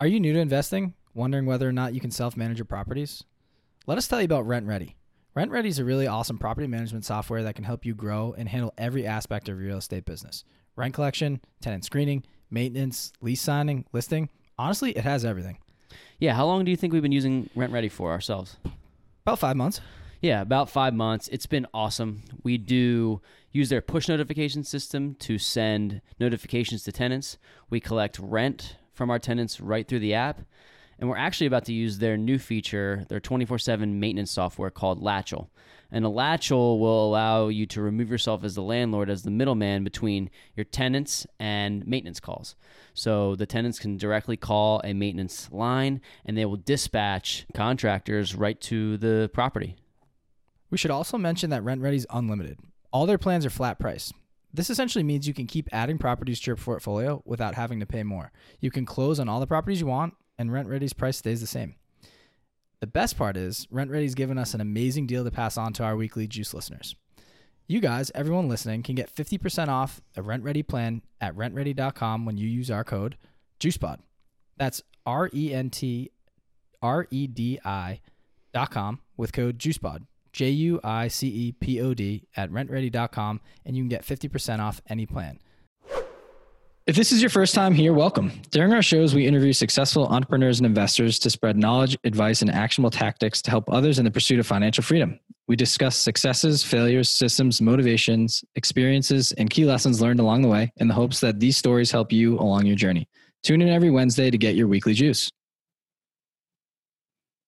[0.00, 0.94] Are you new to investing?
[1.12, 3.24] Wondering whether or not you can self manage your properties?
[3.88, 4.94] Let us tell you about RentRedi.
[5.34, 8.48] Rent Ready is a really awesome property management software that can help you grow and
[8.48, 10.44] handle every aspect of your real estate business
[10.76, 14.28] rent collection, tenant screening, maintenance, lease signing, listing.
[14.56, 15.58] Honestly, it has everything.
[16.20, 18.56] Yeah, how long do you think we've been using RentRedi for ourselves?
[19.26, 19.80] About five months.
[20.22, 21.26] Yeah, about five months.
[21.26, 22.22] It's been awesome.
[22.44, 23.20] We do
[23.50, 27.36] use their push notification system to send notifications to tenants.
[27.68, 30.42] We collect rent from our tenants right through the app.
[30.98, 35.00] And we're actually about to use their new feature, their 24 7 maintenance software called
[35.00, 35.48] Latchel.
[35.90, 39.84] And a Latchel will allow you to remove yourself as the landlord, as the middleman
[39.84, 42.56] between your tenants and maintenance calls.
[42.92, 48.60] So the tenants can directly call a maintenance line and they will dispatch contractors right
[48.62, 49.76] to the property.
[50.68, 52.58] We should also mention that RentRedi is unlimited.
[52.92, 54.12] All their plans are flat price.
[54.58, 58.02] This essentially means you can keep adding properties to your portfolio without having to pay
[58.02, 58.32] more.
[58.58, 61.76] You can close on all the properties you want, and RentRedi's price stays the same.
[62.80, 65.94] The best part is, RentRedi's given us an amazing deal to pass on to our
[65.94, 66.96] weekly juice listeners.
[67.68, 72.48] You guys, everyone listening, can get 50% off a RentRedi plan at rentredi.com when you
[72.48, 73.16] use our code
[73.60, 73.98] JuicePod.
[74.56, 76.10] That's R E N T
[76.82, 78.00] R E D I
[78.52, 80.07] dot com with code JuicePod.
[80.32, 84.60] J U I C E P O D at rentredi.com, and you can get 50%
[84.60, 85.38] off any plan.
[86.88, 88.32] If this is your first time here, welcome.
[88.50, 92.90] During our shows, we interview successful entrepreneurs and investors to spread knowledge, advice, and actionable
[92.90, 95.20] tactics to help others in the pursuit of financial freedom.
[95.48, 100.88] We discuss successes, failures, systems, motivations, experiences, and key lessons learned along the way in
[100.88, 103.06] the hopes that these stories help you along your journey.
[103.42, 105.30] Tune in every Wednesday to get your weekly juice.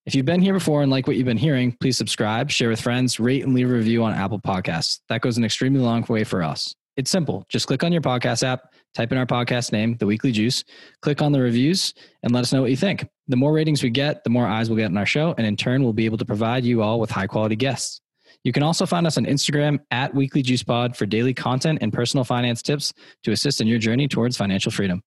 [0.06, 2.80] If you've been here before and like what you've been hearing, please subscribe, share with
[2.80, 5.00] friends, rate, and leave a review on Apple Podcasts.
[5.10, 6.74] That goes an extremely long way for us.
[6.96, 7.44] It's simple.
[7.50, 10.64] Just click on your podcast app, type in our podcast name, The Weekly Juice,
[11.02, 11.92] click on the reviews,
[12.22, 13.06] and let us know what you think.
[13.28, 15.54] The more ratings we get, the more eyes we'll get on our show, and in
[15.54, 18.00] turn, we'll be able to provide you all with high quality guests.
[18.42, 21.92] You can also find us on Instagram at Weekly Juice Pod for daily content and
[21.92, 25.02] personal finance tips to assist in your journey towards financial freedom.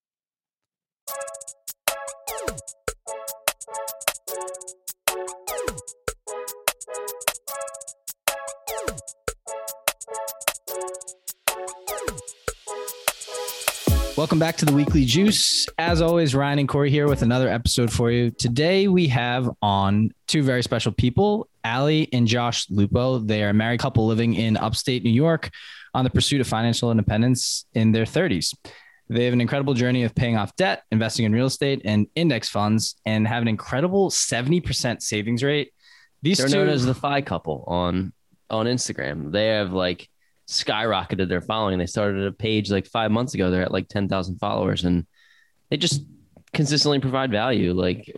[14.24, 15.68] Welcome back to the Weekly Juice.
[15.78, 18.32] As always, Ryan and Corey here with another episode for you.
[18.32, 23.20] Today we have on two very special people, Ali and Josh Lupo.
[23.20, 25.50] They are a married couple living in upstate New York
[25.94, 28.56] on the pursuit of financial independence in their 30s.
[29.10, 32.48] They have an incredible journey of paying off debt, investing in real estate and index
[32.48, 35.74] funds, and have an incredible 70% savings rate.
[36.22, 38.14] These They're two, known as the Fi couple on
[38.50, 39.34] on Instagram.
[39.34, 40.08] They have like
[40.48, 41.80] skyrocketed their following.
[41.80, 43.50] They started a page like five months ago.
[43.50, 45.06] They're at like 10,000 followers and
[45.70, 46.04] they just
[46.54, 47.74] consistently provide value.
[47.74, 48.14] Like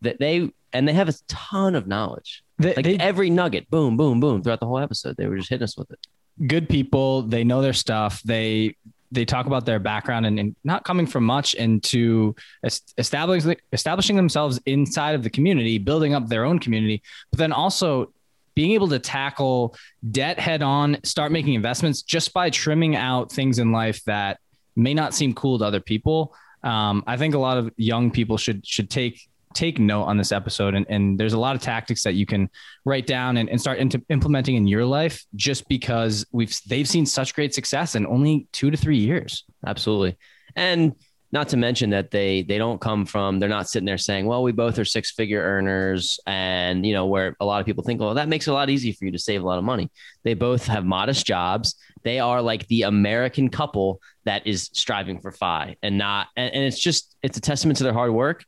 [0.00, 2.42] they, and they have a ton of knowledge.
[2.58, 5.16] They, like they, every nugget, boom, boom, boom, throughout the whole episode.
[5.16, 5.98] They were just hitting us with it.
[6.46, 7.22] Good people.
[7.22, 8.22] They know their stuff.
[8.22, 8.76] They,
[9.12, 14.60] they talk about their background and, and not coming from much into establishing establishing themselves
[14.66, 18.12] inside of the community, building up their own community, but then also
[18.54, 19.76] being able to tackle
[20.10, 24.38] debt head on, start making investments just by trimming out things in life that
[24.76, 26.34] may not seem cool to other people.
[26.62, 29.20] Um, I think a lot of young people should should take
[29.54, 30.74] take note on this episode.
[30.74, 32.48] And, and there's a lot of tactics that you can
[32.84, 37.06] write down and, and start into implementing in your life just because we've they've seen
[37.06, 39.44] such great success in only two to three years.
[39.66, 40.16] Absolutely.
[40.54, 40.94] And
[41.32, 44.42] not to mention that they they don't come from they're not sitting there saying well
[44.42, 48.00] we both are six figure earners and you know where a lot of people think
[48.00, 49.90] well that makes it a lot easier for you to save a lot of money.
[50.22, 51.76] They both have modest jobs.
[52.02, 56.64] They are like the american couple that is striving for fi and not and, and
[56.64, 58.44] it's just it's a testament to their hard work.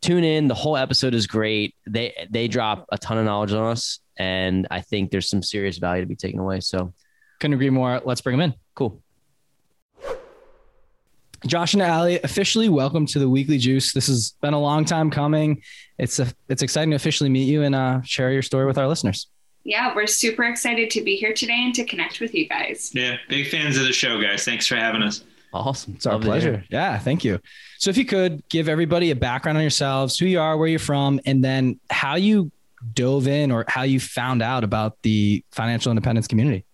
[0.00, 0.46] Tune in.
[0.46, 1.74] The whole episode is great.
[1.86, 5.78] They they drop a ton of knowledge on us and i think there's some serious
[5.78, 6.92] value to be taken away so.
[7.40, 8.02] Couldn't agree more.
[8.04, 8.58] Let's bring them in.
[8.74, 9.00] Cool
[11.46, 13.92] Josh and Ali, officially welcome to the Weekly Juice.
[13.92, 15.62] This has been a long time coming.
[15.96, 18.88] It's a, it's exciting to officially meet you and uh, share your story with our
[18.88, 19.28] listeners.
[19.64, 22.90] Yeah, we're super excited to be here today and to connect with you guys.
[22.92, 24.44] Yeah, big fans of the show, guys.
[24.44, 25.22] Thanks for having us.
[25.52, 25.94] Awesome.
[25.94, 26.64] It's our Love pleasure.
[26.70, 27.40] Yeah, thank you.
[27.78, 30.78] So, if you could give everybody a background on yourselves, who you are, where you're
[30.78, 32.50] from, and then how you
[32.94, 36.64] dove in or how you found out about the financial independence community.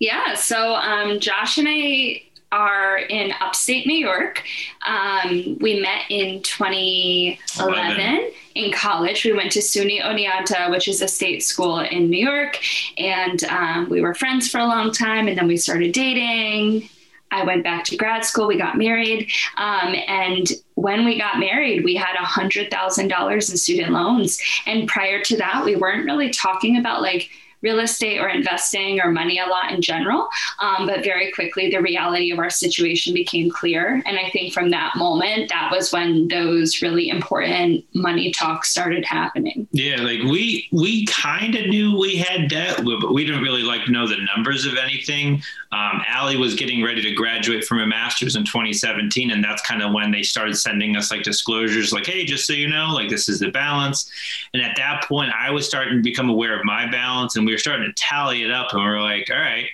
[0.00, 0.34] Yeah.
[0.34, 4.44] So, um, Josh and I are in upstate New York.
[4.86, 8.30] Um, we met in 2011 11.
[8.54, 9.24] in college.
[9.24, 12.60] We went to SUNY Oneonta, which is a state school in New York,
[12.98, 15.26] and um, we were friends for a long time.
[15.26, 16.88] And then we started dating.
[17.32, 18.46] I went back to grad school.
[18.46, 19.30] We got married.
[19.56, 24.38] Um, and when we got married, we had $100,000 in student loans.
[24.66, 27.30] And prior to that, we weren't really talking about like,
[27.62, 30.28] real estate or investing or money a lot in general.
[30.60, 34.02] Um, but very quickly, the reality of our situation became clear.
[34.04, 39.04] And I think from that moment, that was when those really important money talks started
[39.04, 39.66] happening.
[39.72, 43.88] Yeah, like we we kind of knew we had debt, but we didn't really like
[43.88, 45.42] know the numbers of anything.
[45.72, 49.82] Um, Ali was getting ready to graduate from a master's in 2017, and that's kind
[49.82, 53.08] of when they started sending us like disclosures, like, "Hey, just so you know, like
[53.08, 54.10] this is the balance."
[54.52, 57.51] And at that point, I was starting to become aware of my balance, and we
[57.54, 59.66] were starting to tally it up, and we are like, "All right."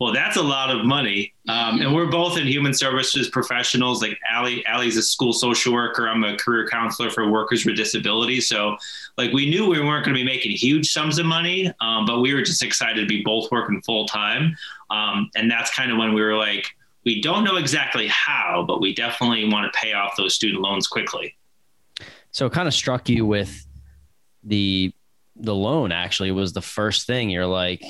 [0.00, 4.00] Well, that's a lot of money, um, and we're both in human services professionals.
[4.00, 6.08] Like Ali, Ali's a school social worker.
[6.08, 8.48] I'm a career counselor for workers with disabilities.
[8.48, 8.78] So,
[9.18, 12.20] like, we knew we weren't going to be making huge sums of money, um, but
[12.20, 14.56] we were just excited to be both working full time.
[14.88, 16.66] Um, and that's kind of when we were like,
[17.04, 20.86] we don't know exactly how, but we definitely want to pay off those student loans
[20.86, 21.36] quickly.
[22.30, 23.66] So it kind of struck you with
[24.44, 24.94] the
[25.40, 27.82] the loan actually was the first thing you're like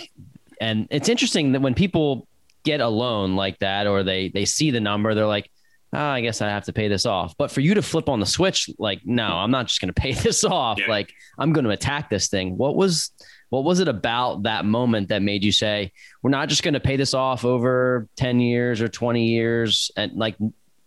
[0.60, 2.26] and it's interesting that when people
[2.64, 5.50] get a loan like that or they they see the number they're like
[5.92, 8.20] oh, i guess i have to pay this off but for you to flip on
[8.20, 10.88] the switch like no i'm not just going to pay this off yeah.
[10.88, 13.10] like i'm going to attack this thing what was
[13.50, 15.92] what was it about that moment that made you say,
[16.22, 20.12] we're not just going to pay this off over 10 years or 20 years and
[20.12, 20.36] like,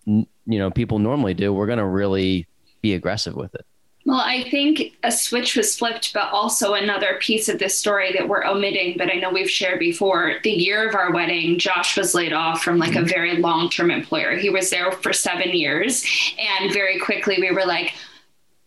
[0.06, 1.54] you know, people normally do.
[1.54, 2.48] We're going to really
[2.82, 3.66] be aggressive with it.
[4.06, 8.28] Well, I think a switch was flipped, but also another piece of this story that
[8.28, 10.40] we're omitting, but I know we've shared before.
[10.44, 13.08] The year of our wedding, Josh was laid off from like a mm-hmm.
[13.08, 14.36] very long term employer.
[14.36, 16.06] He was there for seven years.
[16.38, 17.94] And very quickly, we were like,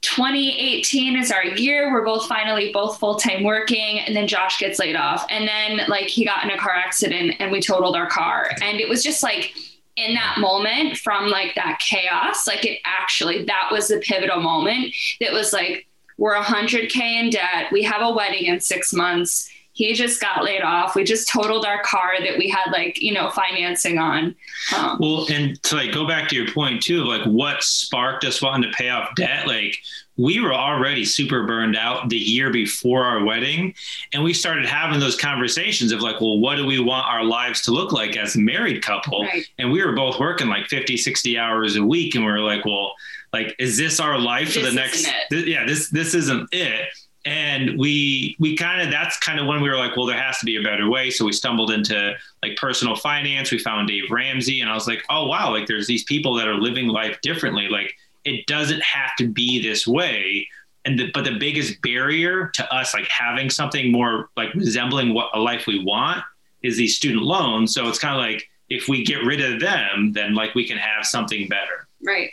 [0.00, 1.92] 2018 is our year.
[1.92, 4.00] We're both finally both full time working.
[4.00, 5.26] And then Josh gets laid off.
[5.28, 8.52] And then, like, he got in a car accident and we totaled our car.
[8.62, 9.54] And it was just like,
[9.96, 14.94] in that moment from like that chaos, like it actually, that was the pivotal moment
[15.20, 15.86] that was like,
[16.18, 17.70] we're 100K in debt.
[17.72, 20.94] We have a wedding in six months he just got laid off.
[20.94, 24.34] We just totaled our car that we had like, you know, financing on.
[24.74, 28.24] Um, well, and to like go back to your point too, of like what sparked
[28.24, 29.76] us wanting to pay off debt, like
[30.16, 33.74] we were already super burned out the year before our wedding.
[34.12, 37.62] And we started having those conversations of like, well, what do we want our lives
[37.62, 39.22] to look like as a married couple?
[39.22, 39.46] Right.
[39.58, 42.14] And we were both working like 50, 60 hours a week.
[42.14, 42.94] And we are like, well,
[43.32, 45.06] like, is this our life this for the next?
[45.30, 46.88] Th- yeah, this, this isn't it
[47.26, 50.38] and we we kind of that's kind of when we were like well there has
[50.38, 54.04] to be a better way so we stumbled into like personal finance we found dave
[54.10, 57.20] ramsey and i was like oh wow like there's these people that are living life
[57.22, 57.96] differently like
[58.26, 60.46] it doesn't have to be this way
[60.84, 65.30] and the, but the biggest barrier to us like having something more like resembling what
[65.34, 66.22] a life we want
[66.62, 70.12] is these student loans so it's kind of like if we get rid of them
[70.12, 72.30] then like we can have something better right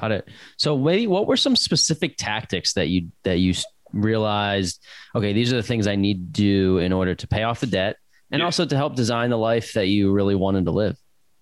[0.00, 3.52] got it so maybe what were some specific tactics that you that you
[3.92, 4.82] realized,
[5.14, 7.66] okay, these are the things I need to do in order to pay off the
[7.66, 7.96] debt
[8.30, 8.44] and yeah.
[8.44, 10.96] also to help design the life that you really wanted to live?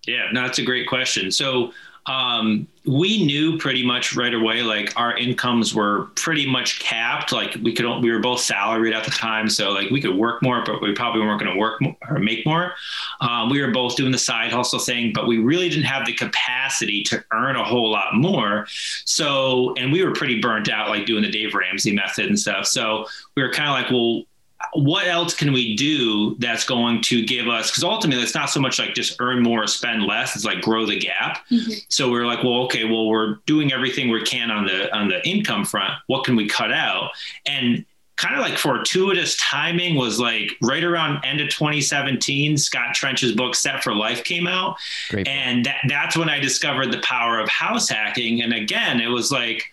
[0.07, 1.31] Yeah, no, that's a great question.
[1.31, 1.73] So
[2.09, 7.33] um, we knew pretty much right away, like our incomes were pretty much capped.
[7.33, 10.43] Like we could, we were both salaried at the time, so like we could work
[10.43, 12.73] more, but we probably weren't going to work more or make more.
[13.21, 16.15] Um, we were both doing the side hustle thing, but we really didn't have the
[16.15, 18.67] capacity to earn a whole lot more.
[19.05, 22.67] So, and we were pretty burnt out, like doing the Dave Ramsey method and stuff.
[22.67, 23.07] So
[23.37, 24.23] we were kind of like, well,
[24.73, 28.61] what else can we do that's going to give us because ultimately it's not so
[28.61, 31.47] much like just earn more or spend less it's like grow the gap.
[31.51, 31.73] Mm-hmm.
[31.89, 35.27] so we're like well okay well we're doing everything we can on the on the
[35.27, 35.93] income front.
[36.07, 37.11] What can we cut out?
[37.47, 37.85] And
[38.17, 43.55] kind of like fortuitous timing was like right around end of 2017 scott trench's book
[43.55, 44.77] set for life came out.
[45.09, 45.29] Great.
[45.29, 48.43] and that, that's when i discovered the power of house hacking.
[48.43, 49.73] And again it was like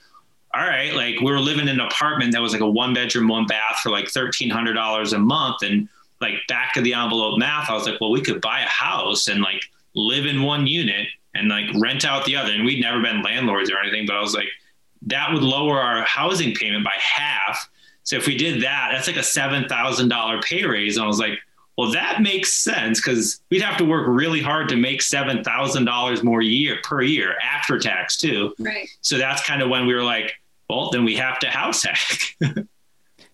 [0.55, 3.27] all right, like we were living in an apartment that was like a one bedroom,
[3.27, 5.89] one bath for like thirteen hundred dollars a month, and
[6.21, 9.27] like back of the envelope math, I was like, well, we could buy a house
[9.27, 9.61] and like
[9.95, 12.51] live in one unit and like rent out the other.
[12.51, 14.47] And we'd never been landlords or anything, but I was like,
[15.07, 17.69] that would lower our housing payment by half.
[18.03, 20.95] So if we did that, that's like a seven thousand dollar pay raise.
[20.95, 21.37] And I was like,
[21.77, 25.83] well, that makes sense because we'd have to work really hard to make seven thousand
[25.83, 28.55] dollars more year per year after tax too.
[28.57, 28.87] Right.
[29.01, 30.35] So that's kind of when we were like,
[30.69, 32.19] well, then we have to house hack.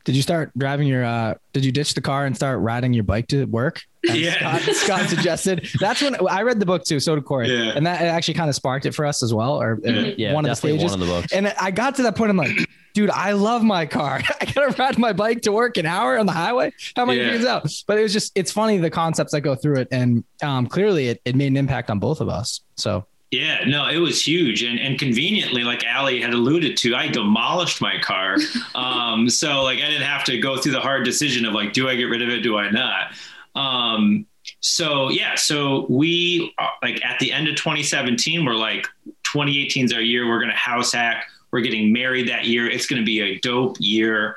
[0.03, 3.03] did you start driving your, uh, did you ditch the car and start riding your
[3.03, 3.81] bike to work?
[4.09, 4.57] as Yeah.
[4.57, 5.69] Scott, Scott suggested.
[5.79, 6.99] That's when I read the book too.
[6.99, 7.73] So did Corey, Yeah.
[7.75, 10.43] and that actually kind of sparked it for us as well, or uh, Yeah, one
[10.45, 10.91] of the definitely stages.
[10.91, 11.33] one of the books.
[11.33, 12.31] And I got to that point.
[12.31, 12.57] I'm like,
[12.93, 14.21] dude, I love my car.
[14.41, 16.73] I gotta ride my bike to work an hour on the highway.
[16.95, 17.71] How am I gonna figure out?
[17.85, 21.09] But it was just, it's funny the concepts that go through it, and um, clearly
[21.09, 22.61] it, it made an impact on both of us.
[22.77, 27.07] So Yeah, no, it was huge, and and conveniently, like Ali had alluded to, I
[27.07, 28.35] demolished my car,
[28.75, 31.87] um, so like I didn't have to go through the hard decision of like, do
[31.87, 33.13] I get rid of it, do I not?
[33.55, 34.25] Um,
[34.59, 38.85] so yeah, so we uh, like at the end of 2017, we're like,
[39.23, 40.27] 2018 is our year.
[40.27, 41.25] We're gonna house hack.
[41.51, 42.69] We're getting married that year.
[42.69, 44.35] It's gonna be a dope year.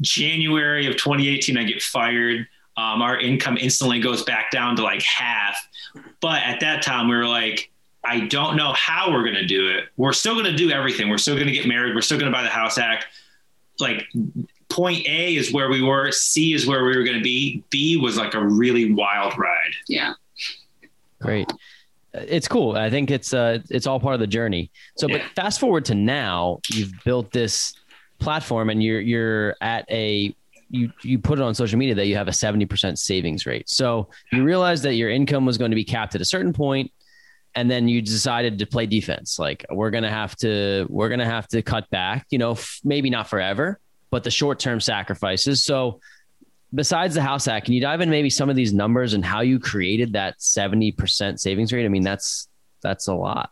[0.00, 2.48] January of 2018, I get fired.
[2.76, 5.56] Um, our income instantly goes back down to like half.
[6.20, 7.70] But at that time, we were like,
[8.06, 9.84] I don't know how we're going to do it.
[9.96, 11.08] We're still going to do everything.
[11.08, 11.94] We're still going to get married.
[11.94, 13.06] We're still going to buy the house act.
[13.80, 14.04] Like
[14.68, 16.10] point A is where we were.
[16.12, 17.62] C is where we were going to be.
[17.70, 19.72] B was like a really wild ride.
[19.88, 20.14] Yeah.
[21.20, 21.50] Great.
[22.12, 22.76] It's cool.
[22.76, 24.70] I think it's uh it's all part of the journey.
[24.96, 25.28] So but Yeah.
[25.34, 27.74] fast forward to now, you've built this
[28.20, 30.34] platform and you're you're at a
[30.70, 33.68] you you put it on social media that you have a 70% savings rate.
[33.68, 36.92] So you realize that your income was going to be capped at a certain point
[37.54, 39.38] and then you decided to play defense.
[39.38, 43.10] Like we're to have to we're to have to cut back, you know, f- maybe
[43.10, 43.78] not forever,
[44.10, 45.62] but the short-term sacrifices.
[45.62, 46.00] So
[46.74, 49.40] besides the house hack, can you dive into maybe some of these numbers and how
[49.40, 51.84] you created that 70% savings rate?
[51.84, 52.48] I mean, that's
[52.82, 53.50] that's a lot.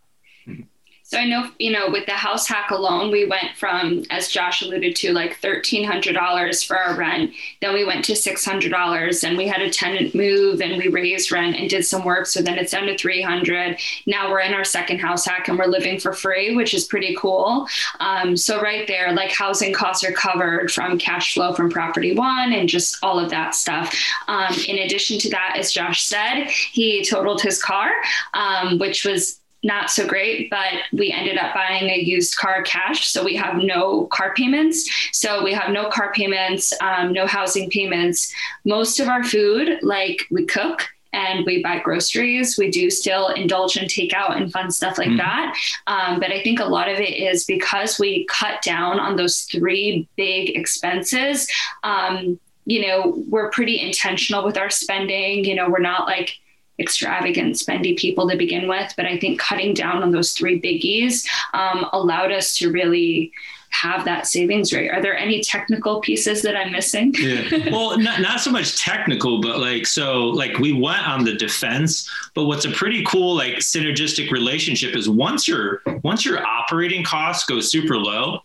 [1.12, 4.62] So I know, you know, with the house hack alone, we went from, as Josh
[4.62, 7.34] alluded to, like $1,300 for our rent.
[7.60, 11.56] Then we went to $600 and we had a tenant move and we raised rent
[11.56, 12.24] and did some work.
[12.24, 13.78] So then it's down to 300.
[14.06, 17.14] Now we're in our second house hack and we're living for free, which is pretty
[17.20, 17.68] cool.
[18.00, 22.54] Um, so right there, like housing costs are covered from cash flow from property one
[22.54, 23.94] and just all of that stuff.
[24.28, 27.90] Um, in addition to that, as Josh said, he totaled his car,
[28.32, 33.06] um, which was not so great, but we ended up buying a used car cash.
[33.08, 34.90] So we have no car payments.
[35.12, 38.32] So we have no car payments, um, no housing payments.
[38.64, 42.56] Most of our food, like we cook and we buy groceries.
[42.58, 45.18] We do still indulge in takeout and fun stuff like Mhm.
[45.18, 45.54] that.
[45.86, 49.42] Um, but I think a lot of it is because we cut down on those
[49.42, 51.46] three big expenses.
[51.84, 55.44] Um, you know, we're pretty intentional with our spending.
[55.44, 56.38] You know, we're not like,
[56.78, 58.92] extravagant, spendy people to begin with.
[58.96, 63.32] But I think cutting down on those three biggies um, allowed us to really
[63.72, 64.90] have that savings rate.
[64.90, 67.14] Are there any technical pieces that I'm missing?
[67.18, 67.42] Yeah.
[67.72, 72.08] Well, not, not so much technical, but like, so like we went on the defense,
[72.34, 77.46] but what's a pretty cool, like synergistic relationship is once your, once your operating costs
[77.46, 78.40] go super low,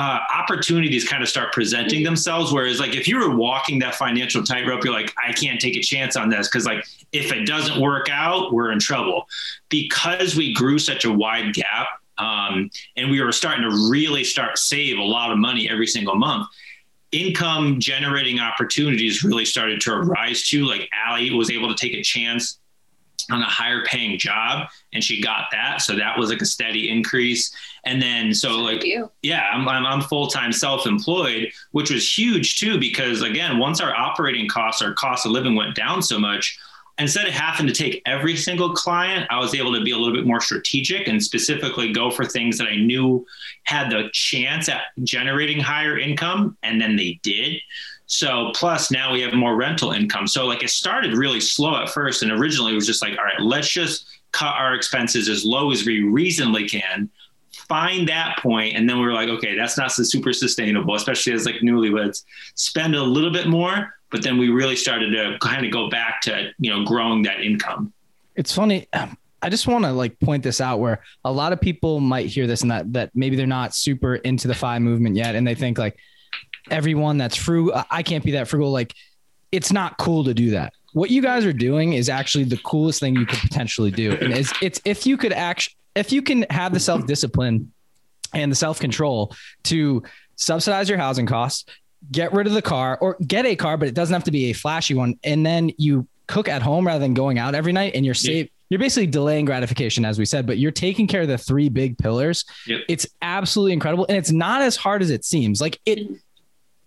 [0.00, 2.50] uh, opportunities kind of start presenting themselves.
[2.50, 5.82] Whereas, like, if you were walking that financial tightrope, you're like, I can't take a
[5.82, 9.28] chance on this because, like, if it doesn't work out, we're in trouble.
[9.68, 14.56] Because we grew such a wide gap, um, and we were starting to really start
[14.56, 16.48] save a lot of money every single month.
[17.12, 20.64] Income generating opportunities really started to arise too.
[20.64, 22.59] Like Ali was able to take a chance
[23.32, 25.80] on a higher paying job and she got that.
[25.82, 27.54] So that was like a steady increase.
[27.84, 28.84] And then, so like,
[29.22, 33.80] yeah, I'm, I'm, I'm full time self employed, which was huge too, because again, once
[33.80, 36.58] our operating costs, our cost of living went down so much,
[37.00, 40.14] instead of having to take every single client, I was able to be a little
[40.14, 43.26] bit more strategic and specifically go for things that I knew
[43.64, 46.56] had the chance at generating higher income.
[46.62, 47.56] And then they did.
[48.06, 50.26] So plus now we have more rental income.
[50.26, 52.22] So like it started really slow at first.
[52.22, 55.72] And originally it was just like, all right, let's just cut our expenses as low
[55.72, 57.08] as we reasonably can
[57.52, 61.46] find that point and then we were like okay that's not super sustainable especially as
[61.46, 65.72] like newlyweds spend a little bit more but then we really started to kind of
[65.72, 67.92] go back to you know growing that income
[68.40, 68.88] it's funny.
[69.42, 72.46] I just want to like point this out where a lot of people might hear
[72.46, 75.54] this and that that maybe they're not super into the FI movement yet, and they
[75.54, 75.98] think like
[76.70, 78.70] everyone that's frugal, I can't be that frugal.
[78.70, 78.94] Like
[79.52, 80.72] it's not cool to do that.
[80.92, 84.32] What you guys are doing is actually the coolest thing you could potentially do, and
[84.32, 87.72] it's it's if you could actually if you can have the self discipline
[88.32, 90.02] and the self control to
[90.36, 91.64] subsidize your housing costs,
[92.10, 94.50] get rid of the car or get a car, but it doesn't have to be
[94.50, 97.92] a flashy one, and then you cook at home rather than going out every night
[97.94, 98.48] and you're safe.
[98.68, 101.98] You're basically delaying gratification, as we said, but you're taking care of the three big
[101.98, 102.44] pillars.
[102.68, 102.80] Yep.
[102.88, 104.06] It's absolutely incredible.
[104.08, 105.60] And it's not as hard as it seems.
[105.60, 106.08] Like it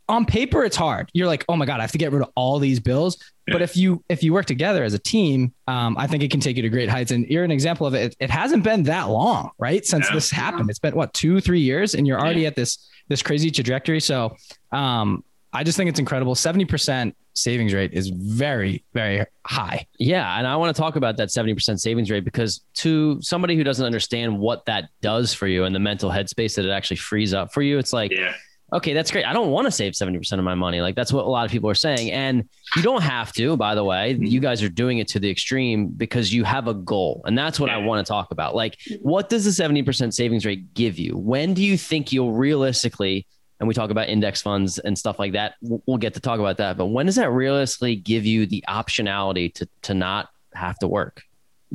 [0.07, 1.09] on paper, it's hard.
[1.13, 3.17] You're like, oh my God, I have to get rid of all these bills.
[3.47, 6.39] But if you if you work together as a team, um, I think it can
[6.39, 7.11] take you to great heights.
[7.11, 8.13] And you're an example of it.
[8.13, 9.85] It, it hasn't been that long, right?
[9.85, 10.13] Since Yeah.
[10.15, 10.69] this happened.
[10.69, 12.77] It's been what, two, three years, and you're already at this
[13.09, 13.99] this crazy trajectory.
[13.99, 14.37] So
[14.73, 15.23] um
[15.55, 16.33] I just think it's incredible.
[16.33, 19.85] 70% savings rate is very, very high.
[19.99, 20.39] Yeah.
[20.39, 23.85] And I want to talk about that 70% savings rate because to somebody who doesn't
[23.85, 27.53] understand what that does for you and the mental headspace that it actually frees up
[27.53, 28.33] for you, it's like, Yeah.
[28.73, 29.25] okay, that's great.
[29.27, 30.81] I don't want to save 70% of my money.
[30.81, 32.09] Like that's what a lot of people are saying.
[32.11, 34.17] And you don't have to, by the way.
[34.19, 37.21] You guys are doing it to the extreme because you have a goal.
[37.25, 38.55] And that's what I want to talk about.
[38.55, 41.15] Like, what does the 70% savings rate give you?
[41.15, 43.27] When do you think you'll realistically,
[43.59, 46.57] and we talk about index funds and stuff like that, we'll get to talk about
[46.57, 46.77] that.
[46.77, 51.23] But when does that realistically give you the optionality to, to not have to work?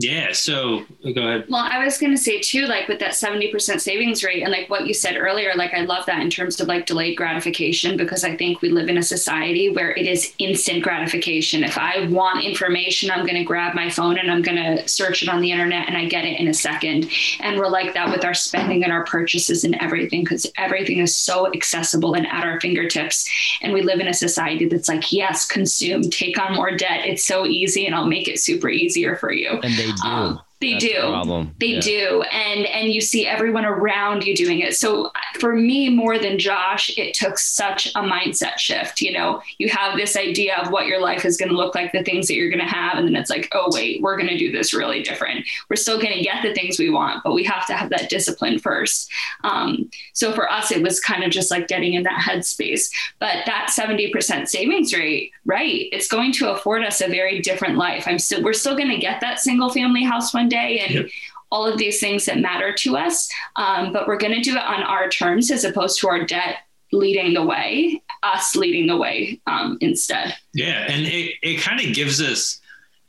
[0.00, 0.31] Yeah.
[0.31, 1.47] So oh, go ahead.
[1.49, 4.71] Well, I was going to say too, like with that 70% savings rate and like
[4.71, 8.23] what you said earlier, like I love that in terms of like delayed gratification because
[8.23, 11.64] I think we live in a society where it is instant gratification.
[11.64, 15.25] If I want information, I'm going to grab my phone and I'm going to search
[15.25, 17.11] it on the internet and I get it in a second.
[17.40, 21.17] And we're like that with our spending and our purchases and everything because everything is
[21.17, 23.28] so accessible and at our fingertips.
[23.62, 27.05] And we live in a society that's like, yes, consume, take on more debt.
[27.05, 29.59] It's so easy and I'll make it super easier for you.
[29.64, 30.09] And they do.
[30.09, 31.00] Um, they That's do.
[31.00, 31.49] the.
[31.59, 31.81] They Yeah.
[31.81, 34.77] do, and and you see everyone around you doing it.
[34.77, 39.00] So for me, more than Josh, it took such a mindset shift.
[39.00, 41.93] You know, you have this idea of what your life is going to look like,
[41.93, 44.29] the things that you're going to have, and then it's like, oh wait, we're going
[44.29, 45.47] to do this really different.
[45.71, 48.11] We're still going to get the things we want, but we have to have that
[48.11, 49.11] discipline first.
[49.45, 52.91] Um, so for us, it was kind of just like getting in that headspace.
[53.21, 55.88] But that seventy percent savings rate, right?
[55.93, 58.05] It's going to afford us a very different life.
[58.07, 61.07] I'm still, we're still going to get that single family house one day, and Yep.
[61.50, 63.28] all of these things that matter to us.
[63.57, 66.57] Um, but we're going to do it on our terms as opposed to our debt
[66.93, 70.35] leading the way, us leading the way um, instead.
[70.55, 72.61] Yeah, and it, it kind of gives us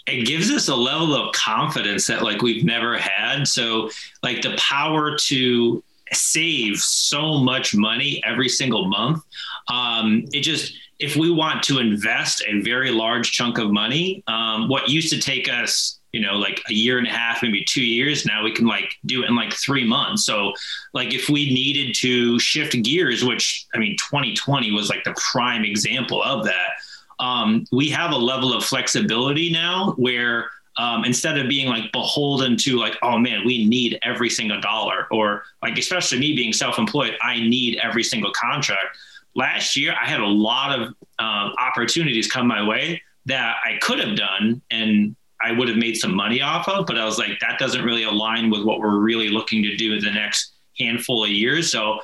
[0.07, 3.47] it gives us a level of confidence that like we've never had.
[3.47, 3.91] So
[4.23, 9.23] like the power to save so much money every single month.
[9.71, 14.67] Um, it just if we want to invest a very large chunk of money, um,
[14.67, 17.83] what used to take us you know like a year and a half maybe two
[17.83, 20.25] years now we can like do it in like three months.
[20.25, 20.53] So
[20.93, 25.63] like if we needed to shift gears which i mean 2020 was like the prime
[25.63, 26.71] example of that
[27.19, 32.55] um, we have a level of flexibility now where um, instead of being like beholden
[32.57, 37.15] to like oh man we need every single dollar or like especially me being self-employed
[37.21, 38.97] i need every single contract.
[39.35, 40.87] Last year i had a lot of
[41.19, 45.95] um, opportunities come my way that i could have done and i would have made
[45.95, 48.99] some money off of but i was like that doesn't really align with what we're
[48.99, 51.99] really looking to do in the next handful of years so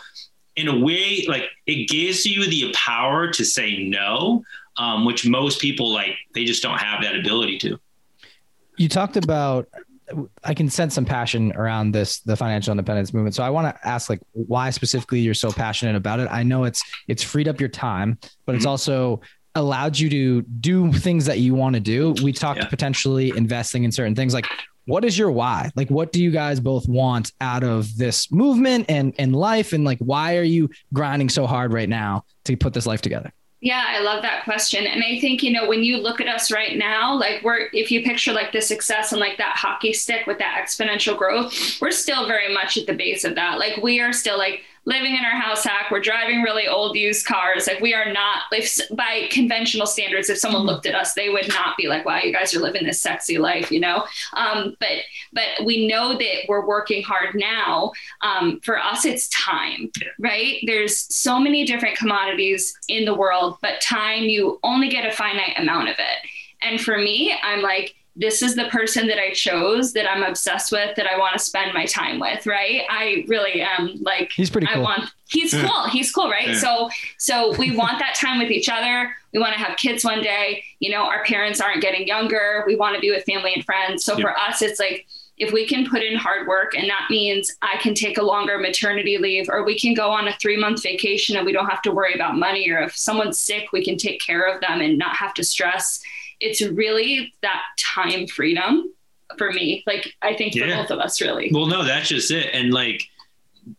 [0.56, 4.44] in a way like it gives you the power to say no
[4.78, 7.80] um, which most people like they just don't have that ability to
[8.78, 9.68] You talked about
[10.44, 13.34] I can sense some passion around this the financial independence movement.
[13.34, 16.28] So I want to ask like why specifically you're so passionate about it.
[16.30, 18.70] I know it's it's freed up your time, but it's Mhm.
[18.70, 19.22] also
[19.56, 22.14] allowed you to do things that you want to do.
[22.24, 22.68] We talked Yeah.
[22.68, 24.46] potentially investing in certain things like
[24.88, 25.72] what is your why?
[25.76, 29.84] Like what do you guys both want out of this movement and and life and
[29.84, 33.34] like why are you grinding so hard right now to put this life together?
[33.62, 34.86] Yeah, I love that question.
[34.86, 37.90] And I think, you know, when you look at us right now, like we're, if
[37.90, 41.90] you picture like the success and like that hockey stick with that exponential growth, we're
[41.90, 43.58] still very much at the base of that.
[43.58, 45.90] Like we are still like living in our house hack.
[45.92, 47.68] We're driving really old used cars.
[47.68, 51.48] Like we are not, if by conventional standards, if someone looked at us, they would
[51.48, 54.06] not be like, wow, you guys are living this sexy life, you know?
[54.34, 55.00] Um, but,
[55.34, 57.92] but we know that we're working hard now.
[58.22, 60.58] Um, for us, it's time, right?
[60.66, 65.58] There's so many different commodities in the world, but time, you only get a finite
[65.58, 66.30] amount of it.
[66.62, 70.72] And for me, I'm like, this is the person that I chose that I'm obsessed
[70.72, 72.84] with that I want to spend my time with, right?
[72.90, 74.78] I really am like He's pretty cool.
[74.78, 75.68] I want he's Yeah.
[75.68, 75.88] cool.
[75.90, 76.48] He's cool, right?
[76.50, 76.58] Yeah.
[76.58, 79.14] So so we want that time with each other.
[79.34, 80.64] We want to have kids one day.
[80.80, 82.64] You know, our parents aren't getting younger.
[82.66, 84.06] We want to be with family and friends.
[84.06, 84.22] So Yep.
[84.22, 85.06] for us it's like
[85.38, 88.58] if we can put in hard work and that means I can take a longer
[88.58, 91.82] maternity leave or we can go on a 3 month vacation and we don't have
[91.82, 94.98] to worry about money or if someone's sick we can take care of them and
[94.98, 96.00] not have to stress.
[96.40, 97.62] It's really that
[97.96, 98.92] time freedom
[99.38, 99.84] for me.
[99.88, 100.82] Like I think for Yeah.
[100.82, 101.50] both of us really.
[101.54, 102.50] Well, no, that's just it.
[102.54, 103.04] And like,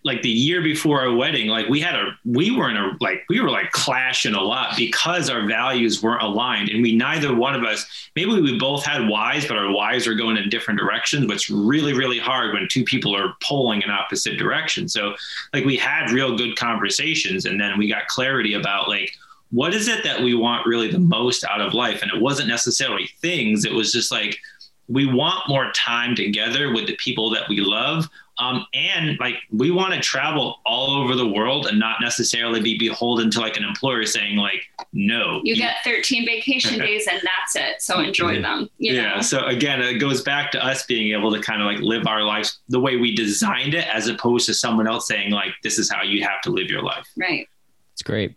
[0.02, 3.24] like the year before our wedding, like we had a, we were in a, like,
[3.28, 6.70] we were like clashing a lot because our values weren't aligned.
[6.70, 10.14] And we, neither one of us, maybe we both had whys, but our whys are
[10.16, 11.30] going in different directions.
[11.30, 14.92] It's really, really hard when two people are pulling in opposite directions.
[14.92, 15.14] So,
[15.54, 19.12] like, we had real good conversations and then we got clarity about, like,
[19.56, 22.02] what is it that we want really the most out of life?
[22.02, 24.38] And it wasn't necessarily things, it was just like,
[24.86, 28.06] we want more time together with the people that we love
[28.38, 32.76] Um, and like we want to travel all over the world and not necessarily be
[32.76, 34.60] beholden to like an employer saying like,
[34.92, 35.40] no.
[35.42, 37.80] You get 13 vacation days and that's it.
[37.80, 38.68] So enjoy them.
[38.76, 39.14] You yeah.
[39.14, 39.20] know?
[39.22, 42.22] So again, it goes back to us being able to kind of like live our
[42.22, 45.90] lives the way we designed it, as opposed to someone else saying like, this is
[45.90, 47.08] how you have to live your life.
[47.16, 47.48] Right.
[47.94, 48.36] It's great.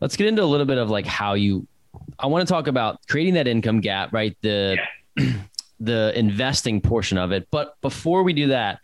[0.00, 1.66] Let's get into a little bit of like how you.
[2.18, 4.36] I want to talk about creating that income gap, right?
[4.42, 4.78] The
[5.80, 7.48] the investing portion of it.
[7.50, 8.80] But before we do that,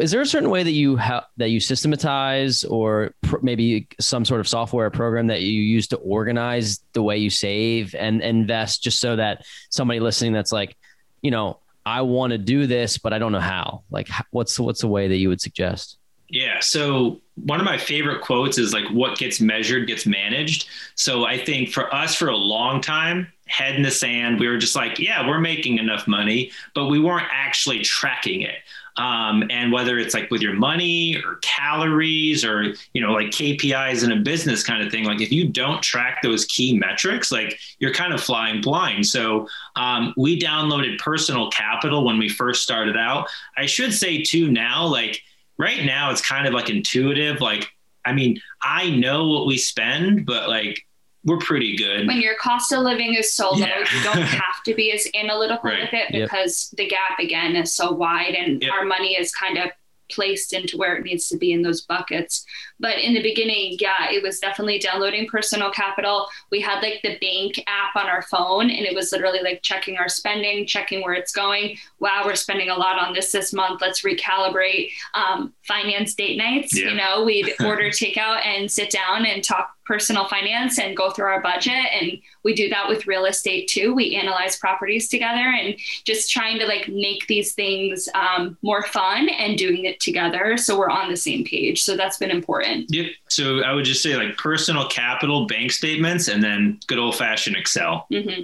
[0.00, 4.24] is there a certain way that you have that you systematize, or pr- maybe some
[4.24, 8.82] sort of software program that you use to organize the way you save and invest,
[8.82, 10.76] just so that somebody listening that's like,
[11.20, 13.82] you know, I want to do this, but I don't know how.
[13.90, 15.98] Like, what's what's a way that you would suggest?
[16.28, 16.60] Yeah.
[16.60, 20.68] So one of my favorite quotes is like, what gets measured gets managed.
[20.94, 24.58] So I think for us for a long time, head in the sand, we were
[24.58, 28.56] just like, yeah, we're making enough money, but we weren't actually tracking it.
[28.96, 34.02] Um, and whether it's like with your money or calories or you know like KPIs
[34.02, 37.58] in a business kind of thing, like if you don't track those key metrics, like
[37.78, 39.06] you're kind of flying blind.
[39.06, 43.28] So um, we downloaded Personal Capital when we first started out.
[43.56, 45.22] I should say too now, like
[45.58, 47.40] right now it's kind of like intuitive.
[47.40, 47.68] Like,
[48.04, 50.80] I mean, I know what we spend, but like
[51.24, 52.06] we're pretty good.
[52.06, 55.70] When your cost of living is so low, you don't have to be as analytical
[55.70, 55.80] Right.
[55.80, 56.30] with it Yep.
[56.30, 58.72] because the gap again is so wide and Yep.
[58.72, 59.70] our money is kind of
[60.08, 62.44] placed into where it needs to be in those buckets.
[62.78, 66.26] But in the beginning, yeah, it was definitely downloading personal capital.
[66.50, 69.96] We had like the bank app on our phone and it was literally like checking
[69.96, 71.78] our spending, checking where it's going.
[72.00, 73.80] Wow, we're spending a lot on this this month.
[73.80, 74.90] Let's recalibrate.
[75.14, 76.90] Um, finance date nights, Yeah.
[76.90, 81.26] you know, we'd order takeout and sit down and talk personal finance and go through
[81.26, 81.72] our budget.
[81.72, 83.94] And we do that with real estate too.
[83.94, 89.28] We analyze properties together and just trying to like make these things um, more fun
[89.28, 90.56] and doing it together.
[90.56, 91.82] So we're on the same page.
[91.84, 92.65] So that's been important.
[92.88, 93.06] Yep.
[93.28, 97.56] So I would just say like personal capital bank statements and then good old fashioned
[97.56, 98.06] Excel.
[98.10, 98.42] hmm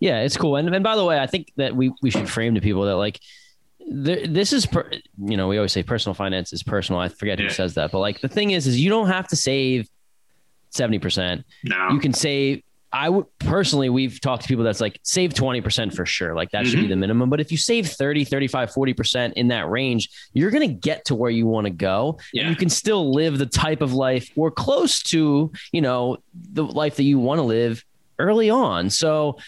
[0.00, 0.56] Yeah, it's cool.
[0.56, 2.96] And, and by the way, I think that we, we should frame to people that
[2.96, 3.20] like
[3.86, 7.00] there, this is per, you know we always say personal finance is personal.
[7.00, 9.36] I forget who says that, but like the thing is, is you don't have to
[9.36, 9.88] save
[10.70, 11.44] seventy percent.
[11.62, 11.90] No.
[11.90, 12.62] You can save.
[12.94, 16.36] I would personally, we've talked to people that's like save 20% for sure.
[16.36, 16.90] Like that should be mm-hmm.
[16.90, 17.28] the minimum.
[17.28, 21.16] But if you save 30, 35, 40% in that range, you're going to get to
[21.16, 22.20] where you want to go.
[22.32, 22.42] Yeah.
[22.42, 26.18] And you can still live the type of life or close to, you know,
[26.52, 27.84] the life that you want to live
[28.20, 28.90] early on.
[28.90, 29.38] So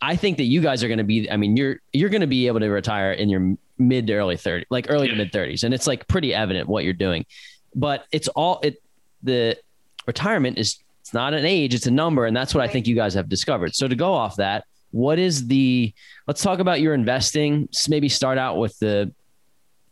[0.00, 2.28] I think that you guys are going to be, I mean, you're, you're going to
[2.28, 5.64] be able to retire in your mid to early 30, like early to mid 30s.
[5.64, 7.26] And it's like pretty evident what you're doing.
[7.74, 8.80] But it's all, it,
[9.24, 9.58] the
[10.06, 12.24] retirement is, it's not an age, it's a number.
[12.24, 13.74] And that's what I think you guys have discovered.
[13.74, 15.92] So to go off that, what is the,
[16.26, 17.68] let's talk about your investing.
[17.90, 19.12] Maybe start out with the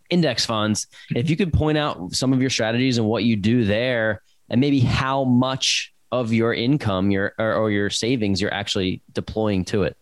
[0.09, 0.87] index funds.
[1.14, 4.59] If you could point out some of your strategies and what you do there, and
[4.59, 9.83] maybe how much of your income your or, or your savings you're actually deploying to
[9.83, 9.98] it.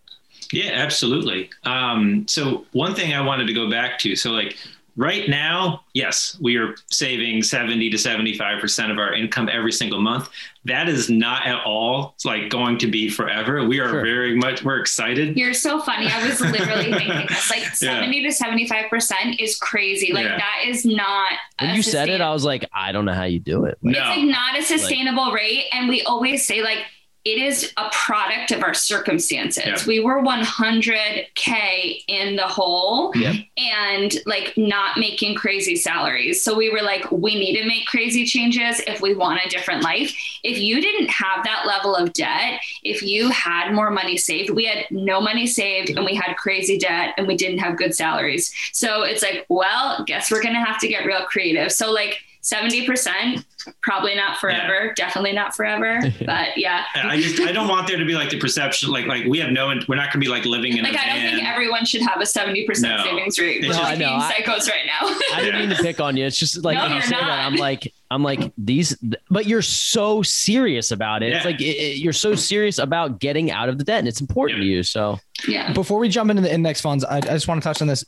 [0.53, 1.51] Yeah, absolutely.
[1.65, 4.57] Um, so one thing I wanted to go back to, so like
[4.97, 10.29] right now, yes, we are saving 70 to 75% of our income every single month.
[10.67, 13.67] That is not at all like going to be forever.
[13.67, 14.03] We are Sure.
[14.05, 15.37] very much, we're excited.
[15.37, 16.07] You're so funny.
[16.07, 20.13] I was literally thinking this like 70 to 75% is crazy.
[20.13, 20.37] Like Yeah.
[20.39, 21.33] that is not.
[21.61, 23.79] When a you said it, I was like, I don't know how you do it.
[23.83, 23.91] No.
[23.91, 25.65] It's like not a sustainable rate.
[25.73, 26.79] And we always say, like,
[27.25, 29.65] it is a product of our circumstances.
[29.67, 29.77] Yeah.
[29.87, 33.37] We were 100K in the hole Yep.
[33.59, 36.43] and like not making crazy salaries.
[36.43, 39.83] So we were like, we need to make crazy changes if we want a different
[39.83, 40.15] life.
[40.43, 44.65] If you didn't have that level of debt, if you had more money saved, we
[44.65, 48.53] had no money saved and we had crazy debt and we didn't have good salaries.
[48.73, 51.71] So it's like, well, guess we're going to have to get real creative.
[51.73, 53.45] So, like, 70%,
[53.83, 56.01] probably not forever, definitely not forever.
[56.25, 56.85] But yeah.
[56.95, 59.51] I just, I don't want there to be like the perception, like, like we have
[59.51, 61.35] no, we're not going to be like living in Like a I don't van.
[61.37, 63.03] think everyone should have a 70% No.
[63.05, 63.59] savings rate.
[63.59, 65.09] It's We're just- just I know, being I- psychos right now.
[65.35, 66.25] I didn't mean to pick on you.
[66.27, 67.39] It's just like No, when you you're say that, not.
[67.41, 68.97] I'm like, I'm like these,
[69.31, 71.33] but you're so serious about it.
[71.33, 74.21] It's like it, it- you're so serious about getting out of the debt, and it's
[74.21, 74.65] important Yeah.
[74.65, 74.83] to you.
[74.83, 75.73] So yeah.
[75.73, 78.05] Before we jump into the index funds, I, I just want to touch on this.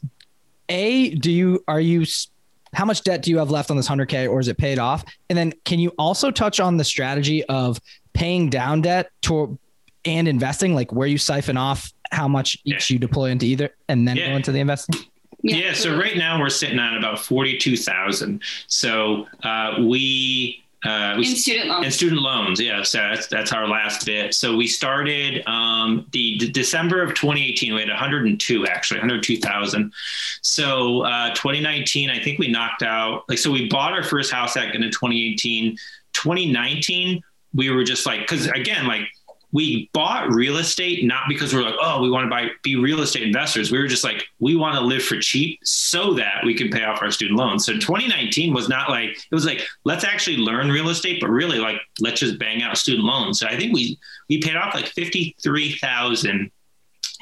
[0.69, 2.29] A, do you are you s-
[2.73, 5.05] how much debt do you have left on this 100k or is it paid off?
[5.29, 7.79] And then can you also touch on the strategy of
[8.15, 9.59] paying down debt to
[10.05, 14.07] and investing like where you siphon off how much each you deploy into either and
[14.09, 14.31] then Yeah.
[14.31, 14.99] go into the investing?
[15.43, 15.73] Yeah.
[15.75, 18.41] so right now we're sitting on about 42,000.
[18.69, 21.85] So uh, we Uh, we, in student loans.
[21.87, 22.83] in student loans, yeah.
[22.83, 24.35] So that's that's our last bit.
[24.35, 27.73] So we started um, the d- December of 2018.
[27.73, 29.93] We had 102 actually, 102,000.
[30.43, 33.51] So uh, 2019, I think we knocked out like so.
[33.51, 35.77] We bought our first house back in 2018.
[36.15, 37.23] 2019,
[37.55, 39.03] we were just like because again like
[39.53, 43.03] we bought real estate not because we're like, oh, we want to buy be real
[43.03, 43.71] estate investors.
[43.71, 46.85] We were just like, we want to live for cheap so that we can pay
[46.85, 47.67] off our student loans.
[47.67, 51.59] So 2019 was not like it was like let's actually learn real estate, but really
[51.59, 53.39] like let's just bang out student loans.
[53.39, 56.51] So I think we we paid off like fifty three thousand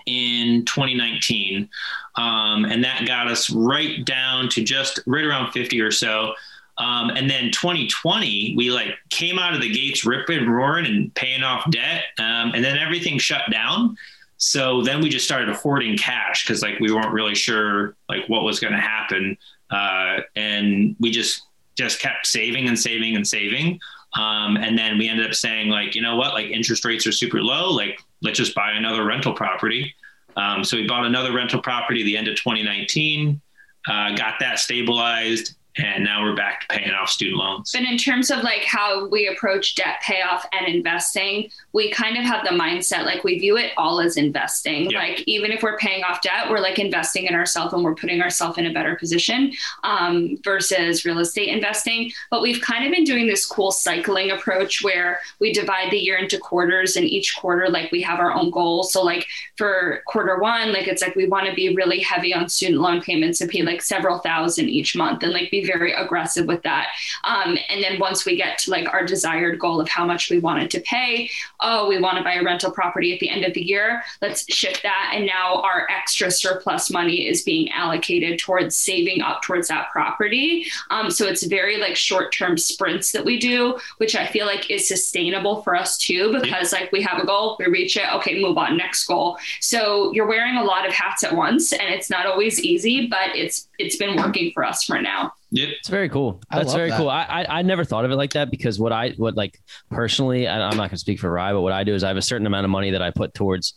[0.06, 1.68] in 2019,
[2.16, 6.34] um, and that got us right down to just right around 50 or so.
[6.80, 11.42] Um, and then 2020, we like came out of the gates ripping, roaring, and paying
[11.42, 12.04] off debt.
[12.18, 13.98] Um, and then everything shut down.
[14.38, 18.44] So then we just started hoarding cash because like we weren't really sure like what
[18.44, 19.36] was going to happen,
[19.70, 21.42] uh, and we just
[21.76, 23.78] just kept saving and saving and saving.
[24.14, 27.12] Um, and then we ended up saying like, you know what, like interest rates are
[27.12, 27.70] super low.
[27.70, 29.94] Like let's just buy another rental property.
[30.36, 33.38] Um, so we bought another rental property the end of 2019,
[33.86, 37.72] uh, got that stabilized, and now we're back to paying off student loans.
[37.72, 42.24] But in terms of like how we approach debt payoff and investing, we kind of
[42.24, 44.90] have the mindset like we view it all as investing.
[44.92, 48.20] Like even if we're paying off debt, we're like investing in ourselves and we're putting
[48.20, 49.52] ourselves in a better position
[49.84, 52.12] um, versus real estate investing.
[52.30, 56.18] But we've kind of been doing this cool cycling approach where we divide the year
[56.18, 58.92] into quarters and each quarter like we have our own goals.
[58.92, 62.48] So like for quarter one, like it's like we want to be really heavy on
[62.48, 66.46] student loan payments and pay like several thousand each month and like be very aggressive
[66.46, 66.88] with that.
[67.24, 70.38] Um, and then once we get to like our desired goal of how much we
[70.38, 71.30] wanted to pay,
[71.60, 74.52] oh, we want to buy a rental property at the end of the year, let's
[74.52, 75.12] shift that.
[75.14, 80.66] And now our extra surplus money is being allocated towards saving up towards that property.
[80.90, 84.70] Um, so it's very like short term sprints that we do, which I feel like
[84.70, 88.40] is sustainable for us too, because like we have a goal, we reach it, okay,
[88.40, 89.38] move on, next goal.
[89.60, 93.34] So you're wearing a lot of hats at once and it's not always easy, but
[93.34, 95.32] it's it's been working for us for now.
[95.52, 95.68] Yep.
[95.80, 96.40] It's very cool.
[96.50, 96.96] That's love very that.
[96.98, 97.08] cool.
[97.10, 99.58] I, I I never thought of it like that because what I what like
[99.90, 102.16] personally, I, I'm not gonna speak for Rye, but what I do is I have
[102.16, 103.74] a certain amount of money that I put towards.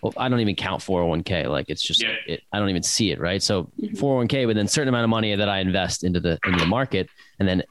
[0.00, 1.48] Well, I don't even count 401k.
[1.48, 2.14] Like it's just Yeah.
[2.26, 3.18] it, I don't even see it.
[3.18, 3.42] Right.
[3.42, 3.98] So Mhm.
[3.98, 7.08] 401k, but then certain amount of money that I invest into the into the market,
[7.40, 7.64] and then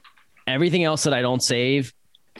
[0.46, 1.94] everything else that I don't save,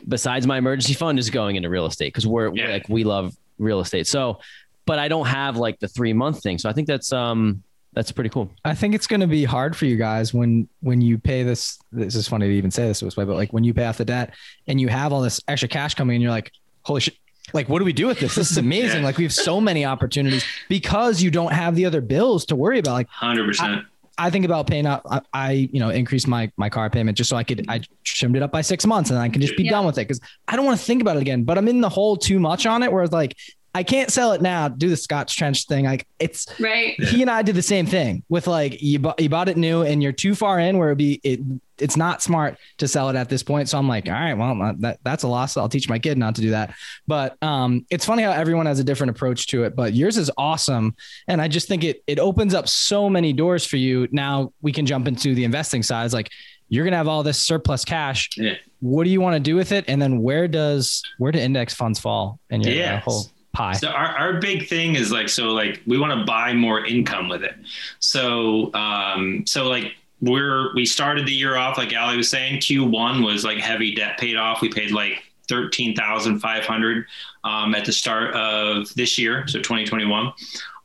[0.06, 3.34] besides my emergency fund, is going into real estate because we're, we're like we love
[3.58, 4.06] real estate.
[4.06, 4.40] So,
[4.84, 6.58] but I don't have like the three month thing.
[6.58, 7.62] So I think that's um
[7.94, 8.50] that's pretty cool.
[8.64, 11.78] I think it's going to be hard for you guys when when you pay this.
[11.90, 13.98] This is funny to even say this this way, but like when you pay off
[13.98, 14.34] the debt
[14.66, 17.14] and you have all this extra cash coming, in, you're like, holy shit.
[17.54, 18.34] Like, what do we do with this?
[18.34, 18.98] This is amazing.
[19.00, 19.06] Yeah.
[19.06, 22.78] Like, we have so many opportunities because you don't have the other bills to worry
[22.78, 22.92] about.
[22.92, 23.84] Like, Hundred percent.
[24.20, 25.02] I think about paying out.
[25.08, 27.64] I, I, you know, increased my my car payment just so I could.
[27.68, 29.70] I trimmed it up by six months, and I can just be Yeah.
[29.70, 31.44] done with it because I don't want to think about it again.
[31.44, 33.34] But I'm in the hole too much on it, where it's like
[33.74, 34.68] I can't sell it now.
[34.68, 35.84] Do the Scott Trench thing.
[35.84, 37.00] Like it's Right.
[37.00, 39.82] He and I did the same thing with like you bought you bought it new
[39.82, 41.40] and you're too far in where it'd be it.
[41.76, 43.68] It's not smart to sell it at this point.
[43.68, 45.56] So I'm like, all right, well that that's a loss.
[45.56, 46.74] I'll teach my kid not to do that.
[47.06, 49.76] But um, it's funny how everyone has a different approach to it.
[49.76, 50.96] But yours is awesome,
[51.28, 54.08] and I just think it it opens up so many doors for you.
[54.10, 56.04] Now we can jump into the investing side.
[56.06, 56.30] It's like
[56.68, 58.30] you're gonna have all this surplus cash.
[58.36, 58.54] Yeah.
[58.80, 59.84] What do you want to do with it?
[59.88, 63.04] And then where does where do index funds fall in your uh, Yes.
[63.04, 63.26] whole
[63.58, 63.72] pie?
[63.72, 67.28] So our, our big thing is like so like we want to buy more income
[67.28, 67.54] with it.
[67.98, 73.24] So um so like we're we started the year off like Ali was saying Q1
[73.24, 74.62] was like heavy debt paid off.
[74.62, 77.06] We paid like 13,500
[77.44, 80.32] um at the start of this year, so 2021.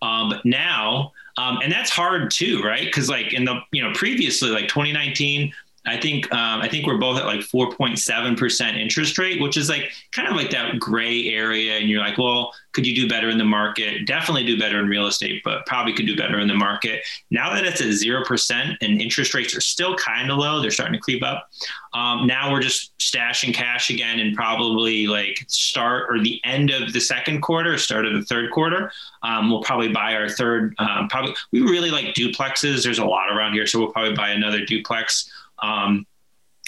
[0.01, 2.91] Um now um and that's hard too, right?
[2.91, 5.53] Cuz like in the you know previously like 2019
[5.85, 9.69] I think um, I think we're both at like 4.7 percent interest rate, which is
[9.69, 11.77] like kind of like that gray area.
[11.77, 14.07] And you're like, well, could you do better in the market?
[14.07, 17.03] Definitely do better in real estate, but probably could do better in the market.
[17.31, 20.71] Now that it's at zero percent and interest rates are still kind of low, they're
[20.71, 21.49] starting to creep up.
[21.93, 26.93] Um, now we're just stashing cash again, and probably like start or the end of
[26.93, 28.91] the second quarter, start of the third quarter.
[29.21, 30.73] Um, we'll probably buy our third.
[30.79, 32.83] Um, probably we really like duplexes.
[32.83, 35.29] There's a lot around here, so we'll probably buy another duplex.
[35.63, 36.05] Um,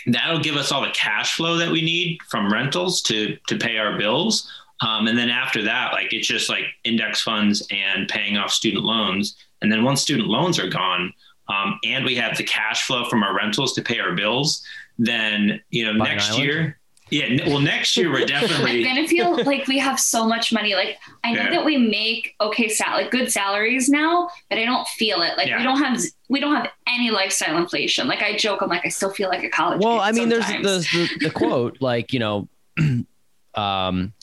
[0.08, 3.78] that'll give us all the cash flow that we need from rentals to to pay
[3.78, 4.52] our bills.
[4.82, 8.84] Um, and then after that, like it's just like index funds and paying off student
[8.84, 9.36] loans.
[9.62, 11.14] And then once student loans are gone,
[11.48, 14.64] um, and we have the cash flow from our rentals to pay our bills,
[14.98, 16.80] then you know Buy next year.
[17.12, 17.48] Yeah.
[17.48, 18.56] Well, next year we're definitely.
[18.56, 18.84] I'm definitely.
[18.84, 20.74] gonna feel like we have so much money.
[20.74, 21.50] Like I know Yeah.
[21.52, 25.38] that we make okay sal like good salaries now, but I don't feel it.
[25.38, 25.58] Like Yeah.
[25.58, 28.08] we don't have we don't have any lifestyle inflation.
[28.08, 29.82] Like I joke, I'm like I still feel like a college.
[29.84, 32.50] Well, kid I mean, there's the, the the quote like you know,
[33.56, 34.14] um,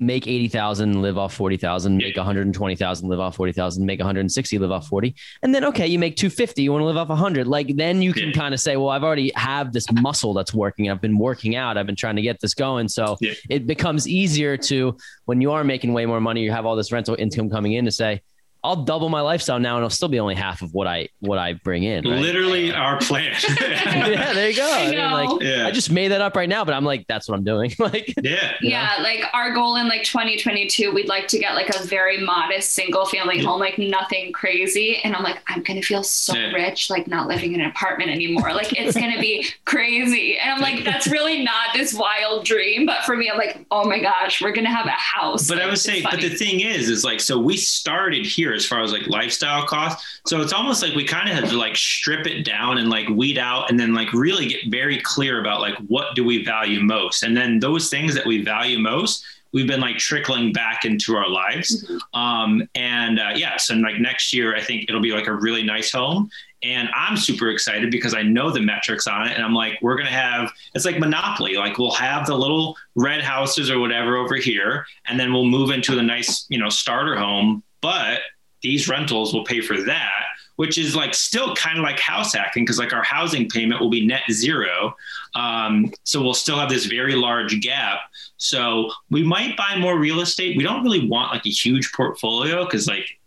[0.00, 3.36] make eighty thousand, live off forty thousand, make one hundred and twenty thousand, live off
[3.36, 6.16] forty thousand, make one hundred and sixty, live off forty, and then okay, you make
[6.16, 7.46] two fifty, you want to live off hundred.
[7.46, 8.32] Like then you can Yeah.
[8.32, 10.90] kind of say, well, I've already have this muscle that's working.
[10.90, 11.76] I've been working out.
[11.76, 12.88] I've been trying to get this going.
[12.88, 13.32] So Yeah.
[13.50, 16.92] it becomes easier to when you are making way more money, you have all this
[16.92, 18.22] rental income coming in to say.
[18.68, 21.38] I'll double my lifestyle now, and it'll still be only half of what I what
[21.38, 22.04] I bring in.
[22.08, 22.20] right?
[22.20, 23.34] Literally our plan.
[23.60, 24.64] yeah, there you go.
[24.70, 25.42] I I, mean, like.
[25.42, 25.66] Yeah.
[25.66, 27.72] I just made that up right now, but I'm like, that's what I'm doing.
[27.78, 28.54] like, yeah.
[28.60, 32.74] yeah, like our goal in like 2022, we'd like to get like a very modest
[32.74, 34.98] single family home, like nothing crazy.
[35.02, 36.52] And I'm like, I'm gonna feel so Yeah.
[36.52, 38.52] rich, like not living in an apartment anymore.
[38.52, 40.38] Like it's gonna be crazy.
[40.38, 42.86] And I'm like, that's really not this wild dream.
[42.86, 45.48] But for me, I'm like, oh my gosh, we're gonna have a house.
[45.48, 48.26] But I Like, would it's say, but the thing is, is like, so we started
[48.26, 50.20] here as far as like lifestyle costs.
[50.26, 53.08] So it's almost like we kind of had to like strip it down and like
[53.08, 56.80] weed out and then like really get very clear about like what do we value
[56.80, 57.22] most.
[57.22, 61.28] And then those things that we value most, we've been like trickling back into our
[61.28, 61.86] lives.
[61.86, 62.18] Mhm.
[62.18, 65.62] Um, and uh, yeah, so like next year, I think it'll be like a really
[65.62, 66.30] nice home.
[66.64, 69.34] And I'm super excited because I know the metrics on it.
[69.36, 71.54] And I'm like, we're going to have, it's like Monopoly.
[71.54, 74.84] Like we'll have the little red houses or whatever over here.
[75.06, 77.62] And then we'll move into the nice, you know, starter home.
[77.80, 78.22] But
[78.62, 80.24] these rentals will pay for that,
[80.56, 83.90] which is like still kind of like house hacking because like our housing payment will
[83.90, 84.94] be net zero.
[85.34, 88.00] Um, so we'll still have this very large gap.
[88.36, 90.56] So we might buy more real estate.
[90.56, 93.17] We don't really want like a huge portfolio because like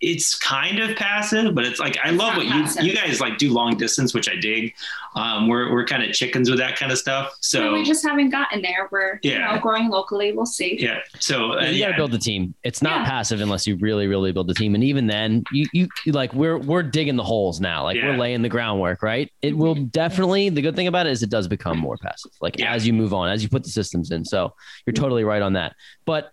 [0.00, 2.82] it's kind of passive, but it's like I love what passive.
[2.84, 4.74] you you guys like do long distance, which I dig.
[5.14, 7.36] Um, we're we're kind of chickens with that kind of stuff.
[7.40, 8.88] So But we just haven't gotten there.
[8.90, 9.52] We're you Yeah.
[9.52, 10.32] know growing locally.
[10.32, 10.76] We'll see.
[10.80, 12.54] yeah, so uh, you yeah, gotta build the team.
[12.64, 13.04] It's not Yeah.
[13.10, 14.74] passive unless you really, really build the team.
[14.74, 17.82] And even then, you, you you- like we're we're digging the holes now.
[17.84, 18.06] Like Yeah.
[18.10, 19.30] we're laying the groundwork, right?
[19.42, 20.48] It will definitely.
[20.48, 22.30] The good thing about it is it does become more passive.
[22.40, 22.72] Like Yeah.
[22.72, 24.24] as you move on, as you put the systems in.
[24.24, 24.54] So
[24.86, 25.74] you're totally right on that.
[26.06, 26.32] But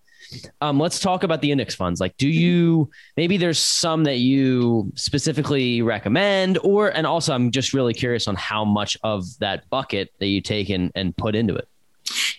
[0.62, 2.00] um, let's talk about the index funds.
[2.00, 7.74] Like, do you maybe there's some that you specifically recommend, or and also I'm just
[7.74, 11.56] really curious on how much of that bucket that you take and, and put into
[11.56, 11.68] it.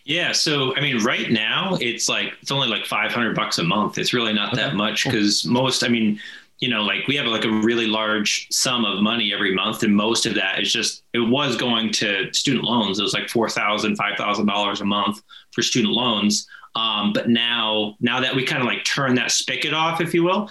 [0.05, 0.33] Yeah.
[0.33, 3.98] So, I mean, right now it's like, it's only like 500 bucks a month.
[3.98, 5.12] It's really not that Okay, much cool.
[5.12, 6.18] because most, I mean,
[6.61, 9.83] you know, like we have like a really large sum of money every month.
[9.83, 12.98] And most of that is just, it was going to student loans.
[12.98, 15.22] It was like $4,000, $5,000 a month
[15.53, 16.48] for student loans.
[16.74, 20.22] Um, but now, now that we kind of like turn that spigot off, if you
[20.22, 20.50] will,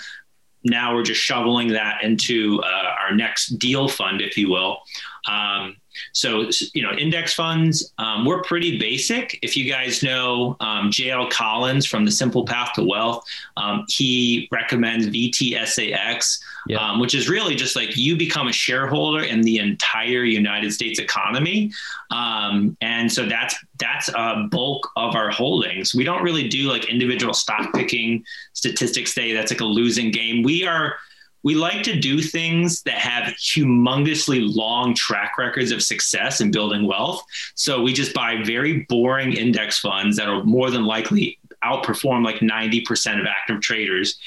[0.63, 4.79] now we're just shoveling that into uh, our next deal fund, if you will.
[5.27, 5.77] Um,
[6.13, 9.39] so, you know, index funds, um, we're pretty basic.
[9.41, 13.25] If you guys know um, JL Collins from the Simple Path to Wealth,
[13.57, 16.77] um, he recommends VTSAX, Yeah.
[16.77, 20.99] um, which is really just like you become a shareholder in the entire United States
[20.99, 21.71] economy.
[22.11, 25.95] Um, and so that's that's a bulk of our holdings.
[25.95, 28.23] We don't really do like individual stock picking.
[28.53, 30.43] Statistics say that's like a losing game.
[30.43, 30.95] We are
[31.43, 36.85] we like to do things that have humongously long track records of success in building
[36.85, 37.23] wealth.
[37.55, 42.37] So we just buy very boring index funds that are more than likely outperform like
[42.37, 44.17] 90% of active traders.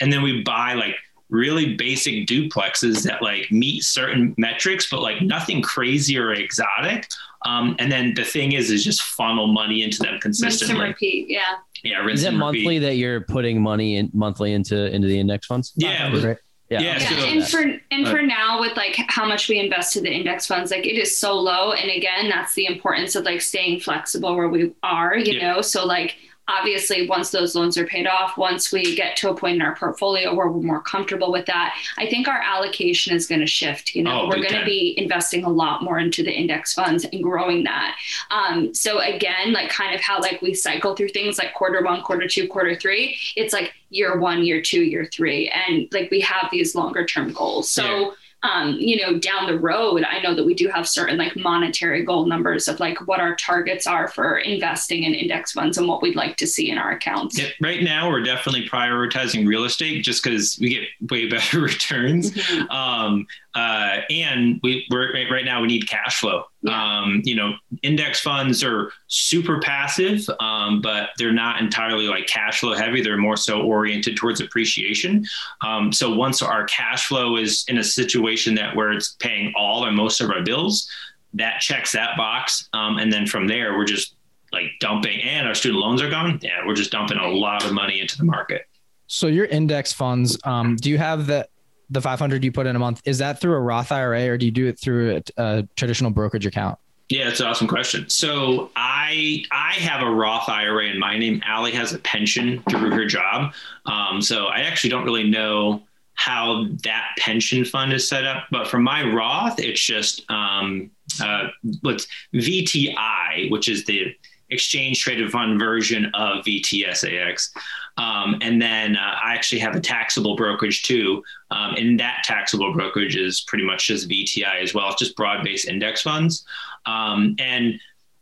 [0.00, 0.96] And then we buy like
[1.28, 7.08] really basic duplexes that like meet certain metrics, but like nothing crazy or exotic.
[7.46, 10.88] Um, and then the thing is, is just funnel money into them Rinse and consistently.
[10.88, 11.30] repeat.
[11.30, 11.40] Yeah.
[11.82, 15.18] Yeah, rinse Is it and monthly that you're putting money in monthly into into the
[15.18, 15.72] index funds?
[15.76, 16.36] Yeah, Right.
[16.70, 16.80] Yeah.
[16.82, 20.10] Yeah, Yeah, and for and for now, with like how much we invest to the
[20.10, 21.72] index funds, like it is so low.
[21.72, 25.54] And again, that's the importance of like staying flexible where we are, you Yeah.
[25.54, 25.62] know.
[25.62, 26.16] So like
[26.48, 29.76] obviously, once those loans are paid off, once we get to a point in our
[29.76, 33.94] portfolio where we're more comfortable with that, I think our allocation is going to shift.
[33.94, 37.04] You know, Oh, we're going to be investing a lot more into the index funds
[37.04, 37.96] and growing that.
[38.30, 42.02] Um, so again, like kind of how like we cycle through things like quarter one,
[42.02, 43.16] quarter two, quarter three.
[43.36, 47.32] It's like year one, year two, year three, and like we have these longer term
[47.32, 47.70] goals.
[47.70, 47.84] So.
[47.84, 48.10] Yeah.
[48.42, 52.04] Um, you know, down the road, I know that we do have certain like monetary
[52.04, 56.00] goal numbers of like what our targets are for investing in index funds and what
[56.00, 57.38] we'd like to see in our accounts.
[57.38, 62.30] Yeah, right now, we're definitely prioritizing real estate just because we get way better returns.
[62.32, 62.70] Mhm.
[62.70, 66.44] Um, uh, and we, we're right- right now we need cash flow.
[66.62, 67.00] Yeah.
[67.00, 72.60] Um, you know, index funds are super passive, um, but they're not entirely like cash
[72.60, 73.02] flow heavy.
[73.02, 75.24] They're more so oriented towards appreciation.
[75.62, 79.84] Um, so once our cash flow is in a situation that where it's paying all
[79.84, 80.88] or most of our bills,
[81.34, 82.68] that checks that box.
[82.72, 84.14] Um, and then from there, we're just
[84.52, 87.72] like dumping and our student loans are gone, yeah, we're just dumping a lot of
[87.72, 88.66] money into the market.
[89.06, 91.48] So your index funds, um, do you have the
[91.90, 93.02] the 500 you put in a month?
[93.04, 96.10] Is that through a Roth IRA or do you do it through a, a traditional
[96.10, 96.78] brokerage account?
[97.08, 98.08] Yeah, it's an awesome question.
[98.08, 101.42] So I I have a Roth IRA in my name.
[101.48, 103.52] Ali has a pension through her job.
[103.84, 105.82] Um, so I actually don't really know
[106.14, 108.44] how that pension fund is set up.
[108.52, 111.48] But for my Roth, it's just um, uh,
[111.80, 114.14] what's VTI, which is the
[114.50, 117.50] exchange traded fund version of VTSAX.
[117.96, 121.22] Um, and then uh, I actually have a taxable brokerage too.
[121.50, 124.88] Um, and that taxable brokerage is pretty much just VTI as well.
[124.88, 126.44] It's just broad based index funds.
[126.86, 127.74] Um, and,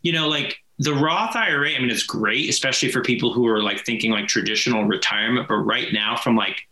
[0.03, 3.63] you know, like the Roth IRA, I mean, it's great, especially for people who are
[3.63, 5.49] like thinking like traditional retirement.
[5.49, 6.63] But right now, from like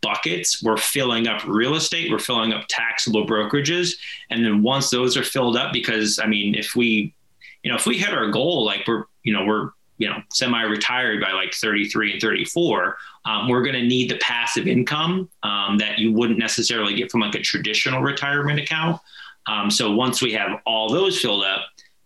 [0.00, 3.94] buckets, we're filling up real estate, we're filling up taxable brokerages.
[4.30, 7.14] And then once those are filled up, because I mean, if we,
[7.62, 11.20] you know, if we hit our goal, like we're, you know, we're, you know, semi-retired
[11.20, 15.98] by like 33 and 34, um, we're going to need the passive income um, that
[15.98, 19.00] you wouldn't necessarily get from like a traditional retirement account.
[19.46, 21.62] Um, so once we have all those filled up,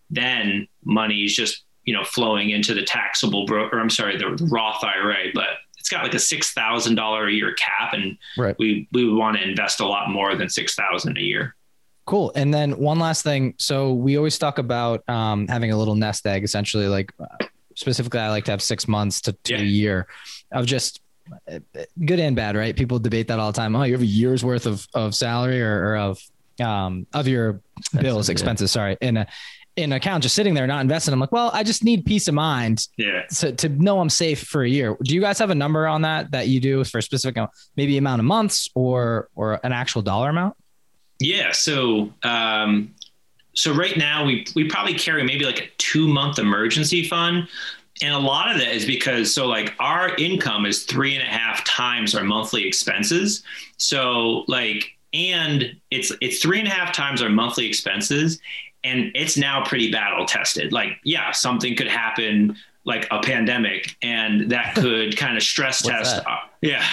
[0.09, 4.47] then money is just you know flowing into the taxable bro- or I'm sorry, the
[4.49, 5.47] Roth IRA, but
[5.77, 8.55] it's got like a six thousand dollar a year cap, and right.
[8.59, 11.55] we we would want to invest a lot more than six thousand a year.
[12.07, 12.31] Cool.
[12.35, 13.53] And then one last thing.
[13.57, 16.87] So we always talk about um, having a little nest egg, essentially.
[16.87, 17.45] Like uh,
[17.75, 19.59] specifically, I like to have six months to, to yeah.
[19.59, 20.07] a year
[20.53, 21.01] of just
[22.05, 22.73] good and bad, right?
[22.73, 23.75] People debate that all the time.
[23.75, 26.21] Oh, you have a year's worth of of salary or, or of
[26.61, 27.59] um, of your
[27.99, 29.27] bills, expenses, sorry, in a
[29.75, 31.13] in account just sitting there not investing.
[31.13, 33.23] I'm like, well, I just need peace of mind yeah.
[33.37, 34.97] to, to know I'm safe for a year.
[35.03, 37.37] Do you guys have a number on that that you do for a specific
[37.75, 40.55] maybe amount of months or or an actual dollar amount?
[41.19, 41.51] Yeah.
[41.51, 42.93] So um
[43.55, 47.47] so right now we we probably carry maybe like a two month emergency fund.
[48.03, 51.31] And a lot of that is because so like our income is three and a
[51.31, 53.43] half times our monthly expenses.
[53.77, 58.39] So like and it's it's three and a half times our monthly expenses
[58.83, 62.55] and it's now pretty battle tested like yeah something could happen
[62.87, 66.83] like a pandemic and that could kind of stress test uh, yeah.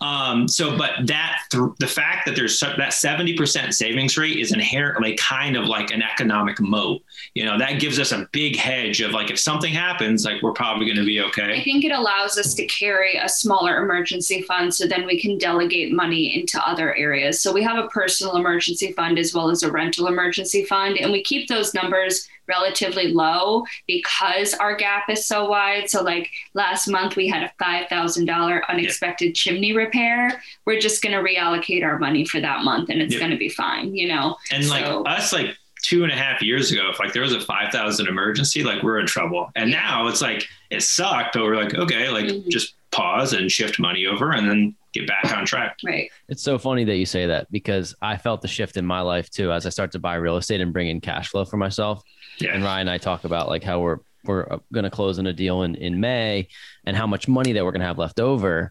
[0.00, 5.16] Um, so, but that th- the fact that there's that 70% savings rate is inherently
[5.16, 7.02] kind of like an economic moat.
[7.34, 10.52] You know, that gives us a big hedge of like, if something happens, like we're
[10.52, 11.60] probably going to be okay.
[11.60, 15.36] I think it allows us to carry a smaller emergency fund so then we can
[15.36, 17.40] delegate money into other areas.
[17.40, 21.10] So we have a personal emergency fund as well as a rental emergency fund, and
[21.10, 25.88] we keep those numbers relatively low because our gap is so wide.
[25.88, 29.32] So, like last month, we had a $5,000 unexpected yeah.
[29.34, 30.42] chimney repair.
[30.64, 33.20] We're just going to reallocate our money for that month and it's yeah.
[33.20, 34.36] going to be fine, you know?
[34.50, 34.70] And so,
[35.02, 38.06] like us, like, two and a half years ago, if like there was a 5,000
[38.06, 39.50] emergency, like we're in trouble.
[39.56, 39.80] And yeah.
[39.80, 42.48] now it's like, it sucked, but we're like, okay, like mm-hmm.
[42.48, 45.78] just pause and shift money over and then get back on track.
[45.84, 46.10] Right.
[46.28, 49.30] It's so funny that you say that because I felt the shift in my life
[49.30, 52.02] too as I start to buy real estate and bring in cash flow for myself.
[52.38, 52.54] Yeah.
[52.54, 55.26] And Ryan and I talk about like how we're we're uh, going to close in
[55.26, 56.48] a deal in in May
[56.84, 58.70] and how much money that we're going to have left over.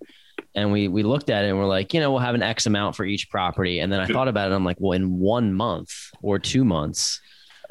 [0.56, 2.66] And we we looked at it and we're like, you know, we'll have an X
[2.66, 3.80] amount for each property.
[3.80, 4.56] And then I thought about it.
[4.56, 5.92] I'm like, well, in one month
[6.22, 7.20] or two months,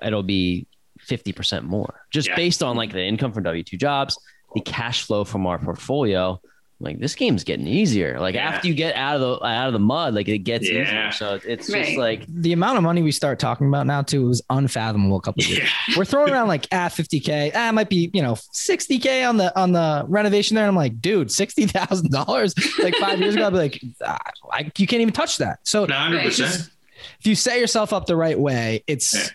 [0.03, 0.67] it'll be
[1.09, 2.37] 50% more just yeah.
[2.37, 4.19] based on like the income from W 2 jobs,
[4.55, 6.41] the cash flow from our portfolio
[6.81, 8.19] like this game's getting easier.
[8.19, 8.49] Like yeah.
[8.49, 10.83] after you get out of the out of the mud, like it gets yeah.
[10.83, 11.13] easier.
[11.13, 11.85] So it's right.
[11.85, 15.21] just like the amount of money we start talking about now too was unfathomable a
[15.21, 15.69] couple of years.
[15.89, 15.95] Yeah.
[15.99, 19.73] We're throwing around like ah 50k, ah might be you know 60k on the on
[19.73, 20.65] the renovation there.
[20.65, 24.19] And I'm like, dude, sixty thousand dollars like five years ago, I'd be like, ah,
[24.51, 25.59] I, you can't even touch that.
[25.65, 26.71] So 100%.
[27.21, 29.33] if you set yourself up the right way, it's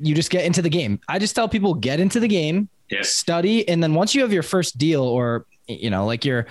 [0.00, 1.00] you just get into the game.
[1.08, 2.68] I just tell people get into the game,
[3.02, 6.46] study, and then once you have your first deal or you know like your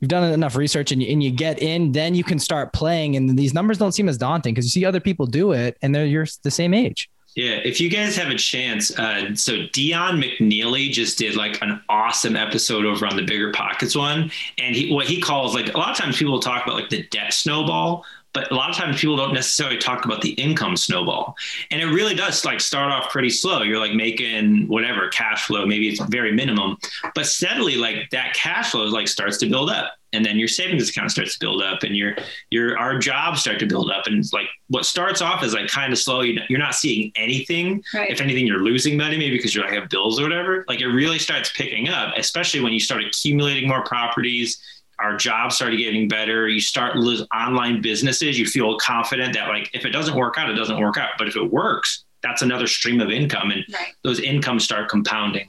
[0.00, 3.16] you've done enough research and you, and you get in, then you can start playing.
[3.16, 5.94] And these numbers don't seem as daunting because you see other people do it and
[5.94, 7.08] they're you're the same age.
[7.36, 11.80] Yeah, if you guys have a chance, uh, so Dion McNeeley just did like an
[11.88, 15.92] awesome episode over on the BiggerPockets one, and he what he calls like a lot
[15.92, 19.16] of times people talk about like the debt snowball, but a lot of times people
[19.16, 21.36] don't necessarily talk about the income snowball.
[21.70, 23.62] And it really does like start off pretty slow.
[23.62, 26.76] You're like making whatever cash flow maybe it's very minimum
[27.14, 29.92] but steadily like that cash flow like starts to build up.
[30.12, 32.16] And then your savings account starts to build up and your
[32.50, 34.06] your our jobs start to build up.
[34.06, 37.82] And it's like what starts off is like kind of slow you're not seeing anything.
[37.94, 38.10] Right.
[38.10, 40.64] if anything you're losing money maybe because you're like have bills or whatever.
[40.68, 44.60] Like it really starts picking up especially when you start accumulating more properties
[45.02, 46.48] our jobs started getting better.
[46.48, 48.38] You start lose online businesses.
[48.38, 51.10] You feel confident that like if it doesn't work out, it doesn't work out.
[51.18, 53.94] But if it works, that's another stream of income, and right.
[54.02, 55.48] those incomes start compounding.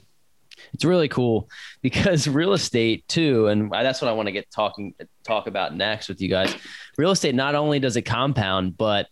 [0.73, 1.49] it's really cool
[1.81, 4.93] because real estate too, and that's what I want to get talking
[5.23, 6.55] talk about next with you guys.
[6.97, 9.07] Real estate not only does it compound, but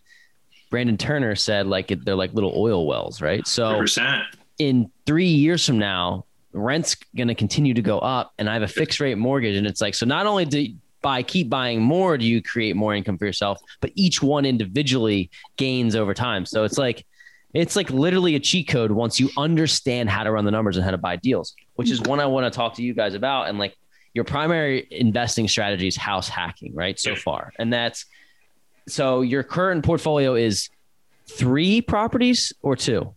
[0.70, 3.46] Brandon Turner said like they're like little oil wells, right?
[3.48, 4.24] So 100%.
[4.60, 8.64] in three years from now, rent's going to continue to go up, and I have
[8.64, 10.06] a fixed rate mortgage, and it's like so.
[10.06, 10.68] Not only do
[11.02, 15.30] by keep buying more, do you create more income for yourself, but each one individually
[15.56, 16.46] gains over time.
[16.46, 17.06] So it's like
[17.54, 20.84] it's like literally a cheat code once you understand how to run the numbers and
[20.84, 23.50] how to buy deals, which is one I want to talk to you guys about.
[23.50, 23.76] And like
[24.14, 27.00] your primary investing strategy is house hacking, right?
[27.00, 27.52] So far.
[27.58, 28.06] And that's
[28.88, 30.70] so your current portfolio is
[31.28, 33.14] three properties or two?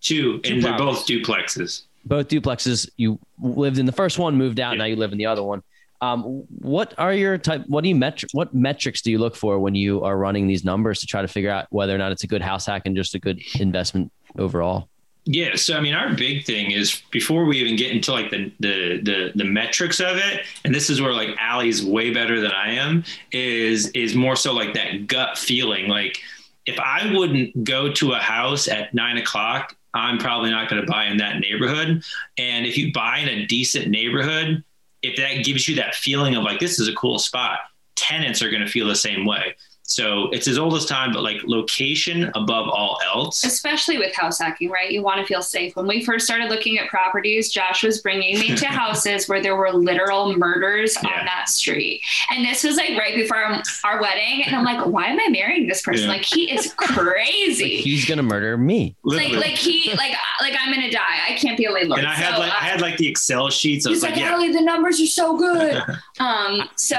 [0.00, 1.82] Two, Two and they're both duplexes.
[2.04, 2.88] Both duplexes.
[2.96, 4.78] You lived in the first one, moved out, Yeah.
[4.78, 5.62] now you live in the other one.
[6.02, 7.64] Um, what are your type?
[7.66, 10.64] What do you metri- What metrics do you look for when you are running these
[10.64, 12.96] numbers to try to figure out whether or not it's a good house hack and
[12.96, 14.88] just a good investment overall?
[15.26, 18.50] Yeah, so I mean, our big thing is before we even get into like the
[18.60, 22.50] the the, the metrics of it, and this is where like Ali's way better than
[22.52, 23.04] I am.
[23.30, 25.88] Is is more so like that gut feeling.
[25.88, 26.18] Like
[26.64, 30.90] if I wouldn't go to a house at nine o'clock, I'm probably not going to
[30.90, 32.02] buy in that neighborhood.
[32.38, 34.62] And if you buy in a decent neighborhood,
[35.02, 37.60] if that gives you that feeling of like this is a cool spot,
[37.96, 39.56] tenants are going to feel the same way.
[39.90, 43.42] So it's as old as time, but like location above all else.
[43.42, 44.88] especially with house hacking, right?
[44.88, 45.74] You want to feel safe.
[45.74, 49.56] When we first started looking at properties, Josh was bringing me to houses where there
[49.56, 51.10] were literal murders Yeah.
[51.18, 52.02] on that street.
[52.30, 54.44] And this was like right before our, our wedding.
[54.46, 56.04] And I'm like, why am I marrying this person?
[56.04, 56.12] Yeah.
[56.12, 57.78] Like, he is Like, crazy.
[57.78, 58.94] he's gonna murder me.
[59.02, 59.38] like, Literally.
[59.48, 61.18] like he, like, like I'm gonna die.
[61.28, 61.98] I can't be a landlord.
[61.98, 63.86] and I had So, like uh, I had like the Excel sheets.
[63.86, 65.82] I He's was like, like, yeah, Ali, the numbers are so good.
[66.20, 66.94] um, so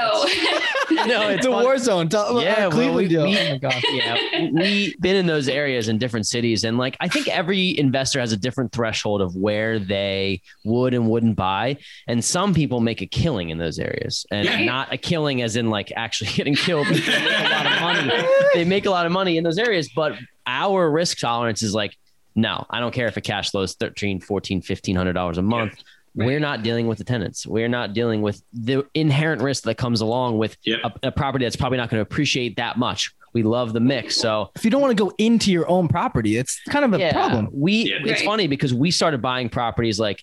[0.90, 2.08] No, It's a war zone.
[2.10, 3.24] Tell, Yeah, yeah, well, Cleveland we- deal.
[3.24, 3.74] we- oh my god.
[3.92, 8.20] yeah, we've been in those areas in different cities, and like I think every investor
[8.20, 11.76] has a different threshold of where they would and wouldn't buy,
[12.06, 14.64] and some people make a killing in those areas, and Yeah.
[14.64, 16.86] not a killing as in like actually getting killed.
[16.86, 18.28] They make a lot of money.
[18.54, 20.14] They make a lot of money in those areas, but
[20.46, 21.96] our risk tolerance is like,
[22.34, 25.82] no, I don't care if a cash flow is 13, 14, 1500 dollars a month.
[26.14, 27.46] We're not dealing with the tenants.
[27.46, 30.80] We're not dealing with the inherent risk that comes along with Yep.
[31.02, 33.12] a, a property that's probably not going to appreciate that much.
[33.32, 34.16] We love the mix.
[34.16, 37.10] So If you don't want to go into your own property, it's kind of a
[37.12, 37.48] problem.
[37.50, 37.96] we Yeah.
[38.02, 38.24] it's Right.
[38.26, 40.22] funny because we started buying properties like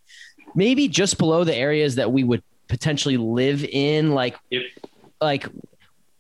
[0.56, 4.62] maybe just below the areas that we would potentially live in, like Yep.
[5.22, 5.48] like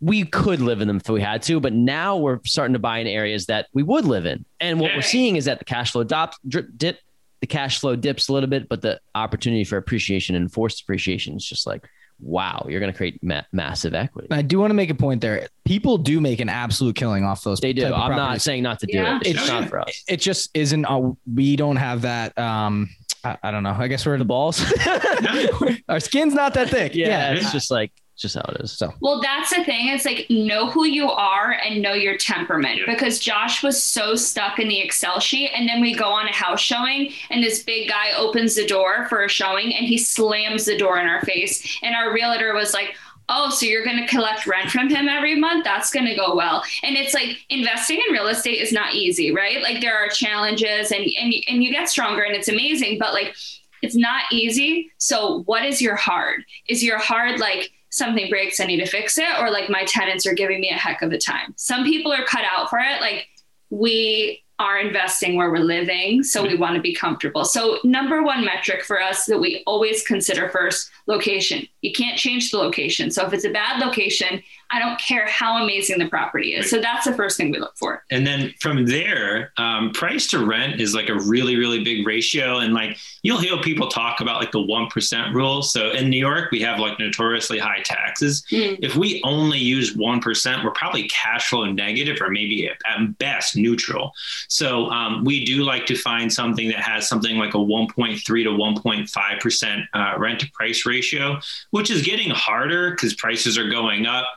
[0.01, 2.99] we could live in them if we had to, but now we're starting to buy
[2.99, 4.45] in areas that we would live in.
[4.59, 6.99] And what we're seeing is that the cash flow drops, drip, dip,
[7.41, 11.35] the cash flow dips a little bit, but the opportunity for appreciation and forced appreciation
[11.37, 11.87] is just like,
[12.21, 14.27] wow, you're going to create ma- massive equity.
[14.29, 15.47] I do want to make a point there.
[15.63, 17.59] People do make an absolute killing off those.
[17.61, 17.85] They do.
[17.93, 19.15] I'm not saying not to do Yeah.
[19.17, 19.21] it.
[19.21, 20.03] It's It's- not for us.
[20.07, 20.83] It just isn't.
[20.85, 22.37] Uh, we don't have that.
[22.37, 22.89] Um,
[23.23, 23.75] I, I don't know.
[23.77, 24.61] I guess we're The balls.
[25.89, 26.93] our skin's not that thick.
[26.95, 28.71] yeah, it's just like just how it is.
[28.71, 29.87] So Well, that's the thing.
[29.87, 34.59] It's like know who you are and know your temperament because Josh was so stuck
[34.59, 35.51] in the Excel sheet.
[35.55, 39.07] And then we go on a house showing, and this big guy opens the door
[39.07, 41.79] for a showing and he slams the door in our face.
[41.81, 42.95] And our realtor was like,
[43.31, 45.63] Oh, so you're going to collect rent from him every month?
[45.63, 46.63] That's going to go well.
[46.81, 49.61] And it's like investing in real estate is not easy, right?
[49.61, 53.35] Like there are challenges and, and, and you get stronger and it's amazing, but like
[53.81, 54.91] it's not easy.
[54.97, 56.43] So, what is your hard?
[56.67, 60.25] Is your hard like something breaks, I need to fix it, or like my tenants
[60.25, 61.53] are giving me a heck of a time?
[61.57, 63.01] Some people are cut out for it.
[63.01, 63.27] Like,
[63.69, 67.45] we are investing where we're living, so we want to be comfortable.
[67.45, 71.67] So, number one metric for us that we always consider first location.
[71.81, 73.11] You can't change the location.
[73.11, 76.69] So, if it's a bad location, I don't care how amazing the property is.
[76.69, 78.03] So, that's the first thing we look for.
[78.11, 82.59] And then from there, um, price to rent is like a really, really big ratio.
[82.59, 85.61] And like you'll hear people talk about like the 1% rule.
[85.61, 88.43] So in New York, we have like notoriously high taxes.
[88.51, 88.79] Mm.
[88.81, 93.55] If we only use 1%, we're probably cash flow negative or maybe at at best
[93.55, 94.13] neutral.
[94.47, 98.33] So um, we do like to find something that has something like a 1.3 to
[98.33, 101.39] 1.5% uh, rent to price ratio,
[101.71, 104.27] which is getting harder because prices are going up.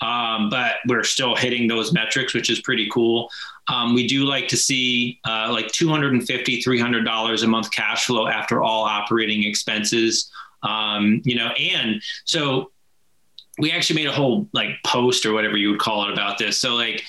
[0.00, 3.30] Um, but we're still hitting those metrics, which is pretty cool.
[3.68, 8.62] Um, we do like to see uh, like $250, $300 a month cash flow after
[8.62, 10.30] all operating expenses.
[10.62, 12.72] Um, you know, and so
[13.58, 16.58] we actually made a whole like post or whatever you would call it about this.
[16.58, 17.04] So like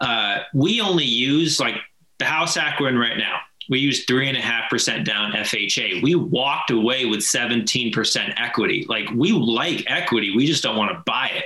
[0.00, 1.76] uh, we only use like
[2.18, 3.40] the house hack we're in right now.
[3.68, 6.02] We used three and a half percent down FHA.
[6.02, 8.86] We walked away with 17% equity.
[8.88, 11.44] Like we like equity, we just don't want to buy it.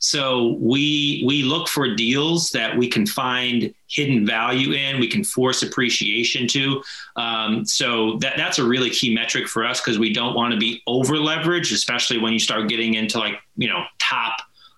[0.00, 5.24] So we we look for deals that we can find hidden value in, we can
[5.24, 6.82] force appreciation to.
[7.16, 10.58] Um, so that that's a really key metric for us because we don't want to
[10.58, 14.36] be over leveraged, especially when you start getting into like you know top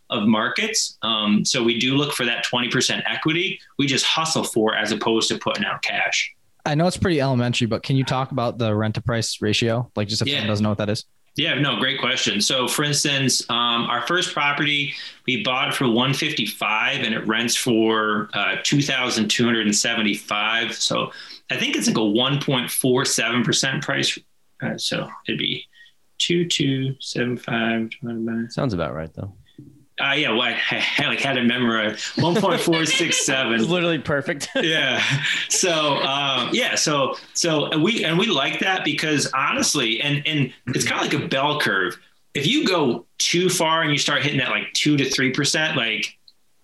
[0.08, 0.98] of markets.
[1.02, 3.60] Um, so we do look for that 20% equity.
[3.78, 6.34] We just hustle for as opposed to putting out cash.
[6.66, 9.90] I know it's pretty elementary, but can you talk about the rent to price ratio?
[9.96, 10.34] Like just if Yeah.
[10.36, 11.04] someone doesn't know what that is.
[11.36, 12.40] Yeah, no, great question.
[12.40, 14.92] So, for instance, um, our first property
[15.26, 20.74] we bought for 155, and it rents for uh, 2,275.
[20.74, 21.12] So,
[21.50, 24.18] I think it's like a 1.47 percent price.
[24.62, 25.64] Uh, so it'd be
[26.18, 29.32] 2275 divided by Sounds about right though.
[30.00, 31.98] Uh, yeah, well, I, I like had it memorized.
[32.16, 34.48] 1.467 literally perfect.
[34.56, 35.02] yeah.
[35.48, 36.74] So um, yeah.
[36.74, 41.22] So so we and we like that because honestly, and and it's kind of like
[41.22, 41.98] a bell curve.
[42.34, 45.76] If you go too far and you start hitting that like two to three percent,
[45.76, 46.18] like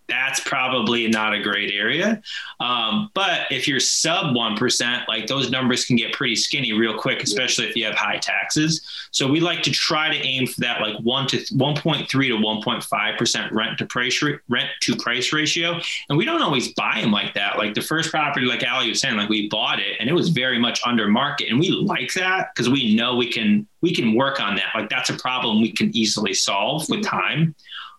[0.08, 2.22] that's probably not a great area.
[2.60, 6.96] Um, but if you're sub one percent, like those numbers can get pretty skinny real
[6.96, 8.86] quick, especially if you have high taxes.
[9.10, 12.28] So we like to try to aim for that like one to one point three
[12.28, 15.80] to one point five percent rent to price rent to price ratio.
[16.08, 17.58] And we don't always buy them like that.
[17.58, 20.28] Like the first property, like Ali was saying, like we bought it and it was
[20.28, 24.14] very much under market, and we like that because we know we can we can
[24.14, 24.70] work on that.
[24.74, 27.54] Like that's a problem we can easily solve with time.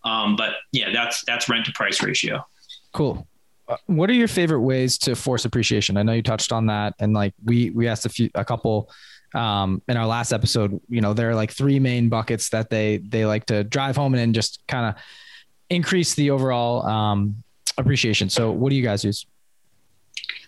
[0.07, 2.45] Um, but yeah, that's that's rent to price ratio.
[2.93, 3.27] Cool.
[3.67, 5.97] Uh, What are your favorite ways to force appreciation?
[5.97, 8.89] I know you touched on that, and like we we asked a few a couple
[9.35, 10.79] um, in our last episode.
[10.87, 14.13] You know, there are like three main buckets that they they like to drive home
[14.13, 15.01] and then just kind of
[15.69, 17.43] increase the overall um,
[17.77, 18.29] appreciation.
[18.29, 19.25] So, what do you guys use?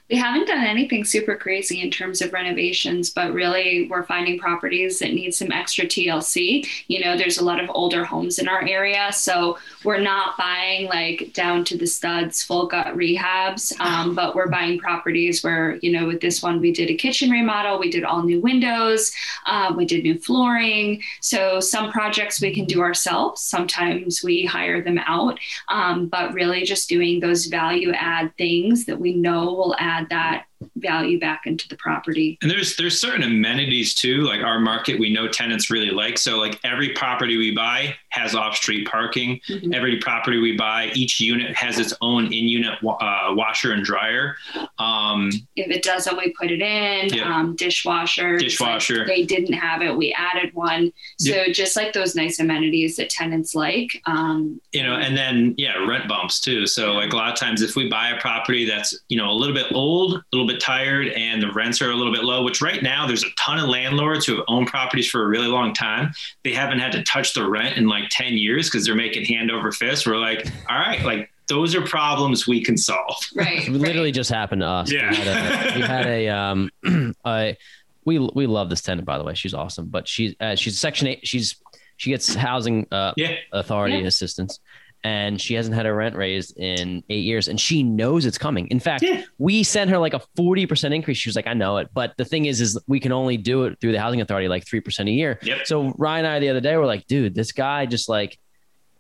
[0.10, 4.98] We haven't done anything super crazy in terms of renovations, but really we're finding properties
[5.00, 6.68] that need some extra TLC.
[6.88, 10.88] You know, there's a lot of older homes in our area, so we're not buying
[10.88, 15.92] like down to the studs full gut rehabs, um, but we're buying properties where, you
[15.92, 19.12] know, with this one we did a kitchen remodel, we did all new windows,
[19.46, 21.04] um, we did new flooring.
[21.22, 26.64] So some projects we can do ourselves, sometimes we hire them out, um, but really
[26.64, 30.46] just doing those value add things that we know will add that
[30.76, 32.38] value back into the property.
[32.42, 36.18] And there's there's certain amenities too, like our market we know tenants really like.
[36.18, 39.40] So like every property we buy has off-street parking.
[39.50, 39.74] Mhm.
[39.74, 44.36] Every property we buy, each unit has its own in-unit uh, washer and dryer.
[44.80, 47.14] Um, If it doesn't, we put it in.
[47.14, 47.26] Yep.
[47.26, 48.38] Um, dishwasher.
[48.38, 49.00] Dishwasher.
[49.00, 50.92] Like they didn't have it, we added one.
[51.20, 54.02] So just like those nice amenities that tenants like.
[54.06, 56.66] Um, you know, and then yeah, rent bumps too.
[56.66, 59.34] So like a lot of times, if we buy a property that's you know a
[59.34, 62.44] little bit old, a little bit tired, and the rents are a little bit low,
[62.44, 65.48] which right now there's a ton of landlords who have owned properties for a really
[65.48, 66.12] long time.
[66.44, 69.52] They haven't had to touch the rent in like ten years because they're making hand
[69.52, 70.06] over fist.
[70.08, 73.16] We're like, all right, like those are problems we can solve.
[73.36, 73.68] right.
[73.68, 74.14] It literally right.
[74.14, 74.92] just happened to us.
[74.92, 75.10] Yeah.
[75.10, 76.72] We had a, we had a um,
[77.26, 77.58] a,
[78.06, 79.34] we we love this tenant by the way.
[79.34, 81.28] She's awesome, but she's uh, she's section eight.
[81.28, 81.56] She's
[81.98, 84.08] she gets housing uh, Yeah, authority Yeah.
[84.08, 84.60] assistance,
[85.04, 88.68] and she hasn't had her rent raised in eight years, and she knows it's coming.
[88.68, 89.24] In fact, Yeah.
[89.38, 91.18] we sent her like a forty percent increase.
[91.18, 93.64] She was like, "I know it," but the thing is, is we can only do
[93.66, 95.40] it through the housing authority like three percent a year.
[95.44, 95.66] Yep.
[95.68, 98.38] So Ryan and I the other day were like, "Dude, this guy just like."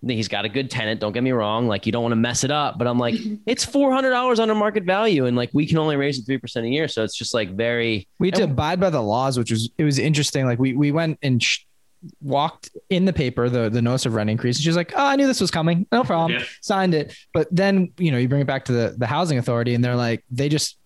[0.07, 1.01] He's got a good tenant.
[1.01, 1.67] Don't get me wrong.
[1.67, 4.39] Like you don't want to mess it up, but I'm like, it's four hundred dollars
[4.39, 6.87] under market value, and like we can only raise it three percent a year.
[6.87, 8.07] So it's just like very.
[8.17, 10.45] We had to abide by the laws, which was it was interesting.
[10.45, 11.65] Like we we went and sh-
[12.21, 14.57] walked in the paper the the notice of rent increase.
[14.57, 15.85] And she was like, "Oh, I knew this was coming.
[15.91, 16.45] No problem." Yeah.
[16.61, 17.13] Signed it.
[17.33, 19.95] But then you know you bring it back to the the housing authority, and they're
[19.95, 20.77] like, they just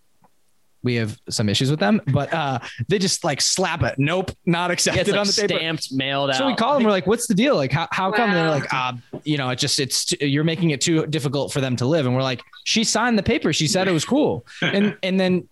[0.84, 2.59] we have some issues with them, but uh,
[2.89, 3.95] they just like slap it.
[3.97, 5.59] Nope, not accepted it's like on the paper.
[5.59, 6.36] stamped, mailed out.
[6.36, 6.84] So we call them.
[6.84, 7.55] We're like, "What's the deal?
[7.55, 10.43] Like, how, how come?" And they're like, "Ah, you know, it just it's t- you're
[10.43, 13.53] making it too difficult for them to live." And we're like, "She signed the paper.
[13.53, 15.47] She said it was cool." And and then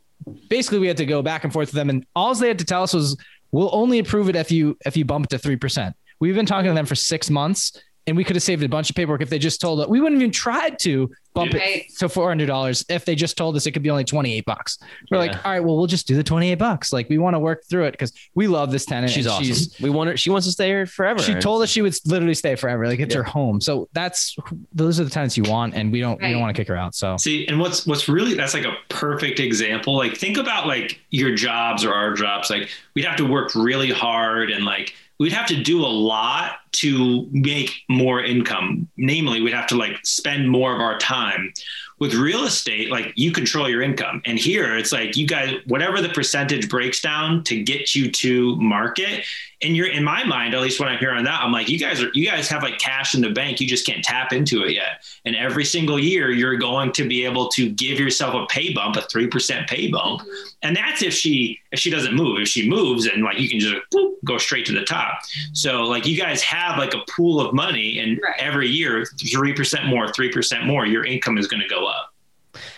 [0.50, 2.66] basically we had to go back and forth with them, and all they had to
[2.66, 3.18] tell us was,
[3.52, 6.46] "We'll only approve it if you if you bump it to three percent." We've been
[6.46, 7.74] talking to them for six months,
[8.08, 9.88] and we could have saved a bunch of paperwork if they just told us.
[9.88, 11.86] We wouldn't even tried to bump Right.
[11.88, 14.34] it to four hundred dollars if they just told us it could be only twenty
[14.34, 14.80] eight bucks.
[15.10, 15.32] We're Yeah.
[15.32, 17.40] like, "All right, well, we'll just do the twenty eight bucks." Like we want to
[17.40, 19.12] work through it because we love this tenant.
[19.14, 19.72] She's and awesome.
[19.84, 20.18] we want her.
[20.18, 21.22] She wants to stay here forever.
[21.22, 22.88] she told us she would literally stay forever.
[22.88, 23.20] Like it's Yeah.
[23.22, 23.62] her home.
[23.62, 24.36] So that's
[24.74, 26.76] those are the tenants you want, and we don't we don't want to kick her
[26.76, 26.96] out.
[26.96, 29.96] So See, and what's what's really that's like a perfect example.
[29.96, 32.50] Like think about like your jobs or our jobs.
[32.50, 36.54] Like we'd have to work really hard and like we'd have to do a lot
[36.72, 38.88] to make more income.
[38.98, 41.54] Namely, we'd have to like spend more of our time.
[42.02, 44.24] with real estate, like you control your income.
[44.26, 48.56] And here it's like you guys, whatever the percentage breaks down to get you to
[48.56, 49.24] market.
[49.64, 52.02] And you're in my mind, at least when I'm hearing that, I'm like, you guys
[52.02, 53.60] are, you guys have like cash in the bank.
[53.60, 55.04] You just can't tap into it yet.
[55.26, 58.96] And every single year you're going to be able to give yourself a pay bump,
[58.96, 60.22] a 3% pay bump.
[60.22, 60.48] Mm-hmm.
[60.64, 63.60] And that's if she, if she doesn't move, if she moves and like you can
[63.60, 65.20] just whoop, go straight to the top.
[65.54, 68.36] So like you guys have like a pool of money and right.
[68.40, 72.11] every year, 3% more, 3% more, your income is going to go up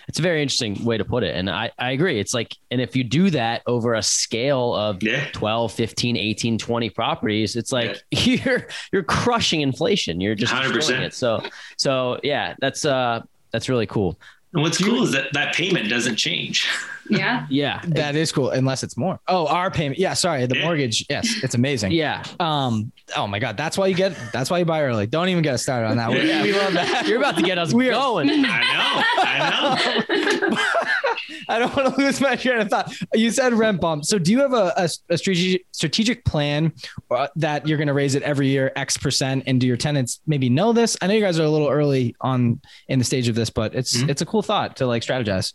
[0.07, 1.35] it's a very interesting way to put it.
[1.35, 2.19] And I, I agree.
[2.19, 5.27] It's like, and if you do that over a scale of yeah.
[5.33, 8.19] 12, 15, 18, 20 properties, it's like yeah.
[8.45, 10.21] you're, you're crushing inflation.
[10.21, 11.01] You're just 100%.
[11.01, 11.13] it.
[11.13, 11.43] So,
[11.77, 13.21] so yeah, that's, uh,
[13.51, 14.19] that's really cool.
[14.53, 16.67] And what's cool is that that payment doesn't change.
[17.09, 17.45] Yeah.
[17.49, 17.81] yeah.
[17.87, 18.49] That is cool.
[18.49, 19.19] Unless it's more.
[19.27, 19.99] Oh, our payment.
[19.99, 20.13] Yeah.
[20.13, 20.45] Sorry.
[20.45, 21.05] The mortgage.
[21.09, 21.43] Yes.
[21.43, 21.91] It's amazing.
[21.91, 22.23] yeah.
[22.39, 23.57] Um, oh my God.
[23.57, 25.07] That's why you get, that's why you buy early.
[25.07, 26.11] Don't even get us started on that.
[26.11, 26.43] Yeah.
[26.43, 27.07] We love that.
[27.07, 28.29] You're about to get us we going.
[28.29, 29.03] I know.
[29.17, 30.57] I know.
[31.49, 32.93] I don't want to lose my train of thought.
[33.13, 34.05] You said rent bump.
[34.05, 36.73] So do you have a, a, a strategic, strategic plan
[37.11, 40.21] uh, that you're going to raise it every year X percent and do your tenants
[40.25, 40.97] maybe know this?
[41.01, 43.75] I know you guys are a little early on in the stage of this, but
[43.75, 44.09] it's, mm-hmm.
[44.09, 45.53] it's a cool thought to like strategize.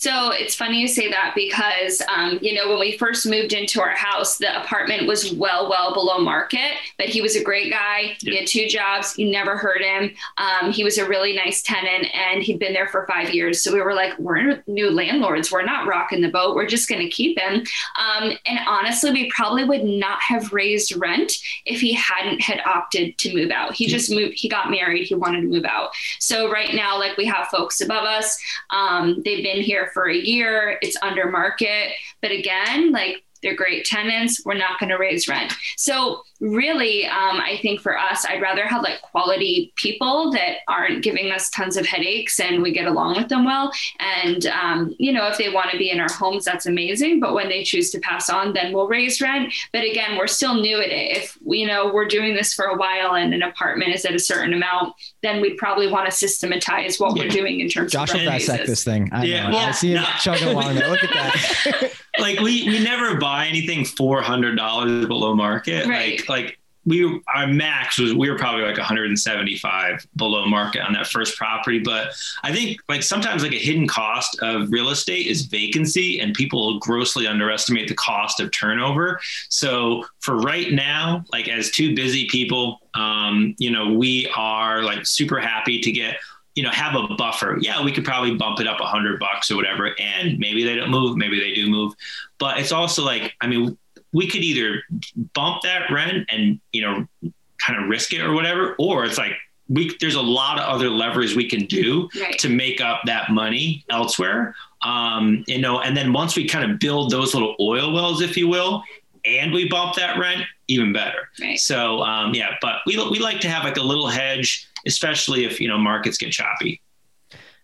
[0.00, 3.82] So it's funny you say that because, um, you know, when we first moved into
[3.82, 8.16] our house, the apartment was well, well below market, but he was a great guy.
[8.18, 9.18] He had two jobs.
[9.18, 10.14] You never heard him.
[10.38, 13.62] Um, he was a really nice tenant and he'd been there for five years.
[13.62, 15.52] So we were like, we're new landlords.
[15.52, 16.56] We're not rocking the boat.
[16.56, 17.62] We're just going to keep him.
[17.98, 21.34] Um, and honestly, we probably would not have raised rent
[21.66, 23.74] if he hadn't had opted to move out.
[23.74, 25.08] He just moved, he got married.
[25.08, 25.90] He wanted to move out.
[26.20, 28.38] So right now, like we have folks above us,
[28.70, 30.78] um, they've been here for a year.
[30.82, 31.92] It's under market.
[32.22, 34.42] But again, like they're great tenants.
[34.44, 35.52] We're not going to raise rent.
[35.76, 41.02] So really, um, I think for us, I'd rather have like quality people that aren't
[41.02, 43.72] giving us tons of headaches and we get along with them well.
[43.98, 47.20] And, um, you know, if they want to be in our homes, that's amazing.
[47.20, 49.52] But when they choose to pass on, then we'll raise rent.
[49.72, 51.16] But again, we're still new at it.
[51.16, 54.18] If, you know, we're doing this for a while and an apartment is at a
[54.18, 57.24] certain amount, then we'd probably want to systematize what yeah.
[57.24, 59.10] we're doing in terms Josh of Josh will dissect this thing.
[59.12, 59.56] I yeah, know.
[59.56, 60.08] Well, I see him no.
[60.20, 60.88] chugging along there.
[60.88, 61.92] Look at that.
[62.18, 65.86] like we, we never buy anything $400 below market.
[65.86, 66.18] Right.
[66.20, 71.06] Like, like we our max was we were probably like 175 below market on that
[71.06, 75.42] first property but i think like sometimes like a hidden cost of real estate is
[75.42, 81.70] vacancy and people grossly underestimate the cost of turnover so for right now like as
[81.70, 86.16] two busy people um you know we are like super happy to get
[86.54, 89.50] you know have a buffer yeah we could probably bump it up a hundred bucks
[89.50, 91.94] or whatever and maybe they don't move maybe they do move
[92.38, 93.76] but it's also like i mean
[94.12, 94.82] we could either
[95.34, 97.06] bump that rent and you know
[97.64, 99.32] kind of risk it or whatever or it's like
[99.68, 102.38] we there's a lot of other levers we can do right.
[102.38, 106.78] to make up that money elsewhere um, you know and then once we kind of
[106.78, 108.82] build those little oil wells if you will
[109.24, 111.58] and we bump that rent even better right.
[111.58, 115.60] so um, yeah but we, we like to have like a little hedge especially if
[115.60, 116.80] you know markets get choppy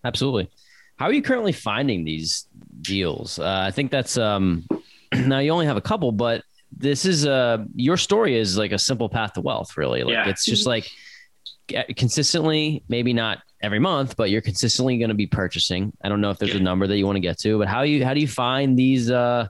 [0.04, 0.48] absolutely
[0.96, 2.46] how are you currently finding these
[2.80, 4.64] deals uh, i think that's um
[5.26, 6.42] now you only have a couple, but
[6.76, 10.02] this is uh your story is like a simple path to wealth, really.
[10.02, 10.28] Like yeah.
[10.28, 10.88] it's just like
[11.96, 15.92] consistently, maybe not every month, but you're consistently going to be purchasing.
[16.02, 16.60] I don't know if there's yeah.
[16.60, 18.78] a number that you want to get to, but how you how do you find
[18.78, 19.48] these uh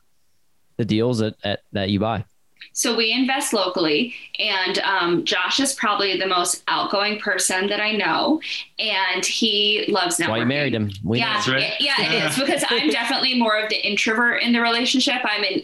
[0.76, 2.24] the deals that, at, that you buy?
[2.72, 7.92] So we invest locally, and um, Josh is probably the most outgoing person that I
[7.92, 8.40] know,
[8.78, 10.28] and he loves networking.
[10.28, 10.90] Why you married him?
[11.04, 11.72] We yeah, right.
[11.80, 15.20] yeah, it is because I'm definitely more of the introvert in the relationship.
[15.24, 15.62] I'm an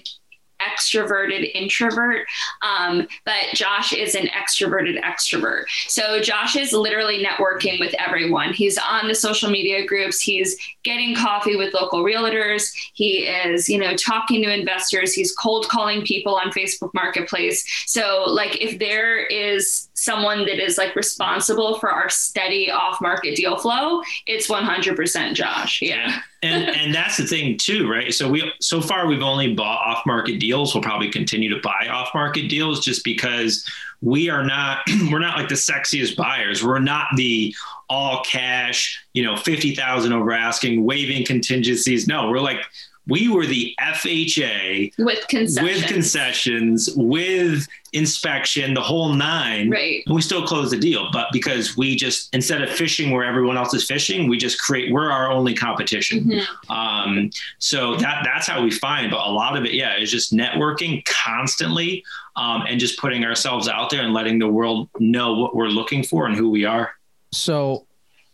[0.69, 2.27] extroverted introvert.
[2.63, 5.65] Um, but Josh is an extroverted extrovert.
[5.89, 8.53] So Josh is literally networking with everyone.
[8.53, 10.21] He's on the social media groups.
[10.21, 12.73] He's getting coffee with local realtors.
[12.95, 15.13] He is, you know, talking to investors.
[15.13, 17.65] He's cold calling people on Facebook Marketplace.
[17.87, 23.37] So like if there is someone that is like responsible for our steady off market
[23.37, 25.81] deal flow, it's 100% Josh.
[25.81, 26.19] Yeah.
[26.43, 28.13] and and that's the thing too, right?
[28.13, 30.75] So we so far we've only bought off market deals.
[30.75, 33.65] We'll probably continue to buy off market deals just because
[34.01, 34.79] we are not
[35.13, 36.65] we're not like the sexiest buyers.
[36.65, 37.55] We're not the
[37.89, 42.09] all cash, you know, 50,000 over asking, waiving contingencies.
[42.09, 42.65] No, we're like
[43.09, 49.71] we were the FHA with concessions, with concessions, with inspection, the whole nine.
[49.71, 50.03] Right.
[50.07, 53.57] And we still close the deal, but because we just instead of fishing where everyone
[53.57, 54.93] else is fishing, we just create.
[54.93, 56.25] We're our only competition.
[56.25, 56.73] Mm-hmm.
[56.73, 59.11] Um, so that that's how we find.
[59.11, 62.05] But a lot of it, yeah, is just networking constantly,
[62.37, 66.05] um, and just putting ourselves out there and letting the world know what we're looking
[66.05, 66.93] for and who we are.
[67.33, 67.87] So,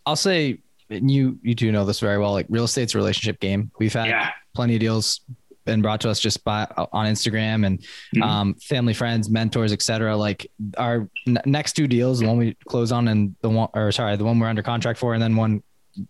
[0.05, 0.59] I'll say
[0.89, 2.33] and you you do know this very well.
[2.33, 3.71] Like real estate's a relationship game.
[3.79, 4.31] We've had Yeah.
[4.59, 5.21] Plenty of deals
[5.65, 7.79] been brought to us just by on Instagram and
[8.15, 8.23] Mhm.
[8.23, 10.17] um, family, friends, mentors, etc.
[10.17, 13.91] Like our n- next two deals, the one we close on and the one, or
[13.93, 15.61] sorry, the one we're under contract for, and then one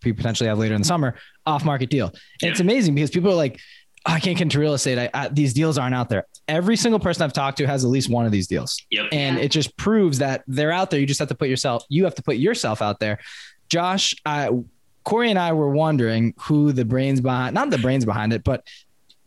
[0.03, 2.07] we potentially have later in the summer, off market deal.
[2.41, 3.59] And it's amazing because people are like,
[4.07, 4.97] "Oh, I can't get into real estate.
[4.97, 6.25] I, I, these deals aren't out there.
[6.47, 8.81] Every single person I've talked to has at least one of these deals.
[8.91, 9.05] Yep.
[9.11, 9.43] And Yeah.
[9.43, 10.99] it just proves that they're out there.
[10.99, 13.19] You just have to put yourself, you have to put yourself out there.
[13.67, 14.49] Josh, I,
[15.03, 18.65] Corey and I were wondering who the brains behind, not the brains behind it, but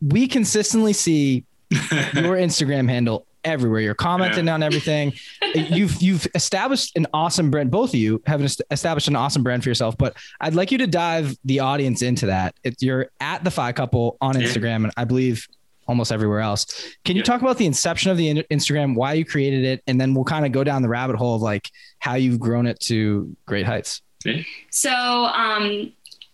[0.00, 3.80] we consistently see your Instagram handle everywhere.
[3.80, 5.12] You're commenting on everything.
[5.54, 7.70] You've you've established an awesome brand.
[7.70, 9.98] Both of you have established an awesome brand for yourself.
[9.98, 12.54] But I'd like you to dive the audience into that.
[12.62, 14.46] It's you're at the Fi Couple on Yeah.
[14.46, 15.46] Instagram, and I believe
[15.88, 16.66] almost everywhere else.
[17.04, 17.24] Can you Yeah.
[17.24, 20.24] talk about the inception of the in- Instagram, why you created it, and then we'll
[20.24, 21.68] kind of go down the rabbit hole of like
[21.98, 24.00] how you've grown it to great heights.
[24.70, 25.92] So, um,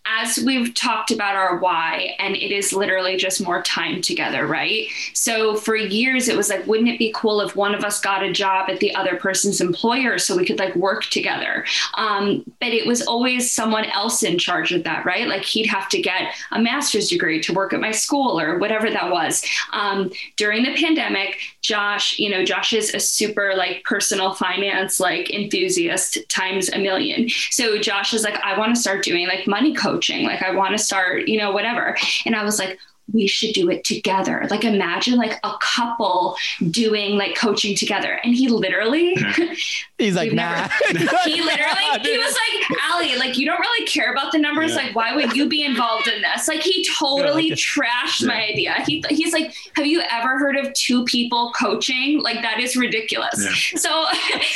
[0.08, 4.88] as we've talked about our why, and it is literally just more time together, right?
[5.12, 8.22] So, for years, it was like, wouldn't it be cool if one of us got
[8.22, 11.64] a job at the other person's employer so we could like work together?
[11.94, 15.28] Um, but it was always someone else in charge of that, right?
[15.28, 18.90] Like, he'd have to get a master's degree to work at my school or whatever
[18.90, 19.44] that was.
[19.72, 25.30] Um, during the pandemic, Josh, you know, Josh is a super like personal finance like
[25.30, 27.28] enthusiast times a million.
[27.50, 29.97] So Josh is like, I want to start doing like money coaching.
[30.24, 31.96] Like I want to start, you know, whatever.
[32.26, 32.78] And I was like,
[33.12, 34.46] we should do it together.
[34.50, 36.36] Like imagine like a couple
[36.70, 38.20] doing like coaching together.
[38.22, 39.16] And he literally
[39.98, 40.68] He's like, We've nah.
[40.92, 42.36] never- he literally he was
[42.70, 44.70] like Ali, like you don't really care about the numbers.
[44.70, 44.76] Yeah.
[44.84, 46.46] Like, why would you be involved in this?
[46.48, 48.74] Like he totally Yeah, like trashed my idea.
[48.86, 52.20] He he's like, have you ever heard of two people coaching?
[52.22, 53.44] Like that is ridiculous.
[53.44, 53.78] Yeah.
[53.78, 54.06] So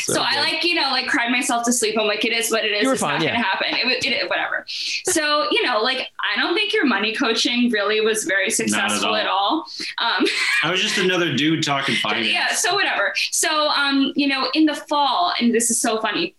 [0.04, 1.96] so, I like, you know, like cried myself to sleep.
[1.98, 2.82] I'm like, it is what it is.
[2.82, 3.32] You were it's fine, not yeah.
[3.32, 3.66] gonna happen.
[3.70, 4.64] It, wa- it, whatever.
[4.66, 9.16] So, you know, like I don't think your money coaching really was very successful all.
[9.16, 9.66] at all.
[9.98, 10.24] Um
[10.62, 12.28] I was just another dude talking finance.
[12.28, 16.36] yeah so whatever so um you know in the fall and this is so funny.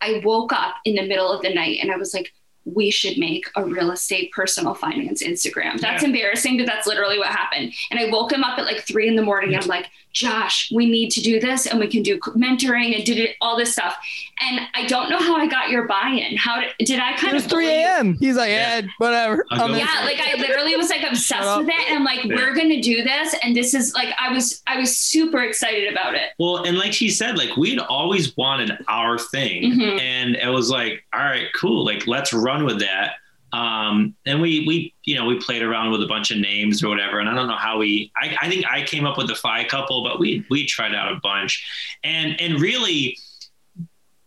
[0.00, 2.32] I woke up in the middle of the night and i was like
[2.64, 6.08] we should make a real estate personal finance instagram that's Yeah.
[6.08, 9.16] embarrassing but that's literally what happened and i woke him up at like three in
[9.16, 12.18] the morning and i'm like josh we need to do this and we can do
[12.36, 13.96] mentoring and did it all this stuff
[14.42, 17.34] and i don't know how i got your buy-in how did, did i kind It
[17.34, 18.14] was of 3 a.m.
[18.18, 18.80] He's like, Yeah.
[18.80, 19.44] yeah, whatever.
[19.50, 22.36] I'll I'm yeah like i literally was like obsessed with it and i'm like Yeah.
[22.36, 26.14] we're gonna do this and this is like i was i was super excited about
[26.14, 30.00] it Well, and like she said, like we'd always wanted our thing, Mhm.
[30.00, 33.14] and it was like, all right, cool, like let's run with that.
[33.52, 36.88] Um, and we we you know we played around with a bunch of names or
[36.88, 38.10] whatever, and I don't know how we.
[38.16, 41.12] I, I think I came up with the FI couple, but we we tried out
[41.12, 41.62] a bunch,
[42.02, 43.18] and and really,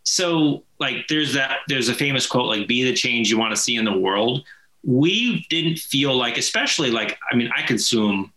[0.04, 3.60] so like there's that there's a famous quote like be the change you want to
[3.60, 4.44] see in the world.
[4.84, 8.32] We didn't feel like, especially like I mean, I consume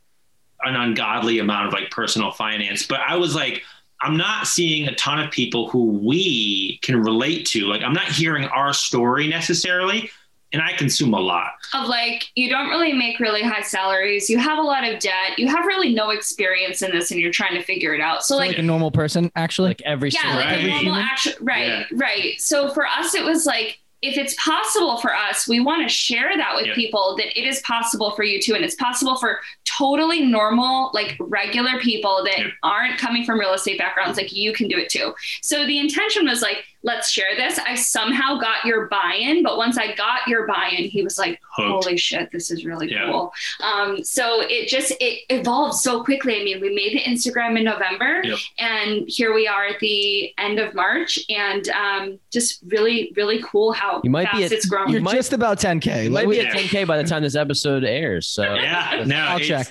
[0.63, 3.61] an ungodly amount of like personal finance, but I was like,
[4.01, 7.65] I'm not seeing a ton of people who we can relate to.
[7.67, 10.09] Like, I'm not hearing our story necessarily,
[10.53, 11.51] and I consume a lot.
[11.75, 15.37] of like you don't really make really high salaries you have a lot of debt
[15.37, 18.35] you have really no experience in this and you're trying to figure it out so
[18.35, 19.67] like, like a normal person, actually.
[19.67, 20.59] Like every yeah single like Right.
[20.63, 21.01] a normal human?
[21.01, 21.83] action right Yeah.
[21.93, 25.89] right so for us it was like if it's possible for us we want to
[25.89, 26.75] share that with Yeah.
[26.75, 31.17] people that it is possible for you too and it's possible for totally normal like
[31.19, 32.47] regular people that Yeah.
[32.63, 36.25] aren't coming from real estate backgrounds like you can do it too so the intention
[36.27, 40.47] was like let's share this i somehow got your buy-in but once i got your
[40.47, 41.85] buy-in he was like Hooked.
[41.85, 43.05] holy shit this is really Yeah.
[43.11, 47.57] cool um, so it just it evolved so quickly i mean we made the instagram
[47.57, 48.37] in november Yep.
[48.59, 53.73] and here we are at the end of march and um, just really really cool
[53.73, 56.05] how You might fast be at- it's grown You're might- just about 10K.
[56.05, 58.27] You might be We- at 10k by the time this episode airs.
[58.27, 59.67] So Yeah, no, I'll check.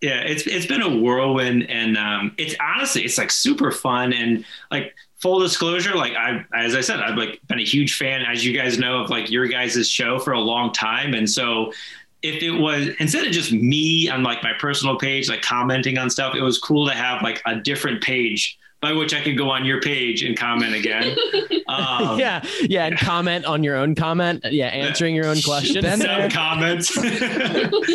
[0.00, 4.44] Yeah, it's it's been a whirlwind, and um, it's honestly it's like super fun and
[4.70, 8.44] like full disclosure, like I as I said, I've like been a huge fan, as
[8.44, 11.72] you guys know, of like your guys' show for a long time, and so
[12.22, 16.10] if it was instead of just me on like my personal page, like commenting on
[16.10, 19.50] stuff, it was cool to have like a different page by which I could go
[19.50, 21.16] on your page and comment again.
[21.68, 24.44] Um, yeah, yeah, and comment on your own comment.
[24.48, 25.82] Yeah, answering your own question.
[25.82, 26.30] Been there.
[26.30, 26.96] Comments.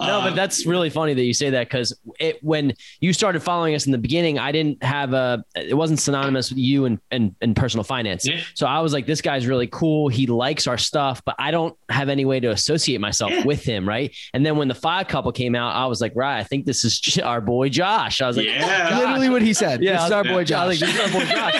[0.00, 3.76] No, but that's really funny that you say that because it when you started following
[3.76, 7.36] us in the beginning, I didn't have a it wasn't synonymous with you and and,
[7.40, 8.26] and personal finance.
[8.26, 8.40] Yeah.
[8.54, 10.08] So I was like, this guy's really cool.
[10.08, 13.44] He likes our stuff, but I don't have any way to associate myself Yeah.
[13.44, 14.12] with him, right?
[14.34, 16.84] And then when the FI couple came out, I was like, right, I think this
[16.84, 18.20] is our boy Josh.
[18.20, 18.90] I was like, Yeah.
[18.90, 18.98] Josh.
[18.98, 19.82] Literally what he said.
[19.84, 20.66] Yeah, this is our boy Josh.
[20.66, 21.54] like, this is our boy Josh.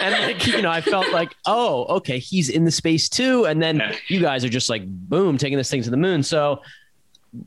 [0.00, 3.46] and like, you know, I felt like, oh, okay, he's in the space too.
[3.46, 3.96] And then Yeah.
[4.08, 6.22] you guys are just like, boom, taking this thing to the moon.
[6.22, 6.62] So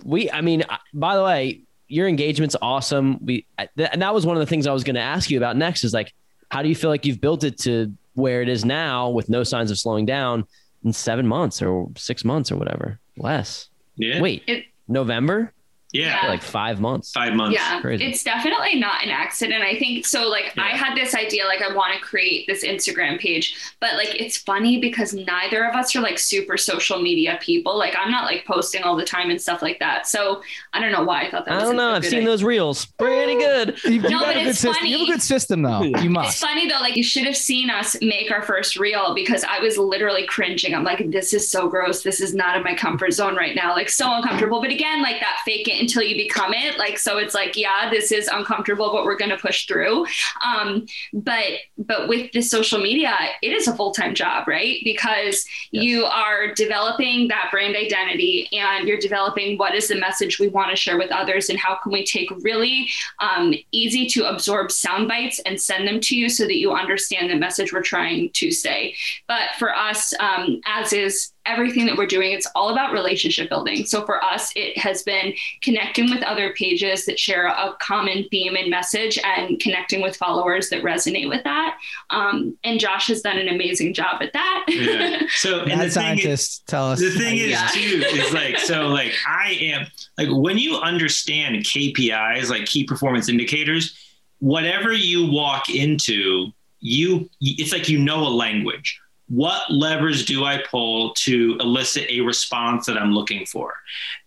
[0.04, 0.64] we, I mean,
[0.94, 3.24] by the way, your engagement's awesome.
[3.26, 3.46] We,
[3.78, 5.58] th- and that was one of the things I was going to ask you about
[5.58, 6.14] next is like,
[6.50, 9.44] how do you feel like you've built it to where it is now with no
[9.44, 10.46] signs of slowing down
[10.86, 13.00] in seven months or six months or whatever?
[13.18, 13.70] Less.
[13.96, 14.22] Yeah.
[14.22, 15.54] Wait, It- November?
[15.94, 16.28] Yeah.
[16.28, 17.12] Like five months.
[17.12, 17.56] Five months.
[17.56, 18.04] yeah Crazy.
[18.06, 21.74] it's definitely not an accident i think so like i had this idea like i
[21.74, 26.02] want to create this instagram page but like it's funny because neither of us are
[26.02, 29.62] like super social media people like i'm not like posting all the time and stuff
[29.62, 30.42] like that so
[30.74, 31.92] i don't know why i thought that I was don't know.
[31.92, 32.30] I've seen idea.
[32.30, 32.86] those reels.
[32.86, 33.78] Pretty good.
[33.84, 34.88] You, you No, got but a good it's system.
[34.88, 35.84] You have a good system though.
[35.84, 36.30] You must.
[36.30, 39.60] It's funny though, like you should have seen us make our first reel because I
[39.60, 40.74] was literally cringing.
[40.74, 42.02] I'm like, this is so gross.
[42.02, 43.74] This is not in my comfort zone right now.
[43.74, 44.62] Like so uncomfortable.
[44.62, 46.78] But again, like that fake it until you become it.
[46.78, 50.06] Like so it's like, yeah, this is uncomfortable, but we're gonna push through.
[50.46, 51.46] Um, but
[51.78, 54.78] but with this social media, it is a full-time job, right?
[54.84, 55.84] Because Yes.
[55.86, 60.70] you are developing that brand identity and you're developing what is the message we want
[60.70, 62.88] to share with others and how can we take really
[63.20, 67.30] um, easy to absorb sound bites and send them to you so that you understand
[67.30, 68.96] the message we're trying to say.
[69.28, 73.86] But for us, um, as is everything that we're doing, it's all about relationship building.
[73.86, 78.56] So for us, it has been connecting with other pages that share a common theme
[78.56, 81.78] and message and connecting with followers that resonate with that.
[82.12, 84.66] Um, and Josh has done an amazing job at that.
[84.70, 85.22] Yeah.
[85.36, 87.00] So and Mad the thing is, scientists tell us.
[87.00, 87.68] the thing is Yeah.
[87.74, 89.88] too is like so like I am
[90.18, 93.98] like when you understand KPIs like key performance indicators,
[94.40, 96.48] whatever you walk into,
[96.80, 99.00] you it's like you know a language.
[99.34, 103.74] What levers do I pull to elicit a response that I'm looking for?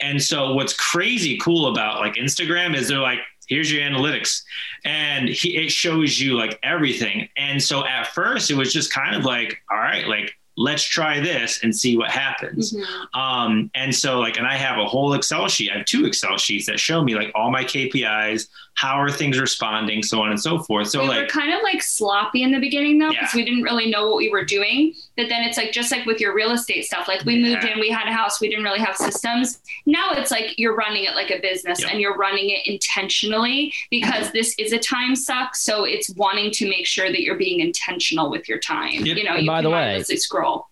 [0.01, 4.43] And so what's crazy cool about like Instagram is they're like here's your analytics
[4.85, 7.29] and he, it shows you like everything.
[7.37, 11.21] And so at first it was just kind of like all right, like let's try
[11.21, 12.75] this and see what happens.
[12.75, 13.19] Mhm.
[13.19, 15.71] Um, and so like, and I have a whole Excel sheet.
[15.71, 19.41] I have two Excel sheets that show me like all my KPIs, how are things
[19.41, 20.89] responding, so on and so forth.
[20.89, 23.39] So we were like, kind of like sloppy in the beginning though, because Yeah.
[23.41, 24.93] we didn't really know what we were doing.
[25.17, 27.81] But then it's like just like with your real estate stuff, like we moved in,
[27.81, 29.61] we had a house, we didn't really have systems.
[29.87, 31.89] Now it's like you're running it like a business Yeah.
[31.91, 35.55] and you're running it intentionally because this is a time suck.
[35.57, 39.07] So it's wanting to make sure that you're being intentional with your time.
[39.07, 39.17] Yep.
[39.17, 40.67] You know, And you by the way- mindlessly scroll.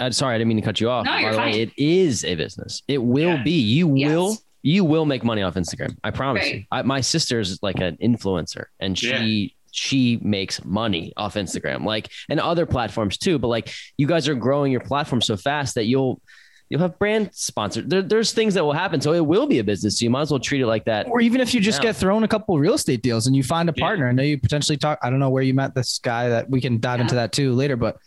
[0.00, 1.04] I'm sorry, I didn't mean to cut you off.
[1.04, 1.52] No, By the fine.
[1.52, 2.82] way, it is a business.
[2.88, 3.42] It will Yeah.
[3.44, 3.52] be.
[3.52, 4.08] You Yes.
[4.10, 4.36] will.
[4.66, 5.94] You will make money off Instagram.
[6.02, 6.54] I promise Right.
[6.54, 6.64] you.
[6.72, 12.40] I, my sister's like an influencer, and she she makes money off Instagram, like and
[12.40, 13.38] other platforms too.
[13.38, 16.20] But like you guys are growing your platform so fast that you'll
[16.70, 17.90] you'll have brand sponsored.
[17.90, 19.98] There, there's things that will happen, so it will be a business.
[19.98, 21.06] So you might as well treat it like that.
[21.08, 21.90] or even if you just Yeah.
[21.90, 23.84] get thrown a couple real estate deals and you find a Yeah.
[23.84, 24.08] partner.
[24.08, 24.98] I know you potentially talk.
[25.02, 27.02] I don't know where you met this guy that we can dive Yeah.
[27.02, 27.98] into that too later, but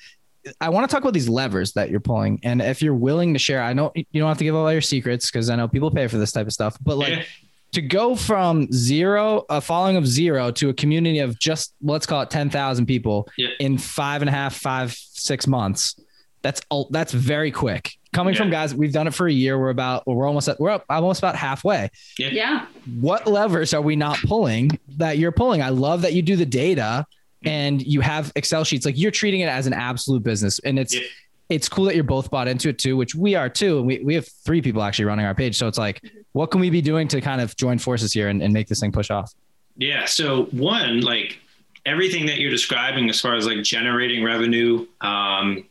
[0.62, 2.39] I want to talk about these levers that you're pulling.
[2.43, 4.82] And if you're willing to share, I know you don't have to give all your
[4.82, 7.24] secrets because I know people pay for this type of stuff, but like yeah,
[7.74, 12.22] to go from zero, a following of zero to a community of just let's call
[12.22, 13.50] it 10,000 people Yeah.
[13.60, 16.00] in five and a half, five, six months.
[16.43, 17.93] That's all that's very quick.
[18.14, 19.60] Coming from guys, we've done it for a year.
[19.60, 22.66] We're about, we're almost at, we're up, almost about halfway Yeah.
[23.00, 25.62] what levers are we not pulling that you're pulling?
[25.62, 27.06] I love that you do the data
[27.45, 28.85] and you have Excel sheets.
[28.85, 30.59] Like you're treating it as an absolute business.
[30.59, 31.01] And it's Yeah.
[31.49, 33.77] it's cool that you're both bought into it too, which we are too.
[33.77, 35.57] And we, we have three people actually running our page.
[35.57, 36.01] So it's like,
[36.33, 38.79] what can we be doing to kind of join forces here and, and make this
[38.79, 39.33] thing push off?
[39.77, 40.05] yeah.
[40.05, 41.38] So one, like
[41.85, 45.63] everything that you're describing as far as like generating revenue, um,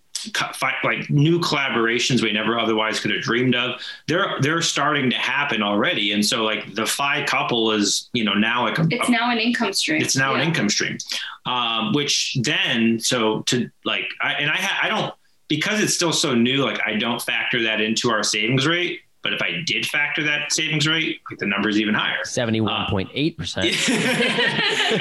[0.85, 3.81] like new collaborations we never otherwise could have dreamed of.
[4.09, 8.35] They're they're starting to happen already, and so like the FI couple is you know
[8.35, 10.01] now like a, It's now an income stream.
[10.03, 10.41] it's now Yeah.
[10.43, 10.99] an income stream
[11.47, 15.15] um, which then so to like I, and i ha- i don't
[15.49, 19.33] because it's still so new like i don't factor that into our savings rate but
[19.33, 23.37] if i did factor that savings rate like the number's even higher Seventy-one point eight
[23.39, 23.67] percent.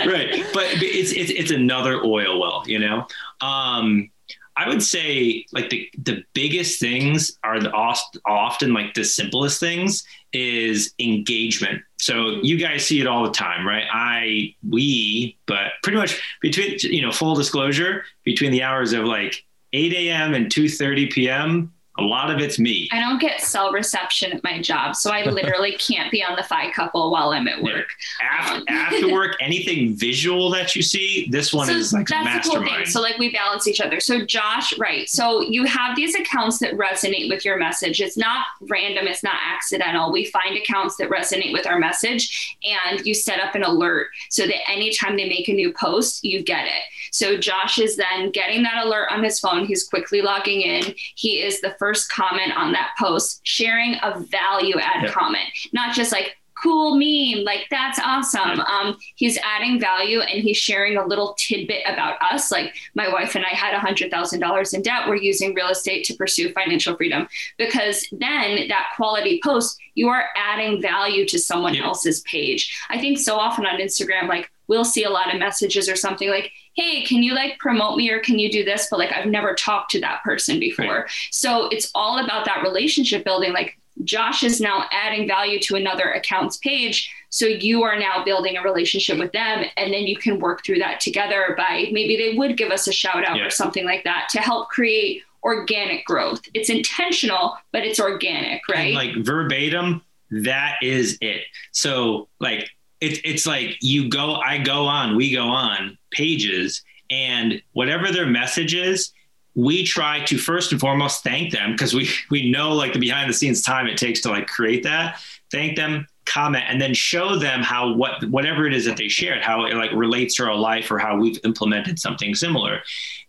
[0.06, 3.08] right but it's, it's it's another oil well you know
[3.42, 4.10] um
[4.58, 9.60] i would say like the the biggest things are the oft, often like the simplest
[9.60, 11.82] things is engagement.
[11.98, 13.86] So you guys see it all the time right?
[13.92, 19.44] I we but pretty much between you know full disclosure between the hours of like
[19.74, 24.34] 8 a.m and 2.30 p.m a lot of it's me I don't get cell reception
[24.34, 27.62] at my job, so I literally can't be on the FI couple while I'm at
[27.62, 27.88] work.
[28.22, 32.54] Um, after, after work anything visual that you see this one is like that's the
[32.54, 32.92] cool mastermind thing.
[32.92, 34.00] So like we balance each other.
[34.00, 35.10] So Josh, right?
[35.10, 38.02] So you have these accounts that resonate with your message.
[38.02, 39.08] It's not random.
[39.08, 40.12] It's not accidental.
[40.12, 44.46] We find accounts that resonate with our message, and you set up an alert so
[44.46, 46.84] that anytime they make a new post, you get it.
[47.12, 49.66] So Josh is then getting that alert on his phone.
[49.66, 50.94] He's quickly logging in.
[51.16, 55.12] He is the first comment on that post, sharing a value add yep.
[55.12, 57.44] comment, not just like, cool meme.
[57.44, 58.60] Like that's awesome.
[58.62, 62.52] Um, he's adding value and he's sharing a little tidbit about us.
[62.52, 65.08] Like my wife and I had a hundred thousand dollars in debt.
[65.08, 67.28] We're using real estate to pursue financial freedom
[67.58, 72.76] because then that quality post, you are adding value to someone else's page.
[72.90, 76.30] I think so often on Instagram, like we'll see a lot of messages or something
[76.30, 78.88] like, hey, can you like promote me or can you do this?
[78.90, 80.86] But like I've never talked to that person before.
[80.86, 81.12] Right.
[81.32, 83.54] So it's all about that relationship building.
[83.54, 87.14] Like Josh is now adding value to another account's page.
[87.30, 89.66] So you are now building a relationship with them.
[89.78, 92.92] And then you can work through that together by maybe they would give us a
[92.92, 93.46] shout out yeah.
[93.46, 96.42] or something like that to help create organic growth.
[96.54, 98.88] It's intentional, but it's organic, right?
[98.88, 100.02] And like verbatim,
[100.32, 101.44] that is it.
[101.72, 102.70] So like
[103.06, 108.26] it's it's like you go, I go on, we go on pages, and whatever their
[108.26, 109.12] message is,
[109.56, 113.30] we try to first and foremost thank them because we we know like the behind
[113.30, 115.20] the scenes time it takes to like create that.
[115.52, 119.44] Thank them comment and then show them how what whatever it is that they shared
[119.44, 122.82] how it like relates to our life or how we've implemented something similar.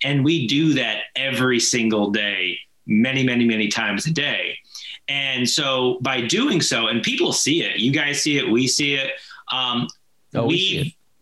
[0.02, 4.58] And we do that every single day many many many times a day.
[5.08, 7.78] And so by doing so and people see it.
[7.78, 9.12] You guys see it we see it
[9.52, 9.88] um,
[10.34, 10.54] oh, we,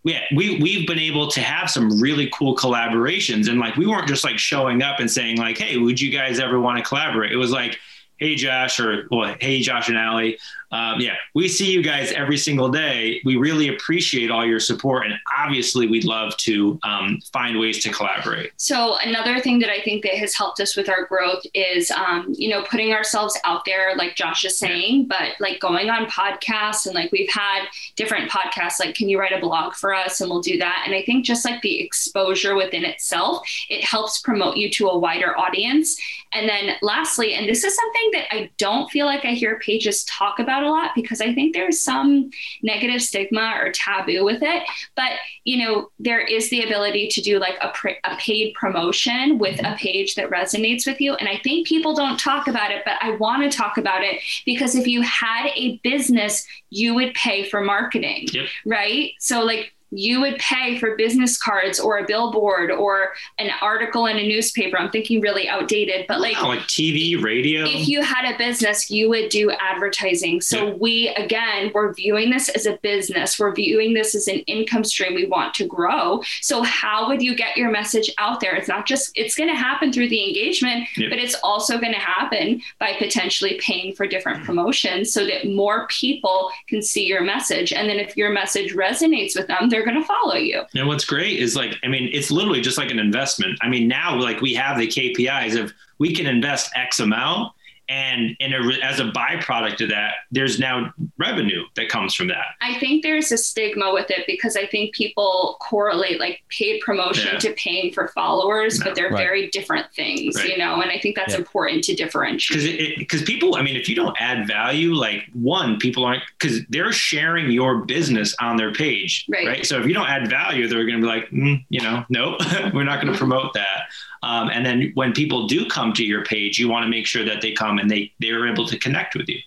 [0.04, 3.86] we yeah, we we've been able to have some really cool collaborations, and like we
[3.86, 6.84] weren't just like showing up and saying like, "Hey, would you guys ever want to
[6.84, 7.78] collaborate?" It was like,
[8.18, 10.38] "Hey, Josh," or well, "Hey, Josh and Ali,
[10.74, 13.20] um, yeah, we see you guys every single day.
[13.24, 17.92] We really appreciate all your support, and obviously, we'd love to um, find ways to
[17.92, 18.50] collaborate.
[18.56, 22.34] So, another thing that I think that has helped us with our growth is, um,
[22.36, 26.86] you know, putting ourselves out there, like Josh is saying, but like going on podcasts
[26.86, 28.80] and like we've had different podcasts.
[28.80, 30.20] Like, can you write a blog for us?
[30.20, 30.82] And we'll do that.
[30.86, 34.98] And I think just like the exposure within itself, it helps promote you to a
[34.98, 35.96] wider audience.
[36.32, 40.02] And then, lastly, and this is something that I don't feel like I hear pages
[40.04, 42.30] talk about a lot because I think there's some
[42.62, 44.62] negative stigma or taboo with it.
[44.96, 45.12] But,
[45.44, 49.60] you know, there is the ability to do like a, pr- a paid promotion with
[49.64, 51.14] a page that resonates with you.
[51.14, 54.20] And I think people don't talk about it, but I want to talk about it
[54.46, 58.46] because if you had a business, you would pay for marketing, yep.
[58.64, 59.12] right?
[59.18, 64.18] So, like, you would pay for business cards or a billboard or an article in
[64.18, 64.78] a newspaper.
[64.78, 67.64] I'm thinking really outdated, but like, like TV, radio.
[67.64, 70.40] If you had a business, you would do advertising.
[70.40, 70.74] So yeah.
[70.74, 73.38] we, again, we're viewing this as a business.
[73.38, 76.22] We're viewing this as an income stream we want to grow.
[76.40, 78.54] So how would you get your message out there?
[78.54, 81.08] It's not just, it's going to happen through the engagement, yeah.
[81.08, 84.46] but it's also going to happen by potentially paying for different mm-hmm.
[84.46, 87.72] promotions so that more people can see your message.
[87.72, 90.62] And then if your message resonates with them, they're they're going to follow you.
[90.74, 93.58] And what's great is like, I mean, it's literally just like an investment.
[93.62, 97.52] I mean, now like we have the KPIs of we can invest X amount
[97.88, 102.46] and and a, as a byproduct of that there's now revenue that comes from that
[102.62, 107.30] i think there's a stigma with it because i think people correlate like paid promotion
[107.34, 107.38] yeah.
[107.38, 108.86] to paying for followers no.
[108.86, 109.18] but they're right.
[109.18, 110.48] very different things right.
[110.48, 111.38] you know and i think that's yeah.
[111.38, 116.04] important to differentiate because people i mean if you don't add value like one people
[116.04, 119.66] aren't because they're sharing your business on their page right, right?
[119.66, 122.40] so if you don't add value they're going to be like mm, you know nope
[122.72, 123.88] we're not going to promote that
[124.24, 127.24] um, and then when people do come to your page, you want to make sure
[127.26, 129.38] that they come and they they're able to connect with you.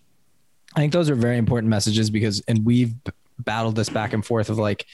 [0.75, 2.93] I think those are very important messages because, and we've
[3.39, 4.85] battled this back and forth of like,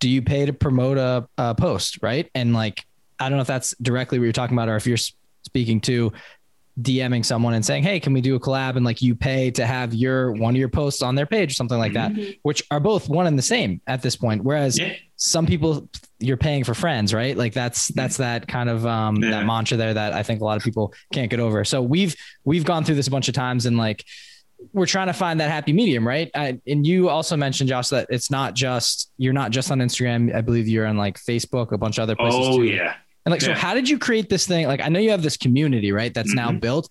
[0.00, 2.28] do you pay to promote a, a post, right?
[2.34, 2.84] And like,
[3.18, 4.96] I don't know if that's directly what you're talking about, or if you're
[5.42, 6.12] speaking to
[6.80, 9.66] DMing someone and saying, "Hey, can we do a collab?" and like you pay to
[9.66, 12.32] have your one of your posts on their page or something like that, mm-hmm.
[12.42, 14.42] which are both one and the same at this point.
[14.42, 14.94] Whereas yeah.
[15.22, 15.86] Some people
[16.18, 17.36] you're paying for friends, right?
[17.36, 19.30] Like that's that's that kind of um yeah.
[19.30, 21.62] that mantra there that I think a lot of people can't get over.
[21.64, 24.04] So we've we've gone through this a bunch of times and like
[24.72, 26.30] we're trying to find that happy medium, right?
[26.34, 30.34] I, and you also mentioned Josh that it's not just you're not just on Instagram.
[30.34, 32.40] I believe you're on like Facebook, a bunch of other places.
[32.42, 32.64] Oh too.
[32.64, 32.94] yeah.
[33.26, 33.48] And like, yeah.
[33.48, 34.66] so how did you create this thing?
[34.66, 36.12] Like, I know you have this community, right?
[36.12, 36.52] That's mm-hmm.
[36.54, 36.88] now built.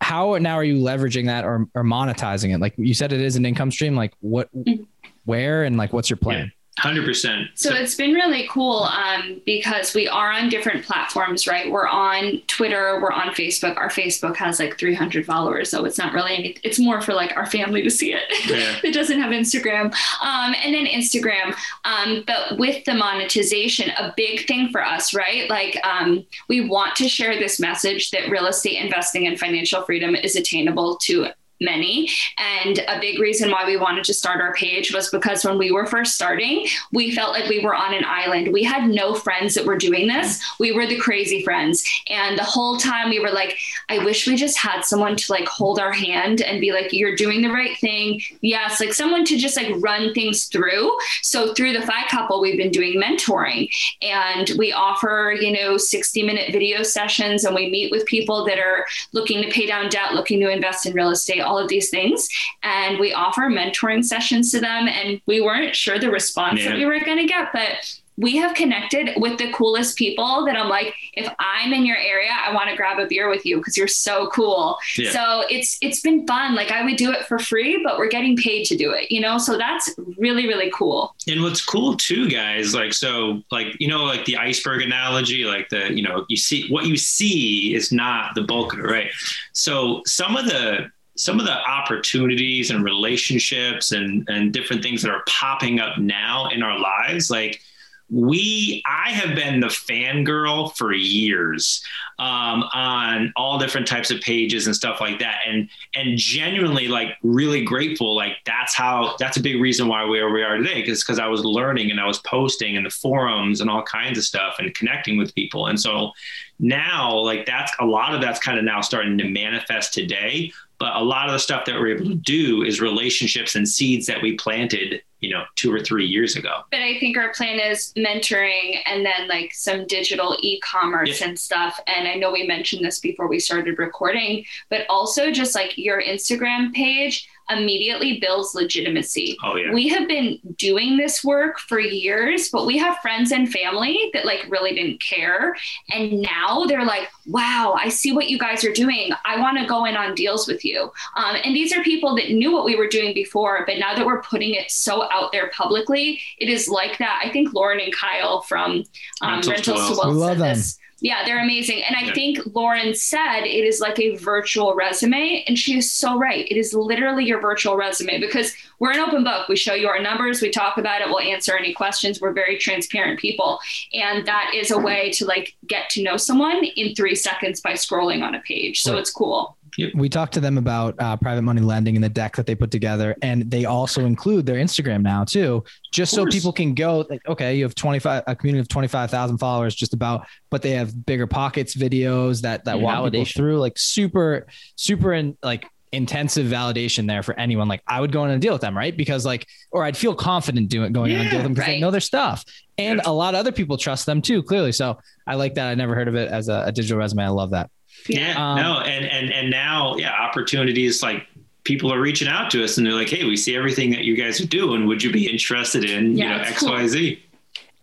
[0.00, 2.58] How now are you leveraging that or, or monetizing it?
[2.58, 3.96] Like you said, it is an income stream.
[3.96, 4.84] Like what, mm-hmm.
[5.24, 6.52] where, and like, what's your plan?
[6.78, 7.48] Hundred percent.
[7.54, 11.70] So it's been really cool um, because we are on different platforms, right?
[11.70, 13.78] We're on Twitter, we're on Facebook.
[13.78, 16.58] Our Facebook has like 300 followers, so it's not really any.
[16.64, 18.24] It's more for like our family to see it.
[18.46, 18.78] Yeah.
[18.84, 19.86] it doesn't have Instagram,
[20.20, 21.56] um, and then Instagram.
[21.86, 25.48] Um, but with the monetization, a big thing for us, right?
[25.48, 30.14] Like um, we want to share this message that real estate investing and financial freedom
[30.14, 31.28] is attainable to
[31.60, 32.10] many.
[32.38, 35.70] And a big reason why we wanted to start our page was because when we
[35.72, 38.52] were first starting, we felt like we were on an island.
[38.52, 40.42] We had no friends that were doing this.
[40.58, 41.84] We were the crazy friends.
[42.08, 43.58] And the whole time we were like,
[43.88, 47.16] I wish we just had someone to like hold our hand and be like, you're
[47.16, 48.20] doing the right thing.
[48.40, 50.96] Yes, like someone to just like run things through.
[51.22, 53.68] So through the FI Couple, we've been doing mentoring
[54.02, 58.58] and we offer, you know, 60 minute video sessions and we meet with people that
[58.58, 61.88] are looking to pay down debt, looking to invest in real estate all of these
[61.88, 62.28] things.
[62.62, 64.88] And we offer mentoring sessions to them.
[64.88, 66.70] And we weren't sure the response yeah.
[66.70, 70.56] that we were going to get, but we have connected with the coolest people that
[70.56, 73.58] I'm like, if I'm in your area, I want to grab a beer with you
[73.58, 74.78] because you're so cool.
[74.96, 75.10] Yeah.
[75.10, 76.54] So it's it's been fun.
[76.54, 79.20] Like I would do it for free, but we're getting paid to do it, you
[79.20, 79.36] know?
[79.36, 81.14] So that's really, really cool.
[81.28, 85.68] And what's cool too, guys, like so like, you know, like the iceberg analogy, like
[85.68, 89.10] the, you know, you see what you see is not the bulk of it, right?
[89.52, 95.10] So some of the some of the opportunities and relationships and and different things that
[95.10, 97.60] are popping up now in our lives, like
[98.08, 101.82] we i have been the fangirl for years
[102.18, 105.40] um, on all different types of pages and stuff like that.
[105.46, 110.10] And and genuinely like really grateful like that's how that's a big reason why we
[110.22, 112.90] where we are today because because i was learning and i was posting in the
[112.90, 115.66] forums and all kinds of stuff and connecting with people.
[115.66, 116.12] And so
[116.58, 120.94] now like that's a lot of that's kind of now starting to manifest today but
[120.94, 124.22] a lot of the stuff that we're able to do is relationships and seeds that
[124.22, 126.62] we planted you know two or three years ago.
[126.70, 131.80] But i think our plan is mentoring and then like some digital e-commerce and stuff.
[131.86, 136.02] And i know we mentioned this before we started recording but also just like your
[136.02, 139.36] instagram page immediately builds legitimacy.
[139.44, 139.72] Oh, yeah.
[139.72, 144.24] We have been doing this work for years, but we have friends and family that
[144.24, 145.56] like really didn't care.
[145.90, 149.10] And now they're like, wow, I see what you guys are doing.
[149.24, 150.92] I want to go in on deals with you.
[151.16, 154.04] Um, and these are people that knew what we were doing before, but now that
[154.04, 157.22] we're putting it so out there publicly, it is like that.
[157.24, 158.84] I think Lauren and Kyle from
[159.22, 161.82] um, Rentals, Rentals to Wealth, to Wealth said this yeah, they're amazing.
[161.82, 162.14] And I yeah.
[162.14, 165.44] think Lauren said it is like a virtual resume.
[165.46, 166.46] And she is so right.
[166.50, 169.48] It is literally your virtual resume because we're an open book.
[169.48, 172.20] We show you our numbers, we talk about it, we'll answer any questions.
[172.20, 173.58] We're very transparent people.
[173.92, 177.72] And that is a way to like get to know someone in three seconds by
[177.72, 178.80] scrolling on a page.
[178.82, 179.00] So right.
[179.00, 179.55] it's cool.
[179.94, 182.70] We talked to them about uh, private money lending in the deck that they put
[182.70, 187.06] together, and they also include their Instagram now too, just so people can go.
[187.08, 190.26] Like, okay, you have twenty five a community of twenty five thousand followers, just about,
[190.50, 194.46] but they have BiggerPockets videos that that walk people through, like super,
[194.76, 197.68] super, and like intensive validation there for anyone.
[197.68, 198.96] Like I would go in and deal with them, right?
[198.96, 201.68] Because like, or I'd feel confident doing going yeah, in and deal with them because
[201.68, 201.76] right.
[201.76, 202.44] I know their stuff.
[202.78, 203.10] And yeah.
[203.10, 204.72] a lot of other people trust them too, clearly.
[204.72, 205.68] So I like that.
[205.68, 207.24] I never heard of it as a, a digital resume.
[207.24, 207.70] I love that.
[208.08, 211.26] Yeah, um, no, and and and now, yeah, opportunities like
[211.64, 214.16] people are reaching out to us and they're like, "Hey, we see everything that you
[214.16, 214.86] guys are doing.
[214.86, 216.70] Would you be interested in yeah, you know X, cool.
[216.70, 217.22] Y, Z?"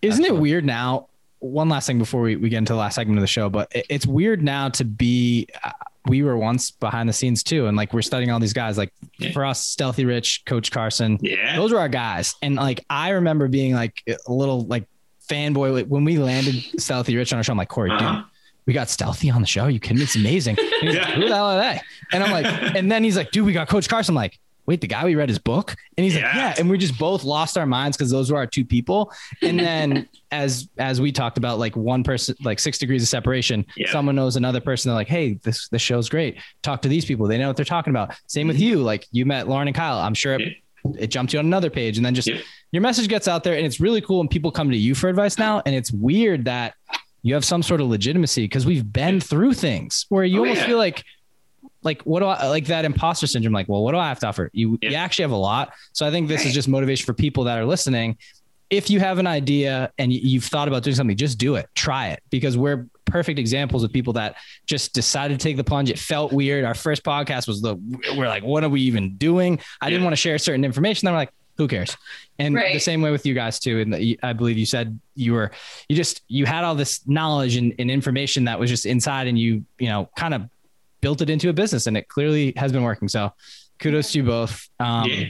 [0.02, 1.08] Isn't it weird now?
[1.40, 3.70] One last thing before we, we get into the last segment of the show, but
[3.76, 5.48] it, it's weird now to be.
[5.64, 5.72] Uh,
[6.06, 8.78] we were once behind the scenes too, and like we're studying all these guys.
[8.78, 9.32] Like yeah.
[9.32, 12.36] for us, Stealthy Rich, Coach Carson, yeah, those were our guys.
[12.42, 14.86] And like I remember being like a little like
[15.30, 17.52] fanboy when we landed Stealthy Rich on our show.
[17.52, 18.16] I'm like Corey, uh-huh.
[18.16, 18.26] dude,
[18.66, 19.68] we got Stealthy on the show.
[19.68, 20.04] You kidding me?
[20.04, 20.58] It's amazing.
[20.82, 20.92] yeah.
[20.92, 21.82] like, Who the hell are they?
[22.12, 22.46] And I'm like,
[22.76, 24.14] and then he's like, dude, we got Coach Carson.
[24.14, 25.76] I'm like, wait, the guy we read his book?
[25.98, 26.26] And he's yeah.
[26.26, 26.56] like, yeah.
[26.58, 29.12] And we just both lost our minds because those were our two people.
[29.42, 33.66] And then as as we talked about, like one person, like six degrees of separation,
[33.76, 33.92] yeah.
[33.92, 34.90] someone knows another person.
[34.90, 36.40] They're like, hey, this this show's great.
[36.62, 37.28] Talk to these people.
[37.28, 38.16] They know what they're talking about.
[38.28, 38.66] Same with mm-hmm.
[38.66, 38.82] you.
[38.82, 39.98] Like you met Lauren and Kyle.
[39.98, 40.58] I'm sure it,
[40.98, 41.98] it jumped you on another page.
[41.98, 42.30] And then just
[42.72, 44.22] your message gets out there and it's really cool.
[44.22, 45.62] And people come to you for advice now.
[45.66, 46.76] And it's weird that
[47.24, 50.62] you have some sort of legitimacy because we've been through things where you oh, almost
[50.62, 50.68] yeah.
[50.68, 51.04] feel like
[51.82, 53.54] like what do I like that imposter syndrome?
[53.54, 54.50] Like, well, what do I have to offer?
[54.54, 54.92] You yeah.
[54.92, 55.74] you actually have a lot.
[55.94, 58.18] So I think this is just motivation for people that are listening.
[58.70, 61.68] If you have an idea and you've thought about doing something, just do it.
[61.76, 65.90] Try it because we're perfect examples of people that just decided to take the plunge.
[65.90, 66.66] It felt weird.
[66.66, 67.76] Our first podcast was the
[68.18, 69.60] we're like, what are we even doing?
[69.82, 69.92] I yeah.
[69.92, 71.06] didn't want to share certain information.
[71.06, 71.96] Then we're like, who cares?
[72.40, 72.74] And right.
[72.74, 73.80] the same way with you guys too.
[73.82, 75.52] And I believe you said you were,
[75.88, 79.38] you just, you had all this knowledge and, and information that was just inside and
[79.38, 80.50] you, you know, kind of
[81.02, 83.08] built it into a business and it clearly has been working.
[83.08, 83.34] So
[83.80, 84.68] kudos to you both.
[84.80, 85.26] Um, yeah.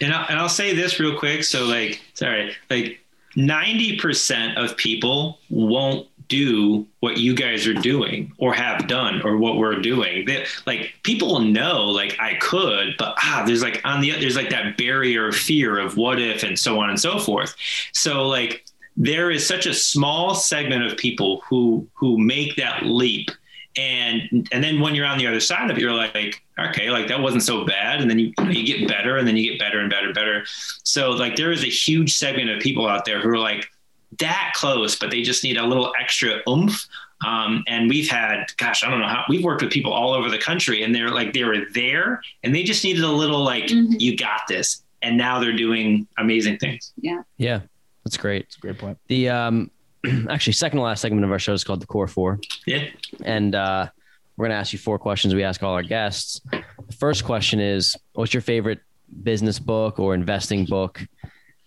[0.00, 1.44] And, I, and I'll say this real quick.
[1.44, 3.00] So like, sorry, like
[3.36, 9.56] 90% of people won't do what you guys are doing or have done or what
[9.56, 10.26] we're doing.
[10.26, 14.50] They, like people know like I could, but ah, there's like on the there's like
[14.50, 17.54] that barrier of fear of what if and so on and so forth.
[17.92, 18.64] So like
[18.96, 23.30] there is such a small segment of people who who make that leap
[23.78, 27.06] And and then when you're on the other side of it, you're like, okay, like
[27.08, 28.00] that wasn't so bad.
[28.00, 30.44] And then you you get better, and then you get better and better and better.
[30.82, 33.70] So like there is a huge segment of people out there who are like
[34.18, 36.86] that close, but they just need a little extra oomph.
[37.26, 40.30] Um, and we've had, gosh, I don't know how we've worked with people all over
[40.30, 43.64] the country, and they're like they were there, and they just needed a little like,
[43.66, 44.00] Mhm.
[44.00, 46.92] you got this, and now they're doing amazing things.
[47.00, 47.22] Yeah.
[47.36, 47.60] Yeah,
[48.04, 48.42] that's great.
[48.44, 48.98] It's a great point.
[49.08, 49.70] The um,
[50.30, 52.84] actually second to last segment of our show is called the Core Four, Yeah.
[53.24, 53.88] and uh,
[54.36, 55.34] we're gonna ask you four questions.
[55.34, 56.40] We ask all our guests.
[56.52, 58.78] The first question is, what's your favorite
[59.24, 61.04] business book or investing book?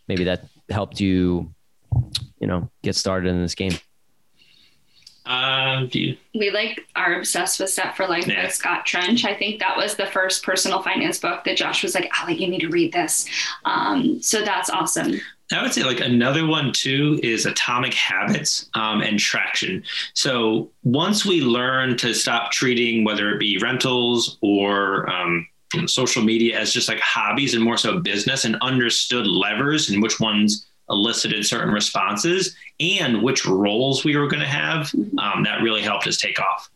[0.07, 1.53] Maybe that helped you,
[2.41, 3.73] you know, get started in this game.
[5.23, 8.43] Um, do you, we like are obsessed with Set for Life Yeah.
[8.43, 9.23] by Scott Trench.
[9.23, 12.47] I think that was the first personal finance book that Josh was like, "Ali, you
[12.47, 13.27] need to read this."
[13.63, 15.21] Um, so that's awesome.
[15.53, 19.83] I would say like another one too is atomic habits um, and traction.
[20.15, 25.45] So once we learn to stop treating whether it be rentals or um,
[25.85, 30.19] social media as just like hobbies and more so business, and understood levers and which
[30.19, 35.81] ones elicited certain responses and which roles we were going to have, um, that really
[35.81, 36.69] helped us take off.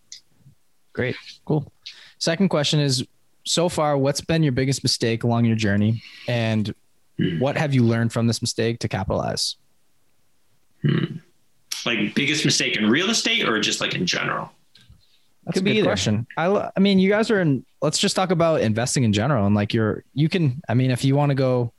[0.94, 1.16] Great.
[1.46, 1.72] Cool.
[2.18, 3.06] Second question is
[3.44, 6.02] so far, what's been your biggest mistake along your journey?
[6.28, 6.74] And
[7.18, 7.40] Hmm.
[7.40, 9.56] what have you learned from this mistake to capitalize?
[10.82, 11.18] Hmm.
[11.86, 14.52] Like biggest mistake in real estate or just like in general?
[15.46, 15.86] That's Could a be good either.
[15.88, 16.28] question.
[16.36, 19.46] I, I mean, you guys are in, let's just talk about investing in general.
[19.46, 21.72] And like you're, you can, I mean, if you want to go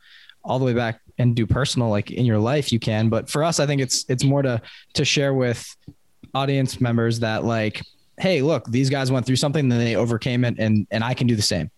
[0.43, 3.43] all the way back and do personal, like in your life, you can, but for
[3.45, 4.61] us, I think it's, it's more to,
[4.95, 5.75] to share with
[6.35, 7.83] audience members that like,
[8.19, 11.27] Hey, look, these guys went through something, then they overcame it and, and I can
[11.27, 11.71] do the same.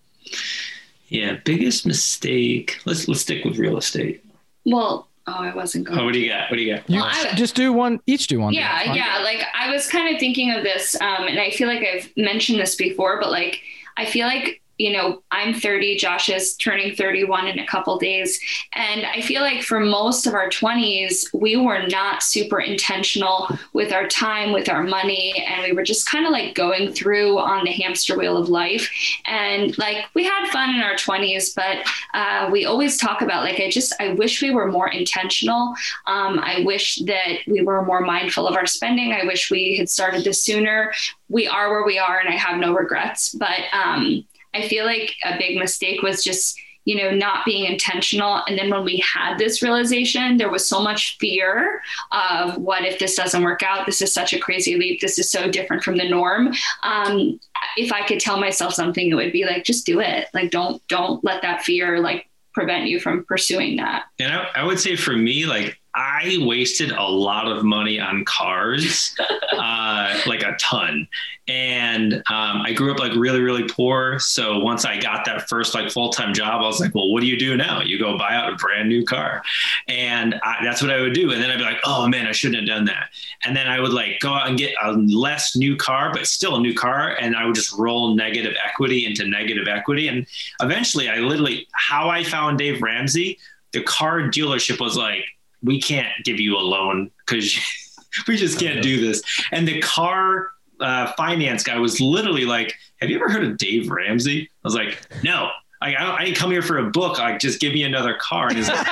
[1.09, 2.78] Yeah, biggest mistake.
[2.85, 4.24] Let's let's stick with real estate.
[4.65, 5.98] Well, oh, I wasn't going.
[5.98, 6.51] Oh, what do you got?
[6.51, 6.89] What do you got?
[6.89, 8.52] You Well, I- just do one, each do one.
[8.52, 8.97] yeah Fine.
[8.97, 12.10] yeah like i was kind of thinking of this um, and i feel like i've
[12.16, 13.60] mentioned this before but like
[13.97, 18.40] i feel like you know i'm 30 josh is turning 31 in a couple days
[18.74, 23.92] and i feel like for most of our 20s we were not super intentional with
[23.92, 27.64] our time with our money and we were just kind of like going through on
[27.64, 28.90] the hamster wheel of life
[29.26, 33.60] and like we had fun in our 20s but uh, we always talk about like
[33.60, 35.74] i just i wish we were more intentional
[36.06, 39.12] um, I wish that we were more mindful of our spending.
[39.12, 40.92] I wish we had started this sooner.
[41.28, 43.34] We are where we are, and I have no regrets.
[43.34, 48.42] But um, I feel like a big mistake was just, you know, not being intentional.
[48.46, 52.98] And then when we had this realization, there was so much fear of what if
[52.98, 53.84] this doesn't work out?
[53.84, 55.00] This is such a crazy leap.
[55.00, 56.54] This is so different from the norm.
[56.82, 57.38] Um,
[57.76, 60.28] if I could tell myself something, it would be like, just do it.
[60.32, 64.04] Like, don't don't let that fear like prevent you from pursuing that.
[64.18, 68.24] And I, I would say for me, like I wasted a lot of money on
[68.24, 69.16] cars,
[69.58, 71.08] uh, like a ton.
[71.48, 74.20] And um, I grew up like really, really poor.
[74.20, 77.20] So once I got that first like full time job, I was like, well, what
[77.20, 77.80] do you do now?
[77.80, 79.42] You go buy out a brand new car.
[79.88, 81.32] And I, that's what I would do.
[81.32, 83.08] And then I'd be like, oh man, I shouldn't have done that.
[83.44, 86.54] And then I would like go out and get a less new car, but still
[86.54, 87.16] a new car.
[87.20, 90.06] And I would just roll negative equity into negative equity.
[90.06, 90.28] And
[90.62, 93.38] eventually I literally, how I found Dave Ramsey,
[93.72, 95.24] the car dealership was like,
[95.62, 97.59] we can't give you a loan because
[98.28, 99.22] we just can't do this.
[99.52, 100.48] And the car
[100.80, 104.43] uh, finance guy was literally like, have you ever heard of Dave Ramsey?
[104.43, 105.51] I was like, no.
[105.80, 107.18] I, I, don't, I didn't come here for a book.
[107.18, 108.48] Like, just give me another car.
[108.48, 108.86] And he's like,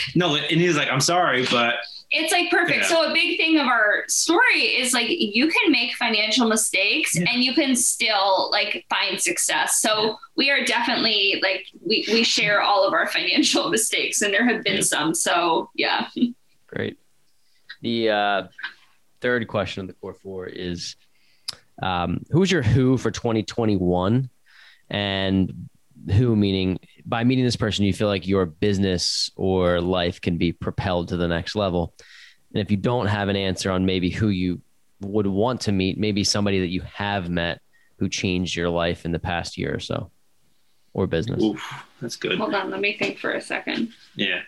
[0.14, 0.36] no.
[0.36, 1.76] And he's like, I'm sorry, but
[2.10, 2.80] it's like perfect.
[2.82, 2.86] Yeah.
[2.88, 7.24] So a big thing of our story is like you can make financial mistakes Yeah.
[7.32, 9.80] and you can still like find success.
[9.80, 14.44] So we are definitely like we, we share all of our financial mistakes and there
[14.46, 14.80] have been Yeah.
[14.82, 15.14] some.
[15.14, 16.08] So yeah.
[16.66, 16.98] Great.
[17.80, 18.42] The uh,
[19.22, 20.96] third question of the core four is
[21.82, 24.28] um, who's your who for 2021?
[24.90, 25.68] And
[26.10, 30.52] who meaning by meeting this person, you feel like your business or life can be
[30.52, 31.94] propelled to the next level.
[32.54, 34.60] And if you don't have an answer on maybe who you
[35.00, 37.60] would want to meet, maybe somebody that you have met
[37.98, 40.10] who changed your life in the past year or so
[40.94, 41.42] or business.
[41.42, 41.62] oof,
[42.00, 42.38] that's good.
[42.38, 43.90] Hold on, let me think for a second.
[44.14, 44.40] Yeah.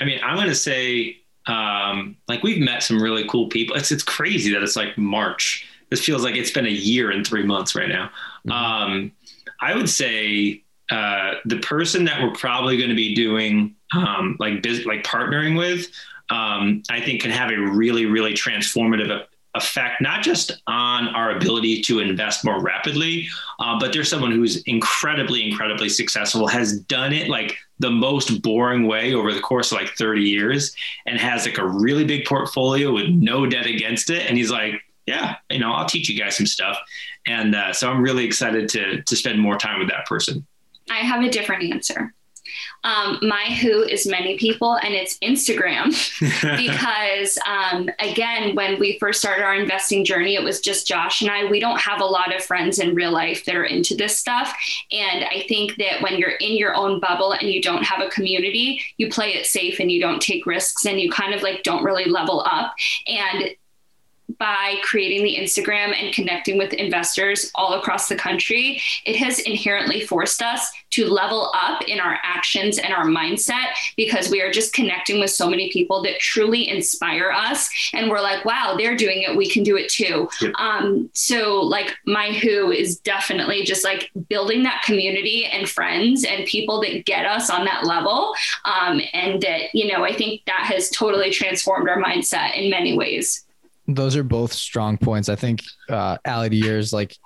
[0.00, 3.76] I mean, I'm going to say, um, like, we've met some really cool people.
[3.76, 5.66] It's, it's crazy that it's like March.
[5.90, 8.10] This feels like it's been a year and three months right now.
[8.46, 8.52] Mhm.
[8.52, 9.12] Um,
[9.60, 14.62] I would say uh, the person that we're probably going to be doing um, like
[14.62, 15.88] biz- like partnering with,
[16.30, 19.24] um, I think can have a really, really transformative
[19.56, 23.26] effect, not just on our ability to invest more rapidly,
[23.58, 28.86] uh, but there's someone who's incredibly, incredibly successful, has done it like the most boring
[28.86, 30.74] way over the course of like 30 years
[31.06, 34.28] and has like a really big portfolio with no debt against it.
[34.28, 36.78] And he's like, yeah, you know, I'll teach you guys some stuff.
[37.26, 40.46] And uh, so I'm really excited to to spend more time with that person.
[40.90, 42.12] I have a different answer.
[42.84, 45.86] Um, my who is many people, and it's Instagram
[46.56, 51.30] because, um, again, when we first started our investing journey, it was just Josh and
[51.30, 51.46] I.
[51.46, 54.56] We don't have a lot of friends in real life that are into this stuff.
[54.92, 58.10] And I think that when you're in your own bubble and you don't have a
[58.10, 61.64] community, you play it safe and you don't take risks and you kind of like
[61.64, 62.74] don't really level up.
[63.08, 63.56] And
[64.38, 70.00] by creating the Instagram and connecting with investors all across the country, it has inherently
[70.00, 74.72] forced us to level up in our actions and our mindset because we are just
[74.72, 77.68] connecting with so many people that truly inspire us.
[77.92, 79.36] And we're like, wow, they're doing it.
[79.36, 80.28] We can do it too.
[80.58, 86.46] Um, so, like, my who is definitely just like building that community and friends and
[86.46, 88.34] people that get us on that level.
[88.64, 92.96] Um, and that, you know, I think that has totally transformed our mindset in many
[92.96, 93.45] ways
[93.88, 95.28] those are both strong points.
[95.28, 97.16] I think, uh, Ali, to yours, like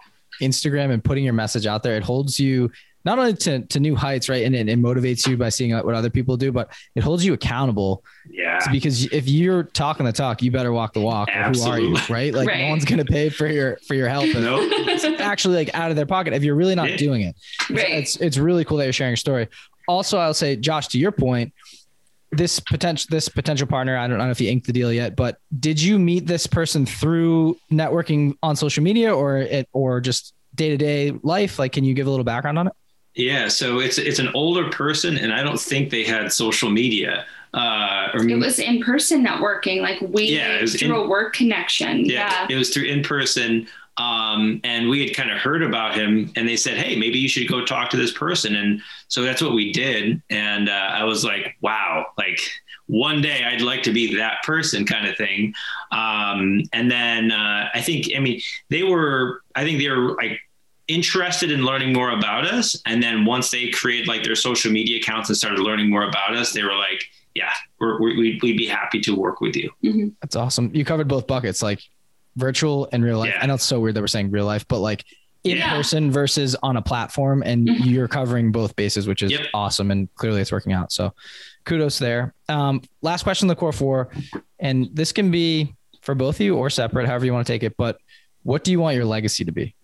[0.40, 2.70] Instagram and putting your message out there, it holds you
[3.02, 4.44] not only to, to new heights, right?
[4.44, 7.32] And it, it motivates you by seeing what other people do, but it holds you
[7.32, 8.04] accountable.
[8.28, 8.58] Yeah.
[8.70, 11.30] Because if you're talking the talk, you better walk the walk.
[11.30, 11.96] Who are you?
[12.10, 12.34] Right.
[12.34, 12.64] Like right.
[12.64, 14.26] no one's going to pay for your, for your help.
[14.34, 14.68] Nope.
[14.86, 16.96] It's actually like out of their pocket if you're really not yeah.
[16.98, 17.36] doing it.
[17.70, 17.88] Right.
[17.90, 19.48] It's, it's really cool that you're sharing your story.
[19.88, 21.54] Also, I'll say, Josh, to your point,
[22.32, 25.38] this potential this potential partner i don't know if you inked the deal yet but
[25.58, 31.12] did you meet this person through networking on social media or it or just day-to-day
[31.22, 31.58] life?
[31.58, 32.72] Like can you give a little background on it?
[33.14, 37.26] Yeah so it's it's an older person and i don't think they had social media
[37.52, 41.08] uh or, it was in person networking like we yeah, it was through in, a
[41.08, 42.54] work connection yeah, yeah.
[42.54, 43.66] it was through in person
[43.96, 47.28] um, and we had kind of heard about him and they said, Hey, maybe you
[47.28, 48.56] should go talk to this person.
[48.56, 50.22] And so that's what we did.
[50.30, 52.40] And uh, I was like, wow, like
[52.86, 55.54] one day I'd like to be that person kind of thing.
[55.92, 60.40] Um, and then uh, I think, I mean, they were, I think they were like,
[60.88, 64.98] interested in learning more about us and then once they created like their social media
[64.98, 67.04] accounts and started learning more about us they were like
[67.36, 70.08] yeah we're, we would be happy to work with you mm-hmm.
[70.20, 71.80] that's awesome you covered both buckets like
[72.36, 73.32] virtual and real life.
[73.34, 73.42] Yeah.
[73.42, 75.04] I know it's so weird that we're saying real life, but like
[75.44, 75.70] in yeah.
[75.70, 77.88] person versus on a platform, and mm-hmm.
[77.88, 79.46] you're covering both bases, which is yep.
[79.54, 79.90] awesome.
[79.90, 80.92] And clearly it's working out.
[80.92, 81.14] So
[81.64, 82.34] kudos there.
[82.48, 84.10] Um, last question, the core four,
[84.58, 87.62] and this can be for both of you or separate, however you want to take
[87.62, 87.76] it.
[87.76, 87.98] But
[88.42, 89.74] what do you want your legacy to be?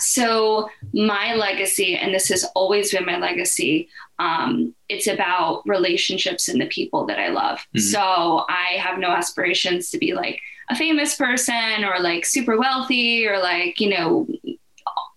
[0.00, 3.88] So, my legacy, and this has always been my legacy,
[4.20, 7.58] um, it's about relationships and the people that I love.
[7.58, 7.80] Mm-hmm.
[7.80, 13.26] So, I have no aspirations to be like a famous person or like super wealthy
[13.26, 14.26] or like, you know,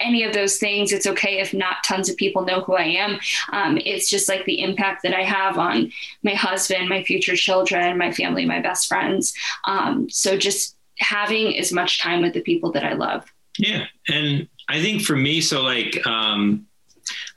[0.01, 0.91] any of those things.
[0.91, 3.19] It's okay if not tons of people know who I am.
[3.51, 5.91] Um, it's just like the impact that I have on
[6.23, 9.33] my husband, my future children, my family, my best friends.
[9.65, 13.31] Um, so just having as much time with the people that I love.
[13.57, 13.85] Yeah.
[14.07, 16.65] And I think for me, so like, um,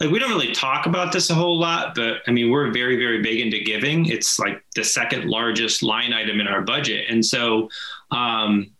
[0.00, 2.96] like we don't really talk about this a whole lot, but I mean, we're very,
[2.96, 4.06] very big into giving.
[4.06, 7.06] It's like the second largest line item in our budget.
[7.08, 7.68] And so,
[8.14, 8.70] um,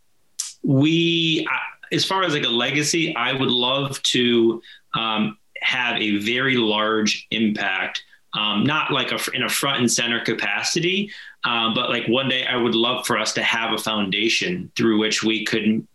[0.63, 1.47] we,
[1.93, 4.63] as far as like a legacy, I would love to
[4.95, 8.03] um, have a very large impact.
[8.37, 11.09] Um, not like a, in a front and center capacity,
[11.45, 14.99] um, but like one day I would love for us to have a foundation through
[14.99, 15.87] which we could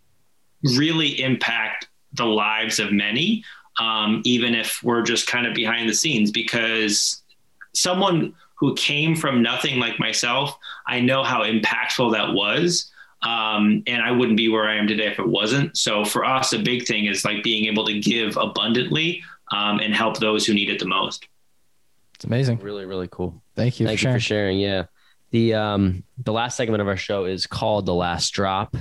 [0.63, 3.43] really impact the lives of many,
[3.77, 7.21] um, even if we're just kind of behind the scenes, because
[7.73, 10.57] someone who came from nothing like myself,
[10.87, 12.89] I know how impactful that was.
[13.21, 15.77] Um, and I wouldn't be where I am today if it wasn't.
[15.77, 19.21] So for us, a big thing is like being able to give abundantly
[19.51, 21.27] um, and help those who need it the most.
[22.15, 22.59] It's amazing.
[22.59, 23.41] Really, really cool.
[23.55, 23.85] Thank you.
[23.85, 24.19] Thank for you sharing.
[24.19, 24.59] for sharing.
[24.59, 24.83] Yeah.
[25.31, 28.75] The um the last segment of our show is called the last drop.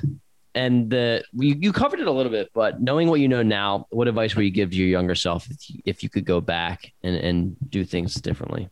[0.55, 3.87] And the you, you covered it a little bit, but knowing what you know now,
[3.91, 6.41] what advice would you give to your younger self if you, if you could go
[6.41, 8.69] back and, and do things differently?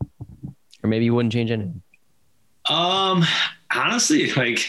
[0.83, 1.81] Or maybe you wouldn't change anything?
[2.65, 3.23] Um
[3.73, 4.67] honestly, like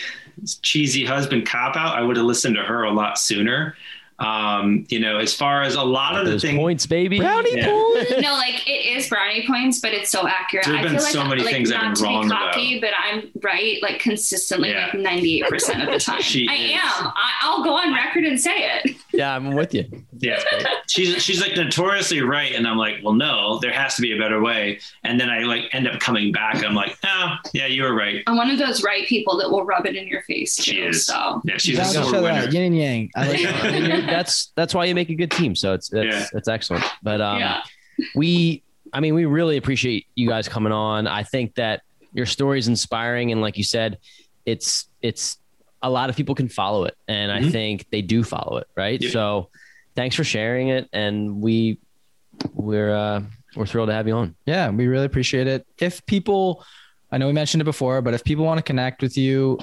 [0.63, 3.77] cheesy husband cop out, I would have listened to her a lot sooner.
[4.19, 7.69] Um, you know, as far as a lot of the things, points, baby, brownie yeah.
[7.69, 8.11] points.
[8.21, 10.67] no, like it is brownie points, but it's so accurate.
[10.67, 12.91] There have been so like, many like, things I've been wrong be cocky, about.
[12.91, 14.87] But I'm right, like consistently, yeah.
[14.87, 16.21] like 98 percent of the time.
[16.21, 16.73] She I is.
[16.73, 17.13] am.
[17.15, 18.97] I, will go on record and say it.
[19.13, 19.85] Yeah, I'm with you.
[20.19, 20.43] Yeah,
[20.89, 24.19] she's she's like notoriously right, and I'm like, well, no, there has to be a
[24.19, 24.81] better way.
[25.05, 26.65] And then I like end up coming back.
[26.65, 28.25] I'm like, oh, yeah, you were right.
[28.27, 30.57] I'm one of those right people that will rub it in your face.
[30.57, 31.07] Too, she is.
[31.07, 32.49] So yeah, she's a silver winner.
[32.49, 33.11] Yin and yang.
[33.15, 33.39] I like
[34.11, 35.55] that's that's why you make a good team.
[35.55, 36.39] So it's it's, yeah.
[36.39, 36.85] it's excellent.
[37.03, 37.63] But um, yeah.
[38.15, 38.63] we,
[38.93, 41.07] I mean, we really appreciate you guys coming on.
[41.07, 41.83] I think that
[42.13, 43.99] your story is inspiring, and like you said,
[44.47, 45.39] it's it's
[45.83, 47.53] a lot of people can follow it, and I Mhm.
[47.53, 49.01] think they do follow it, right?
[49.01, 49.11] Yeah.
[49.11, 49.51] So,
[49.95, 51.79] thanks for sharing it, and we
[52.55, 53.23] we're uh,
[53.57, 54.35] we're thrilled to have you on.
[54.47, 55.67] Yeah, we really appreciate it.
[55.79, 56.65] If people,
[57.13, 59.59] I know we mentioned it before, but if people want to connect with you,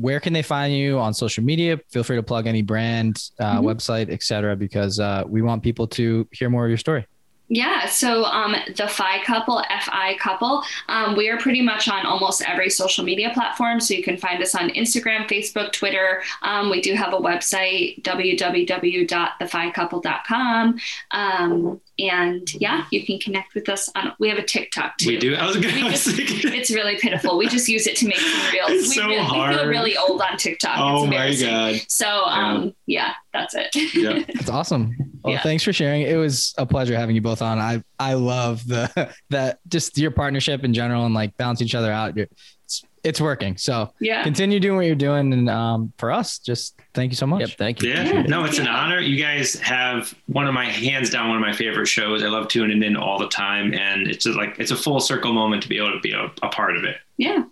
[0.00, 1.78] where can they find you on social media?
[1.90, 3.64] Feel free to plug any brand, uh, Mhm.
[3.64, 4.56] website, etc.
[4.56, 7.04] Because uh, we want people to hear more of your story.
[7.48, 12.42] Yeah, so um, the FI Couple, FI Couple, um, we are pretty much on almost
[12.42, 13.80] every social media platform.
[13.80, 16.22] So you can find us on Instagram, Facebook, Twitter.
[16.42, 20.78] Um, we do have a website, www.theficouple.com.
[21.10, 24.12] Um, and yeah, you can connect with us on.
[24.18, 25.08] We have a TikTok too.
[25.08, 25.34] We do.
[25.34, 25.86] I was gonna.
[25.86, 27.36] I was It's really pitiful.
[27.38, 28.70] We just use it to make some reels.
[28.70, 30.76] It's we, so really, we feel really old on TikTok.
[30.78, 31.80] oh it's my god.
[31.88, 33.68] So um, yeah, that's it.
[33.94, 34.24] Yeah.
[34.28, 34.96] It's awesome.
[35.22, 35.42] Well, Yeah.
[35.42, 36.02] thanks for sharing.
[36.02, 37.58] It was a pleasure having you both on.
[37.58, 41.92] I I love the that just your partnership in general and like balancing each other
[41.92, 42.16] out.
[42.16, 42.28] You're,
[42.64, 43.58] it's it's working.
[43.58, 44.22] So yeah.
[44.24, 47.40] continue doing what you're doing, and um, for us, just thank you so much.
[47.40, 47.90] Yep, thank you.
[47.90, 49.00] Yeah, no, it's an honor.
[49.00, 52.22] You guys have one of my hands down one of my favorite shows.
[52.22, 55.32] I love tuning in all the time, and it's just like it's a full circle
[55.34, 56.96] moment to be able to be a, a part of it.
[57.18, 57.44] Yeah.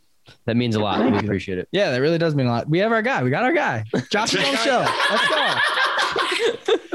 [0.47, 0.99] That means a lot.
[0.99, 1.25] Thank we you.
[1.25, 1.69] appreciate it.
[1.73, 2.69] Yeah, that really does mean a lot.
[2.69, 3.23] We have our guy.
[3.23, 3.85] We got our guy.
[4.11, 4.87] Josh is on the show.
[5.11, 6.75] Let's go.